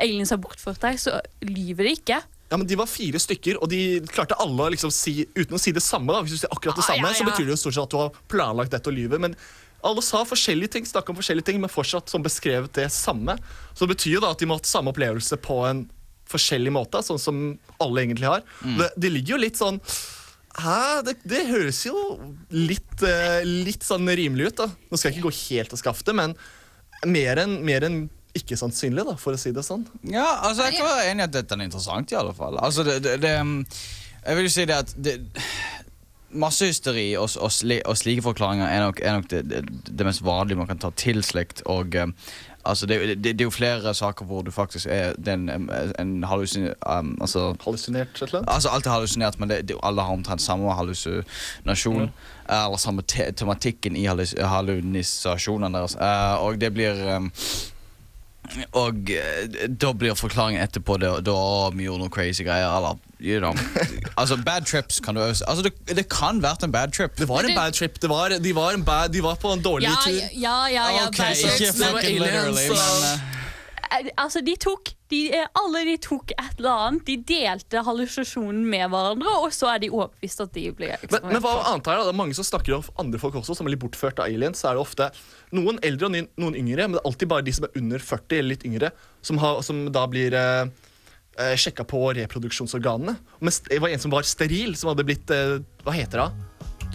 aliens 0.00 0.32
har 0.34 0.40
bortført 0.42 0.82
deg, 0.82 1.00
så 1.00 1.18
lyver 1.46 1.88
de 1.88 1.96
ikke. 1.98 2.20
Ja, 2.50 2.58
men 2.60 2.68
De 2.68 2.76
var 2.78 2.86
fire 2.90 3.18
stykker, 3.18 3.58
og 3.62 3.70
de 3.72 4.00
klarte 4.10 4.36
alle 4.42 4.68
å 4.68 4.72
liksom 4.74 4.92
si, 4.94 5.22
uten 5.34 5.56
å 5.56 5.60
si 5.60 5.72
det 5.74 5.82
samme. 5.82 6.12
da, 6.12 6.22
Hvis 6.22 6.36
du 6.36 6.42
sier 6.44 6.52
akkurat 6.54 6.76
det 6.78 6.84
Ah, 6.84 6.90
samme, 6.92 7.10
ja, 7.10 7.18
så 7.18 7.26
betyr 7.26 7.48
det 7.48 7.54
jo 7.56 7.60
stort 7.64 7.76
sett 7.76 7.88
at 7.88 7.94
du 7.94 8.00
har 8.02 8.18
planlagt 8.30 8.74
dette 8.74 8.90
og 8.92 8.96
lyver. 8.96 9.22
Men 9.22 9.36
alle 9.84 10.04
sa 10.04 10.22
forskjellige 10.28 10.76
ting, 10.76 10.86
om 10.86 11.18
forskjellige 11.18 11.48
ting, 11.50 11.60
men 11.60 11.72
fortsatt 11.72 12.08
som 12.12 12.22
beskrevet 12.24 12.72
det 12.76 12.90
samme. 12.92 13.36
Så 13.74 13.84
det 13.84 13.96
betyr 13.96 14.16
jo 14.18 14.24
da 14.24 14.32
at 14.32 14.40
de 14.40 14.48
må 14.48 14.56
ha 14.56 14.62
hatt 14.62 14.70
samme 14.70 14.92
opplevelse 14.94 15.40
på 15.44 15.60
en 15.68 15.86
forskjellig 16.30 16.72
måte, 16.72 17.02
sånn 17.04 17.20
som 17.20 17.40
alle 17.82 18.04
egentlig 18.04 18.30
har. 18.30 18.44
Det, 18.64 18.90
det 18.96 19.10
ligger 19.12 19.36
jo 19.36 19.42
litt 19.44 19.60
sånn 19.60 19.80
Hæ? 20.54 21.02
Det, 21.02 21.16
det 21.26 21.40
høres 21.48 21.80
jo 21.82 21.98
litt, 22.54 23.02
eh, 23.02 23.40
litt 23.42 23.82
sånn 23.82 24.06
rimelig 24.06 24.52
ut, 24.52 24.60
da. 24.60 24.68
Nå 24.70 24.94
skal 24.96 25.10
jeg 25.10 25.18
ikke 25.18 25.26
gå 25.26 25.32
helt 25.50 25.74
og 25.74 25.80
skaffe 25.80 26.06
det, 26.06 26.14
men 26.14 26.36
mer 27.10 27.40
enn 27.44 27.58
enn 27.64 28.04
ikke 28.34 28.58
sannsynlig, 28.58 29.04
da, 29.06 29.14
for 29.20 29.36
å 29.36 29.38
si 29.38 29.52
det 29.54 29.62
sånn. 29.62 29.84
Ja, 30.10 30.26
altså 30.42 30.66
Jeg 30.66 30.80
kan 30.80 30.88
være 30.90 31.10
enig 31.12 31.22
i 31.22 31.26
at 31.28 31.36
dette 31.36 31.54
er 31.54 31.62
interessant, 31.62 32.10
i 32.10 32.18
alle 32.18 32.34
fall. 32.34 32.58
Altså, 32.58 32.82
det, 32.86 32.96
det, 33.04 33.20
det 33.22 33.36
um, 33.38 33.60
Jeg 34.24 34.38
vil 34.38 34.48
jo 34.48 34.54
si 34.56 34.64
det 34.66 34.78
at 34.82 34.94
det, 34.98 35.14
Massehysteri 36.34 37.12
og, 37.14 37.30
og, 37.38 37.52
og 37.86 37.98
slike 38.00 38.24
forklaringer 38.24 38.66
er 38.66 38.82
nok, 38.82 38.98
er 38.98 39.20
nok 39.20 39.28
det 39.86 40.06
mest 40.08 40.24
vanlige 40.26 40.58
man 40.58 40.66
kan 40.66 40.82
ta 40.82 40.90
til 40.98 41.22
slikt. 41.22 41.62
Og 41.70 41.94
um, 42.02 42.16
altså, 42.66 42.86
det, 42.86 43.00
det, 43.08 43.24
det 43.24 43.40
er 43.40 43.44
jo 43.44 43.50
flere 43.50 43.94
saker 43.94 44.24
hvor 44.24 44.42
du 44.42 44.50
faktisk 44.50 44.86
er 44.86 45.12
er 45.26 45.32
en, 45.34 45.70
en 45.98 46.24
hallusinert 46.24 46.74
Um, 46.86 47.18
altså, 47.20 47.54
Hallusinert, 47.64 48.08
et 48.14 48.22
eller 48.22 48.38
annet. 48.38 48.54
Altså 48.54 48.68
Alt 48.68 48.86
er 48.86 48.90
hallusinert, 48.90 49.40
men 49.40 49.50
det, 49.50 49.68
det, 49.68 49.76
alle 49.82 50.02
har 50.02 50.12
omtrent 50.12 50.42
samme 50.42 50.74
hallusinasjon. 50.74 52.10
Eller 52.48 52.76
samme 52.76 53.02
te 53.02 53.32
tematikken 53.32 53.96
i 53.96 54.04
hallus 54.04 54.34
hallusinasjonene 54.38 55.78
deres. 55.78 55.96
Uh, 55.96 56.44
og 56.44 56.60
det 56.60 56.72
blir 56.74 57.16
um, 57.16 57.30
Og 58.76 59.10
eh, 59.10 59.68
da 59.80 59.92
blir 59.96 60.14
forklaringen 60.18 60.62
etterpå 60.62 60.98
det, 61.02 61.10
da 61.26 61.36
vi 61.74 61.86
gjorde 61.88 62.04
noe 62.04 62.12
crazy 62.12 62.44
greier. 62.46 62.68
Eller, 62.76 62.98
you 63.20 63.40
know. 63.40 63.54
altså, 64.20 64.36
bad 64.36 64.66
trips 64.68 65.00
kan 65.00 65.16
du 65.16 65.22
også 65.24 65.44
altså, 65.48 65.64
det, 65.68 65.96
det 65.96 66.08
kan 66.12 66.42
vært 66.44 66.62
en 66.66 66.72
bad 66.74 66.92
trip. 66.92 67.16
Det 67.18 67.28
var 67.28 67.48
en 67.48 67.56
bad 67.56 67.72
trip. 67.72 68.00
Det 68.02 68.10
var, 68.10 68.36
de, 68.38 68.54
var 68.56 68.76
en 68.76 68.84
bad, 68.84 69.08
de 69.14 69.22
var 69.24 69.34
på 69.40 69.52
en 69.52 69.62
dårlig 69.64 69.88
Ja, 69.88 69.96
tur. 70.04 70.20
ja, 70.40 70.58
ja. 70.68 70.88
ja 70.98 71.06
bad 71.10 71.14
trips. 71.14 71.60
ikke 71.60 71.72
fucking 71.80 72.20
literally, 72.22 72.68
men 72.68 72.84
Eh, 73.14 73.43
Altså, 74.16 74.40
de 74.44 74.54
tok 74.60 74.92
de, 75.12 75.20
Alle 75.60 75.82
de 75.88 75.96
tok 76.02 76.32
et 76.34 76.58
eller 76.58 76.84
annet. 76.86 77.04
De 77.06 77.16
delte 77.28 77.82
hallusinasjonen 77.86 78.62
med 78.70 78.88
hverandre, 78.92 79.34
og 79.42 79.52
så 79.54 79.70
er 79.74 79.84
de 79.84 79.90
overbevist 79.92 80.42
at 80.44 80.54
de 80.56 80.66
blir 80.76 80.94
Men, 81.10 81.28
men 81.28 81.42
hva 81.44 81.54
annet 81.72 81.90
er 81.90 82.00
det? 82.00 82.06
Det 82.08 82.14
er 82.14 82.20
mange 82.22 82.38
som 82.38 82.48
snakker 82.48 82.78
om 82.78 82.88
andre 83.04 83.20
folk 83.22 83.38
også, 83.40 83.58
som 83.58 83.68
er 83.68 83.76
litt 83.76 83.84
bortført 83.84 84.22
av 84.22 84.30
aliens. 84.30 84.62
Så 84.62 84.70
er 84.70 84.78
det 84.78 84.84
ofte 84.84 85.10
noen 85.54 85.78
eldre 85.86 86.10
og 86.10 86.16
noen 86.16 86.58
yngre, 86.58 86.88
men 86.88 86.96
det 86.96 87.02
er 87.02 87.10
alltid 87.10 87.30
bare 87.30 87.46
de 87.46 87.54
som 87.54 87.68
er 87.68 87.78
under 87.80 88.02
40 88.02 88.40
eller 88.40 88.54
litt 88.54 88.66
yngre, 88.68 88.90
som, 89.24 89.38
har, 89.42 89.62
som 89.66 89.84
da 89.94 90.06
blir 90.10 90.34
eh, 90.38 90.64
eh, 91.38 91.54
sjekka 91.60 91.86
på 91.88 92.00
reproduksjonsorganene. 92.18 93.16
Mens 93.44 93.62
det 93.68 93.80
var 93.82 93.94
en 93.94 94.02
som 94.02 94.14
var 94.14 94.26
steril, 94.28 94.74
som 94.78 94.92
hadde 94.92 95.06
blitt 95.06 95.30
eh, 95.34 95.60
Hva 95.86 95.94
heter 95.96 96.24
det? 96.24 96.30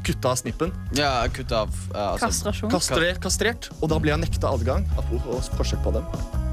Kutta 0.06 0.32
av 0.32 0.36
snippen. 0.36 0.72
Ja, 0.98 1.28
kutta 1.34 1.66
av 1.66 1.74
uh, 1.92 2.14
altså, 2.14 2.30
Kastrasjon. 2.30 2.72
Kastrert, 2.72 3.24
kastrert. 3.24 3.72
Og 3.82 3.92
da 3.92 4.00
ble 4.02 4.16
han 4.16 4.24
nekta 4.24 4.54
adgang. 4.56 4.88
Apropos 4.98 5.52
forsøk 5.60 5.84
på 5.86 5.98
dem. 6.00 6.49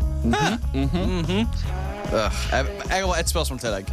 Øh, 2.13 2.31
jeg, 2.53 2.67
jeg 2.89 3.07
har 3.07 3.21
ett 3.21 3.29
spørsmål 3.29 3.59
til 3.59 3.69
deg. 3.69 3.85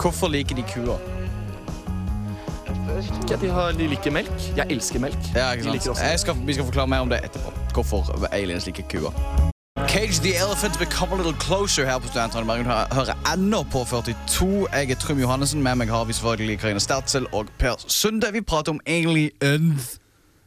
Hvorfor 0.00 0.28
liker 0.28 0.56
de 0.56 0.62
kua? 0.74 0.98
Ja, 3.30 3.36
de, 3.36 3.48
har, 3.48 3.72
de 3.72 3.86
liker 3.88 4.10
melk. 4.10 4.30
Jeg 4.56 4.66
elsker 4.70 5.00
melk. 5.00 5.18
Ja, 5.34 6.16
skal, 6.16 6.36
vi 6.46 6.52
skal 6.52 6.64
forklare 6.64 6.86
mer 6.86 6.98
om 6.98 7.08
det 7.10 7.24
etterpå. 7.24 7.52
Hvorfor 7.74 8.28
aliens 8.32 8.66
liker 8.66 8.82
kua. 8.90 9.12
Cage 9.88 10.20
the 10.22 10.36
Elephant 10.36 10.78
will 10.78 10.90
come 10.90 11.12
a 11.12 11.16
little 11.16 11.40
closer 11.40 11.84
her 11.86 11.98
på 11.98 12.06
Studentradioen 12.06 12.46
Bergen 12.46 12.66
hører, 12.66 13.32
ennå 13.34 13.62
på 13.62 13.84
42. 13.84 14.66
Jeg 14.72 14.90
er 14.90 14.94
Trym 14.94 15.18
Johannessen. 15.18 15.62
Med 15.62 15.74
meg 15.74 15.88
har 15.88 16.04
vi 16.04 16.12
selvfølgelig 16.12 16.58
Karina 16.58 16.78
Stertzel 16.78 17.26
og 17.32 17.46
Per 17.58 17.74
Sunde. 17.86 18.26
Vi 18.32 18.40
prater 18.40 18.72
om 18.72 18.80
aliens. 18.86 20.00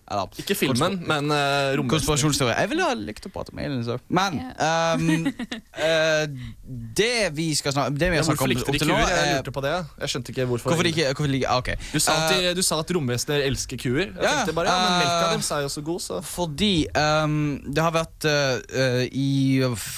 Eller, 0.08 0.30
Ikke 0.40 0.56
filmen, 0.56 0.94
men 1.04 1.26
uh, 1.32 1.76
romvesener. 1.76 1.90
Konspirasjonsteori. 1.92 2.54
Jeg 2.56 2.70
ville 2.72 2.86
ha 2.88 2.94
likt 2.96 3.26
å 3.28 3.32
prate 3.34 3.52
om 3.52 3.58
aliens 3.60 3.90
òg. 3.92 4.00
Men 4.08 4.38
um, 4.56 5.26
uh, 5.28 6.24
det 7.02 7.34
vi 7.36 7.50
skal 7.60 7.76
snakke 7.76 7.92
Det 8.00 8.08
vi 8.14 8.16
Ja, 8.16 8.22
har 8.22 8.28
snakket 8.30 8.40
hvorfor 8.40 8.48
om 8.48 8.54
likte 8.54 8.72
opp 8.72 8.78
de 8.78 8.80
til 8.80 8.88
nå 8.88 8.96
kuer? 8.96 9.12
Jeg 9.12 9.28
er- 9.28 9.36
lurte 9.42 9.52
på 9.58 9.64
det. 9.66 9.74
Jeg 10.06 10.14
skjønte 10.14 10.32
ikke 10.34 10.46
hvorfor. 10.48 10.72
Hvorfor 10.72 10.88
de 10.88 10.94
ikke 10.96 11.10
hvorfor 11.12 11.28
de, 11.34 11.42
ikke- 11.42 11.58
okay. 11.60 11.76
Du 11.92 12.00
sa, 12.00 12.16
at, 12.16 12.32
Eh, 12.38 12.46
de, 12.48 12.54
du 12.56 12.64
sa 12.64 12.80
at 12.80 12.88
romvesener 12.96 13.44
elsker 13.50 13.76
kuer. 13.84 14.06
Jeg 14.08 14.24
Ja, 14.24 14.32
tenkte 14.40 14.56
bare, 14.56 14.72
ja, 14.72 14.80
men 14.86 14.96
Melka 15.04 15.28
eh, 15.28 15.36
deres 15.36 15.52
er 15.52 15.62
jo 15.68 15.74
så 15.76 15.84
god, 15.92 16.00
så 16.08 16.22
Fordi 16.24 16.72
um, 16.96 17.36
det 17.68 17.84
har 17.84 17.92
vært 17.96 18.30
eh, 18.32 18.64
eh, 18.72 19.04
I 19.12 19.28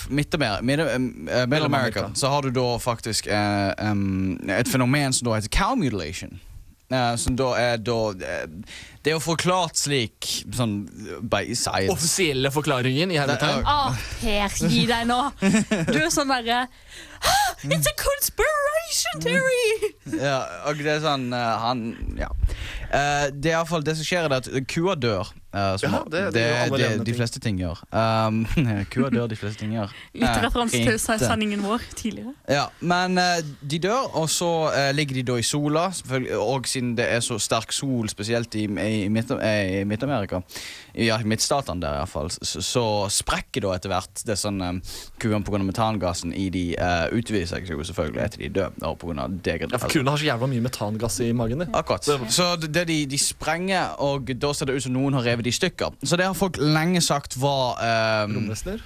Midt-Amerika 0.10 2.12
så 2.15 2.28
har 2.34 2.41
du 2.41 2.52
da 2.52 2.78
faktisk 2.82 3.28
eh, 3.28 3.74
em, 3.78 4.38
et 4.50 4.67
fenomen 4.69 5.13
som 5.13 5.30
da 5.30 5.38
heter 5.38 5.52
cow 5.54 5.76
mutilation. 5.80 6.39
Eh, 6.89 7.15
som 7.21 7.36
da 7.38 7.52
er 7.62 7.75
da 7.86 7.95
eh, 8.17 8.45
Det 9.06 9.12
er 9.12 9.13
jo 9.13 9.21
forklart 9.21 9.78
slik 9.78 10.25
sånn 10.58 10.71
by 11.21 11.43
science. 11.54 11.91
offisielle 11.93 12.49
forklaringen 12.52 13.13
i 13.13 13.19
hermetegn. 13.19 13.62
Ah, 13.69 13.93
Per, 14.23 14.56
gi 14.73 14.88
deg 14.89 15.06
nå! 15.10 15.19
Du 15.86 15.99
er 15.99 16.10
sånn 16.13 16.34
derre 16.34 16.63
«Ah, 17.19 17.52
It's 17.67 17.86
a 17.86 17.93
conspiration 17.99 19.21
theory! 19.21 19.93
Ja, 20.17 20.39
og 20.69 20.82
det 20.82 20.95
er 20.97 21.02
sånn 21.04 21.30
uh, 21.36 21.60
Han 21.62 21.84
Ja. 22.17 22.32
Uh, 22.89 23.28
det 23.36 23.52
er 23.52 23.54
i 23.54 23.60
hvert 23.60 23.69
fall 23.69 23.86
det 23.86 23.97
som 23.99 24.08
skjer, 24.08 24.25
er 24.25 24.39
at 24.39 24.49
kua 24.71 24.95
dør. 24.97 25.30
Eh, 25.54 25.78
som, 25.78 25.92
Ja, 25.94 26.04
det- 26.04 26.12
det 26.12 26.34
det, 26.34 26.72
det, 26.72 26.80
levende 26.80 27.06
de 27.06 27.14
fleste 27.14 27.40
ting 27.40 27.58
gjør. 27.60 27.80
Um, 27.92 28.46
kuer 28.92 29.10
dør, 29.10 29.28
de 29.28 29.36
fleste 29.36 29.60
ting 29.60 29.74
gjør. 29.74 29.94
Litt 30.14 30.30
Eh, 30.30 30.42
referanse 30.46 30.78
til 30.86 31.00
sendingen 31.00 31.62
vår 31.64 31.82
tidligere. 31.96 32.34
Ja, 32.50 32.66
men 32.82 33.18
uh, 33.18 33.40
de 33.72 33.80
dør, 33.80 34.10
og 34.16 34.30
så 34.30 34.50
uh, 34.70 34.92
ligger 34.96 35.16
de 35.20 35.24
da 35.32 35.38
i 35.40 35.42
sola. 35.46 35.88
Og 36.40 36.66
siden 36.68 36.96
det 36.98 37.08
er 37.12 37.20
så 37.26 37.40
sterk 37.40 37.72
sol, 37.74 38.10
spesielt 38.10 38.56
i, 38.56 38.66
i, 38.68 39.06
eh, 39.08 39.82
i 39.82 39.84
Midt-Amerika, 39.84 40.42
ja, 41.00 41.18
midtstatene 41.26 41.82
der 41.84 42.00
iallfall, 42.02 42.30
så, 42.32 42.62
så 42.64 42.84
sprekker 43.14 43.66
da 43.66 43.74
etter 43.78 43.92
hvert 43.94 44.24
det 44.28 44.38
sånn 44.40 44.60
um, 44.62 44.82
kuene 45.22 45.42
pga. 45.46 45.62
metangassen 45.64 46.34
i 46.36 46.50
de 46.54 46.64
uh, 46.80 47.08
utvider 47.16 47.48
seg 47.50 47.70
jo 47.72 47.84
selvfølgelig 47.86 48.24
etter 48.26 48.44
de 48.44 48.52
dør. 48.60 48.76
Og 48.90 48.98
på 49.02 49.10
grunn 49.10 49.24
av 49.24 49.36
Ja, 49.50 49.80
for 49.80 49.92
kuene 49.92 50.14
har 50.14 50.22
så 50.22 50.30
jævla 50.30 50.50
mye 50.52 50.66
metangass 50.66 51.20
i 51.26 51.32
magen. 51.36 51.64
Der. 51.64 51.72
Akkurat. 51.80 52.06
Så 52.06 52.52
det, 52.62 52.72
det 52.76 52.86
de, 52.92 53.00
de 53.10 53.20
sprenger, 53.22 53.96
og 54.04 54.32
da 54.40 54.54
ser 54.54 54.70
det 54.70 54.78
ut 54.80 54.88
som 54.88 54.96
noen 54.96 55.18
har 55.18 55.28
revet 55.32 55.48
de 55.48 55.54
i 55.54 55.58
stykker. 55.60 55.98
Så 56.04 56.20
det 56.20 56.28
har 56.28 56.38
folk 56.38 56.60
lenge 56.62 57.02
sagt 57.06 57.38
var 57.40 57.80
um, 58.26 58.38
Romvesener. 58.40 58.84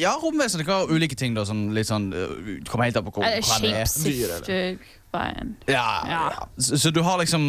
Ja, 0.00 0.14
romvesener 0.22 0.62
Det 0.62 0.68
kan 0.68 0.84
være 0.84 0.96
ulike 0.96 1.16
ting. 1.18 1.34
da 1.36 1.44
sånn, 1.44 1.66
Litt 1.76 1.90
sånn 1.90 2.08
uh, 2.16 2.60
Kommer 2.68 2.88
helt 2.88 2.96
an 2.96 3.04
på 3.06 3.18
hvor 3.18 3.26
Eh, 3.28 3.40
hva 3.44 3.60
det 3.60 3.74
er. 3.82 4.76
Shapeshifter-veien. 5.14 5.56
Ja, 5.68 6.06
Ja. 6.08 6.30
ja. 6.30 6.48
Så, 6.58 6.78
så 6.78 6.90
du 6.90 7.02
har 7.02 7.18
liksom 7.18 7.42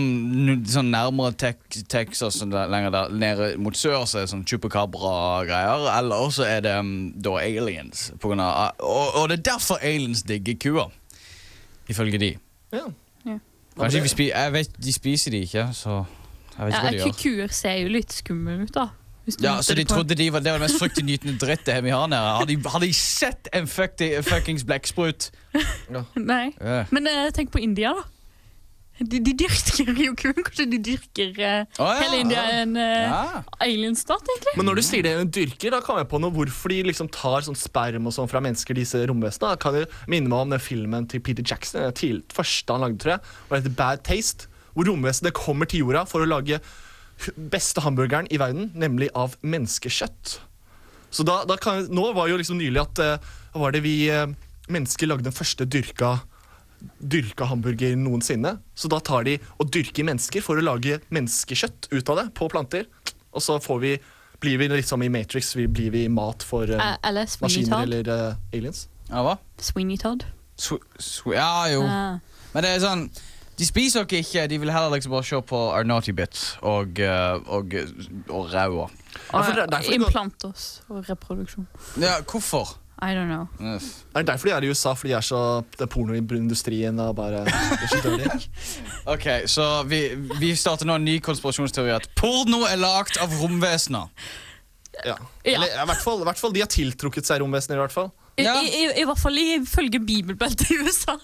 sånn 0.69 0.91
nærmere 0.93 1.33
tek 1.37 1.57
Texas 1.89 2.39
sånn 2.41 2.53
lenger 2.53 2.91
der 2.91 3.09
nede 3.09 3.49
mot 3.61 3.75
sør 3.77 4.05
så 4.05 4.19
er 4.21 4.25
det 4.25 4.31
sånn 4.33 4.45
chupacabra-greier. 4.45 5.87
Eller 5.97 6.29
så 6.31 6.43
er 6.47 6.61
det 6.65 6.75
um, 6.79 6.93
da 7.21 7.37
aliens. 7.41 8.11
På 8.19 8.31
grunn 8.31 8.43
av, 8.43 8.75
og, 8.79 9.15
og 9.21 9.29
det 9.29 9.39
er 9.39 9.47
derfor 9.51 9.81
aliens 9.83 10.23
digger 10.23 10.55
kuer. 10.61 10.91
Ifølge 11.89 12.17
de. 12.21 12.31
Ja. 12.73 12.85
Kanskje 13.75 14.01
vi 14.05 14.07
spiser 14.09 14.37
jeg 14.39 14.51
vet, 14.53 14.77
De 14.79 14.91
spiser 14.95 15.31
de 15.35 15.41
ikke, 15.43 15.65
så 15.75 16.05
jeg 16.55 16.65
vet 16.65 16.71
ikke 16.71 16.77
Ja, 16.77 16.83
hva 16.83 16.91
de 16.91 16.99
gjør. 17.01 17.17
Kuer 17.19 17.51
ser 17.51 17.73
jo 17.81 17.89
litt 17.91 18.13
skumle 18.15 18.53
ut, 18.63 18.71
da. 18.71 18.85
Ja, 19.41 19.55
Så 19.65 19.73
de 19.73 19.85
på- 19.85 19.95
trodde 19.95 20.15
de 20.15 20.29
var, 20.29 20.39
det 20.45 20.51
var 20.53 20.59
det 20.61 20.67
mest 20.67 20.77
fryktinngytende 20.81 21.37
drittet 21.41 21.81
vi 21.83 21.89
har 21.93 22.07
nede. 22.11 22.33
Har 22.39 22.45
de, 22.45 22.57
har 22.69 22.79
de 22.83 22.91
sett 22.93 23.47
en 23.53 23.65
fucking 23.67 24.19
fuckings 24.23 24.63
blekksprut? 24.67 25.31
Nei. 26.15 26.51
Ja. 26.61 26.83
Men 26.93 27.07
uh, 27.09 27.29
tenk 27.33 27.49
på 27.55 27.59
India, 27.63 27.93
da. 27.97 28.05
De, 28.95 29.19
de 29.19 29.33
dyrker 29.35 29.89
jo 29.99 30.13
kun 30.15 30.37
Kanskje 30.37 30.63
de 30.71 30.77
dyrker 30.79 31.33
uh, 31.35 31.65
oh, 31.83 31.89
ja. 31.89 31.95
hele 31.99 32.21
India 32.23 32.43
er 32.47 32.61
en 32.61 32.77
uh, 32.79 32.83
Ja. 32.85 33.41
alienstat, 33.65 34.23
egentlig? 34.23 34.53
Men 34.55 34.69
når 34.69 34.79
du 34.79 34.83
sier 34.87 35.03
det 35.03 35.11
de 35.19 35.25
dyrker, 35.41 35.73
da 35.75 35.81
kommer 35.83 36.05
jeg 36.05 36.11
på 36.13 36.21
noe 36.23 36.31
hvorfor 36.31 36.71
de 36.71 36.77
liksom 36.87 37.09
tar 37.11 37.43
sånn 37.43 37.57
sperm 37.59 38.07
og 38.07 38.15
sånn 38.15 38.29
fra 38.31 38.39
mennesker, 38.45 38.77
disse 38.77 39.01
romvesenene. 39.11 39.59
Kan 39.59 39.75
det 39.81 39.89
minne 40.07 40.31
meg 40.31 40.45
om 40.45 40.55
den 40.55 40.63
filmen 40.63 41.09
til 41.11 41.19
Peter 41.25 41.43
Jackson, 41.43 41.83
den 41.91 42.23
første 42.31 42.71
han 42.77 42.85
lagde, 42.85 43.01
tror 43.03 43.17
jeg, 43.17 43.33
og 43.49 43.51
det 43.57 43.59
heter 43.65 43.75
Bad 43.81 44.05
Taste, 44.07 44.47
hvor 44.77 44.87
romvesenet 44.87 45.35
kommer 45.35 45.67
til 45.67 45.83
jorda 45.83 46.05
for 46.07 46.23
å 46.23 46.29
lage 46.31 46.61
beste 47.35 47.81
hamburgeren 47.85 48.27
i 48.33 48.39
verden, 48.41 48.71
nemlig 48.75 49.09
av 49.15 49.37
menneskekjøtt. 49.45 50.37
Så 51.15 51.23
da, 51.27 51.41
da 51.47 51.57
kan, 51.61 51.85
nå 51.93 52.09
var 52.15 52.29
jo 52.29 52.39
liksom 52.39 52.59
nylig 52.59 52.81
at 52.81 53.01
uh, 53.01 53.35
var 53.55 53.75
det 53.75 53.85
vi 53.85 53.95
uh, 54.11 54.27
mennesker 54.71 55.07
lagde 55.07 55.27
den 55.27 55.35
første 55.35 55.67
dyrka 55.67 56.17
dyrka 56.99 57.47
hamburger 57.49 57.95
noensinne. 57.97 58.57
Så 58.77 58.91
da 58.91 58.99
tar 59.01 59.23
de 59.25 59.37
og 59.57 59.71
dyrker 59.73 60.05
mennesker 60.05 60.43
for 60.43 60.59
å 60.59 60.65
lage 60.65 60.99
menneskekjøtt 61.15 61.87
ut 61.95 62.11
av 62.11 62.19
det 62.19 62.25
på 62.37 62.49
planter. 62.51 62.85
Og 63.31 63.41
så 63.41 63.55
får 63.63 63.79
vi, 63.81 63.93
blir 64.43 64.59
vi 64.59 64.67
litt 64.69 64.89
som 64.89 65.01
i 65.01 65.09
Matrix, 65.09 65.53
vi 65.57 65.69
blir 65.71 65.93
vi 65.95 66.05
mat 66.11 66.43
for 66.45 66.69
uh, 66.69 66.93
eller 67.07 67.31
maskiner 67.41 67.71
Todd. 67.71 67.87
eller 67.87 68.35
aliens. 68.51 68.85
Ja, 69.07 69.23
hva? 69.25 69.37
Sweeney 69.61 69.97
Todd. 70.01 70.27
Sw 70.59 70.77
sw 70.99 71.33
ja, 71.35 71.67
jo. 71.71 71.81
Ja. 71.83 72.19
Men 72.53 72.63
det 72.63 72.75
er 72.75 72.83
sånn 72.83 73.07
De 73.59 73.65
spiser 73.65 74.03
dere 74.03 74.19
ikke, 74.23 74.47
de 74.51 74.59
vil 74.59 74.71
heller 74.71 74.97
liksom 74.97 75.13
bare 75.15 75.23
se 75.23 75.41
på 75.41 75.59
Our 75.71 75.83
Naughty 75.87 76.11
Bit 76.15 76.57
og, 76.61 76.99
eh, 76.99 77.35
og, 77.47 77.75
og 78.29 78.49
ræva. 78.53 78.89
Ja, 79.33 79.43
det 79.55 79.69
det 79.71 79.93
Implantos 79.95 80.81
og 80.89 81.05
reproduksjon. 81.09 81.67
Ja, 82.01 82.19
hvorfor? 82.31 82.75
I 83.01 83.11
don't 83.11 83.27
know. 83.27 83.47
Det 83.59 83.81
er 84.15 84.23
derfor 84.23 84.47
de 84.47 84.53
er 84.55 84.63
i 84.63 84.69
USA, 84.69 84.93
fordi 84.93 85.11
de 85.11 85.17
er 85.17 85.21
så, 85.21 85.39
det 85.75 85.81
er 85.83 85.91
pornoindustrien 85.91 86.99
og 86.99 87.15
bare 87.15 87.43
det. 87.43 88.49
Ok, 89.13 89.27
så 89.51 89.83
vi, 89.83 89.99
vi 90.39 90.55
starter 90.55 90.87
nå 90.87 90.95
en 90.95 91.05
ny 91.05 91.17
konspirasjonsteori 91.23 91.91
at 91.91 92.07
porno 92.15 92.63
er 92.63 92.79
lagd 92.79 93.19
av 93.19 93.35
romvesener. 93.41 94.07
Ja. 95.03 95.17
Eller 95.43 95.67
i 95.67 95.87
hvert 95.89 96.03
fall, 96.03 96.23
i 96.23 96.27
hvert 96.29 96.39
fall 96.39 96.55
de 96.55 96.63
har 96.63 96.71
tiltrukket 96.71 97.27
seg 97.27 97.43
romvesener. 97.43 97.81
i 97.81 97.83
hvert 97.83 97.95
fall. 97.95 98.13
I, 98.39 98.47
i, 98.47 98.71
i, 98.79 98.87
I 99.01 99.05
hvert 99.07 99.19
fall 99.19 99.37
ifølge 99.39 99.99
bibelbeltet 99.99 100.71
i 100.71 100.79
USA. 100.79 101.17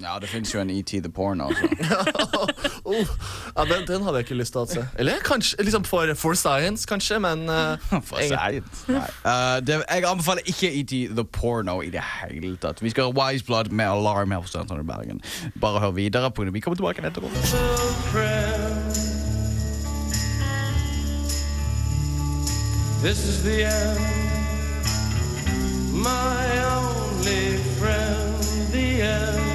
Ja, 0.00 0.18
det 0.20 0.28
fins 0.28 0.54
jo 0.54 0.60
en 0.60 0.70
ET 0.70 0.86
the 0.86 1.10
Porno. 1.12 1.48
Altså. 1.48 1.68
Oh, 2.84 3.06
ja, 3.56 3.64
den, 3.64 3.86
den 3.86 4.02
hadde 4.02 4.16
jeg 4.16 4.24
ikke 4.24 4.34
lyst 4.40 4.54
til 4.56 4.62
å 4.64 4.66
se. 4.66 4.82
Eller 4.98 5.20
kanskje 5.22 5.62
liksom 5.62 5.84
for, 5.86 6.10
for 6.18 6.34
science, 6.34 6.86
kanskje, 6.88 7.20
men 7.22 7.44
uh, 7.46 7.76
For 8.08 8.18
science. 8.24 8.82
Nei. 8.90 9.04
Uh, 9.22 9.60
det, 9.62 9.76
jeg 9.84 10.06
anbefaler 10.08 10.42
ikke 10.48 10.70
ET 10.80 10.94
the 11.14 11.24
Porno 11.24 11.80
i 11.86 11.90
det 11.92 12.02
hele 12.02 12.56
tatt. 12.62 12.82
Vi 12.82 12.90
skal 12.90 13.10
ha 13.10 13.14
Wise 13.14 13.44
Blood 13.46 13.70
med 13.70 13.86
Alarm 13.86 14.34
her 14.34 14.42
på 14.42 14.50
Studentene 14.50 14.82
i 14.82 14.88
Bergen. 14.88 15.22
Bare 15.60 15.84
hør 15.84 15.94
videre. 16.00 16.30
på. 16.30 16.44
Vi 16.50 16.60
kommer 16.60 16.76
tilbake 16.80 17.06
etterpå. 17.06 17.28
This 23.02 23.24
is 23.26 23.42
the 23.42 23.64
end, 23.64 24.00
my 26.02 26.58
only 26.60 27.56
friend, 27.78 28.42
the 28.72 29.00
end. 29.00 29.49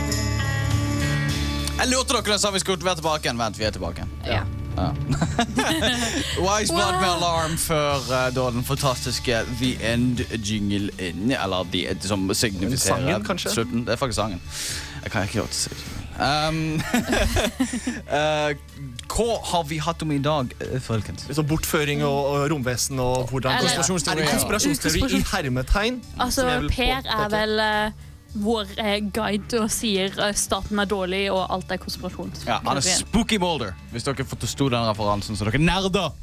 Jeg 1.76 1.92
lurte 1.92 2.16
dere 2.24 2.38
sa 2.40 2.52
vi 2.56 2.60
skulle 2.64 2.86
være 2.86 3.02
tilbake 3.02 3.28
igjen. 3.28 3.40
Vent, 3.40 3.58
vi 3.60 3.66
er 3.68 3.74
tilbake 3.76 4.04
igjen. 4.04 4.14
Ja. 4.26 4.44
Ja. 4.76 4.90
Wise 6.46 6.74
Blood 6.74 6.98
med 7.00 7.10
alarm 7.10 7.58
før 7.60 8.00
uh, 8.10 8.28
da 8.36 8.46
den 8.52 8.64
fantastiske 8.68 9.42
The 9.60 9.72
End-jingle 9.94 10.92
inn. 11.04 11.32
Eller 11.36 11.68
de, 11.72 11.86
som 12.04 12.28
signifiserer 12.36 13.04
Sangen, 13.04 13.28
kanskje? 13.28 13.54
slutten. 13.56 13.86
Det 13.88 13.96
er 13.96 14.02
faktisk 14.02 14.20
sangen. 14.20 14.42
Jeg 15.04 15.12
kan 15.14 15.28
ikke 15.28 15.42
gjøre 15.42 15.52
det 15.52 15.76
um, 16.16 16.60
uh, 18.10 18.52
Hva 19.16 19.28
har 19.52 19.68
vi 19.70 19.78
hatt 19.80 20.02
om 20.04 20.12
i 20.12 20.18
dag, 20.20 20.52
eh, 20.60 20.80
folkens? 20.84 21.28
Så 21.32 21.44
bortføring 21.48 22.02
og, 22.04 22.32
og 22.32 22.50
romvesen 22.52 23.00
og 23.00 23.30
hvordan 23.30 23.60
Eller- 23.60 23.78
Er 23.80 24.20
det 24.20 24.28
konspirasjonsteori 24.32 25.20
i 25.20 25.24
hermetegn? 25.32 26.02
Altså, 26.20 26.48
Per 26.72 27.06
er 27.06 27.30
vel 27.32 27.60
eh, 27.60 28.05
vår 28.36 28.76
eh, 28.82 29.00
guide 29.16 29.62
og 29.64 29.72
sier 29.74 30.14
eh, 30.20 30.36
staten 30.38 30.80
er 30.82 30.90
dårlig 30.90 31.24
og 31.34 31.46
alt 31.46 31.72
er 31.72 31.82
konspirasjon. 31.82 32.34
Ja, 32.48 32.60
han 32.66 32.82
er 32.82 32.86
Spooky 32.86 33.40
Boulder, 33.42 33.76
hvis 33.94 34.08
dere 34.08 34.28
forsto 34.28 34.70
den 34.72 34.88
referansen. 34.90 35.40
Så 35.40 35.48
dere 35.48 35.62
nerder! 35.62 36.14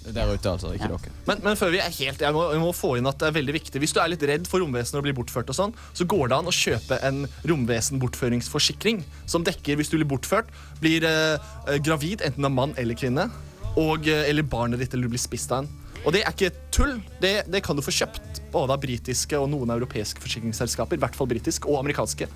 Der 0.00 0.30
ute, 0.32 0.48
altså. 0.48 0.70
Ikke 0.72 0.88
dere. 0.88 1.12
Men, 1.28 1.42
men 1.44 1.58
før 1.60 1.74
vi 1.74 1.80
er 1.82 1.92
helt, 1.92 2.22
jeg 2.24 2.34
må, 2.34 2.46
jeg 2.54 2.62
må 2.62 2.70
få 2.74 2.94
inn 2.96 3.08
at 3.10 3.18
det 3.20 3.28
er 3.28 3.34
veldig 3.36 3.52
viktig 3.58 3.82
Hvis 3.82 3.92
du 3.92 4.00
er 4.00 4.08
litt 4.08 4.22
redd 4.26 4.48
for 4.48 4.62
romvesener 4.62 5.02
og 5.02 5.06
blir 5.06 5.16
bortført, 5.18 5.52
og 5.52 5.58
sånn, 5.58 5.74
så 5.92 6.06
går 6.08 6.30
det 6.30 6.38
an 6.38 6.48
å 6.48 6.54
kjøpe 6.56 6.98
en 7.06 7.26
romvesenbortføringsforsikring 7.50 9.04
som 9.28 9.44
dekker 9.46 9.78
hvis 9.78 9.92
du 9.92 9.98
blir 9.98 10.08
bortført, 10.08 10.48
blir 10.80 11.04
eh, 11.06 11.36
eh, 11.68 11.78
gravid, 11.84 12.24
enten 12.26 12.48
av 12.48 12.54
mann 12.56 12.74
eller 12.80 12.98
kvinne, 12.98 13.28
og, 13.76 14.08
eh, 14.08 14.24
eller 14.30 14.48
barnet 14.48 14.80
ditt 14.80 14.96
eller 14.96 15.10
du 15.10 15.14
blir 15.14 15.22
spist 15.22 15.52
av 15.52 15.62
en. 15.62 15.70
Og 16.04 16.14
det 16.14 16.22
er 16.24 16.32
ikke 16.32 16.50
tull. 16.72 16.96
Det, 17.20 17.34
det 17.50 17.62
kan 17.64 17.76
du 17.76 17.84
få 17.84 17.92
kjøpt 17.94 18.40
både 18.52 18.74
av 18.74 18.82
britiske 18.82 19.38
og 19.38 19.50
noen 19.52 19.72
europeiske 19.76 20.22
forsikringsselskaper, 20.22 20.96
i 20.96 21.02
hvert 21.02 21.16
fall 21.16 21.28
britisk, 21.30 21.68
og 21.70 21.80
amerikanske. 21.82 22.28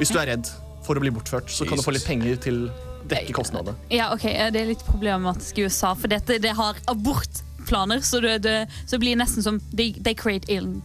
Hvis 0.00 0.12
du 0.12 0.18
er 0.20 0.32
redd 0.34 0.50
for 0.86 0.98
å 0.98 1.02
bli 1.02 1.12
bortført, 1.14 1.50
så 1.52 1.68
kan 1.68 1.78
du 1.78 1.84
få 1.84 1.94
litt 1.94 2.06
penger 2.08 2.40
til 2.40 2.64
dekke 3.10 3.34
kostnadene. 3.36 3.76
Ja, 3.92 4.10
ok, 4.14 4.26
Det 4.52 4.60
er 4.60 4.70
litt 4.72 4.84
problematisk 4.88 5.58
i 5.58 5.68
USA, 5.68 5.94
for 5.94 6.10
dette, 6.10 6.38
det 6.42 6.54
har 6.56 6.78
abortplaner. 6.90 8.02
Så 8.04 8.20
det, 8.24 8.40
det 8.46 8.56
så 8.84 8.96
det 8.96 9.04
blir 9.04 9.20
nesten 9.20 9.44
som 9.46 9.60
They, 9.70 9.94
they 10.00 10.14
create 10.14 10.48
alien. 10.50 10.82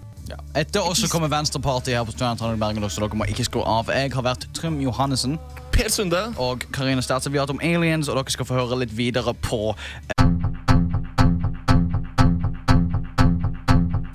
Etter 0.58 0.82
oss 0.82 1.03
kommer 1.12 1.30
Venstrepartiet 1.30 1.99
her 1.99 2.06
på 2.08 2.16
Studentradioen 2.16 2.60
Bergen, 2.62 2.88
så 2.89 3.03
dere 3.03 3.18
må 3.18 3.28
ikke 3.30 3.45
skru 3.45 3.62
av. 3.62 3.91
Jeg 3.93 4.14
har 4.16 4.26
vært 4.26 4.47
Trym 4.58 4.80
Johannessen. 4.82 5.38
Per 5.76 5.91
Sunde. 5.91 6.22
Og 6.41 6.66
Karine 6.74 7.03
Stertse. 7.03 7.30
Vi 7.30 7.38
har 7.38 7.45
hatt 7.45 7.53
om 7.53 7.62
aliens, 7.62 8.10
og 8.10 8.18
dere 8.18 8.34
skal 8.34 8.47
få 8.47 8.58
høre 8.58 8.82
litt 8.86 8.95
videre 8.95 9.36
på 9.45 9.76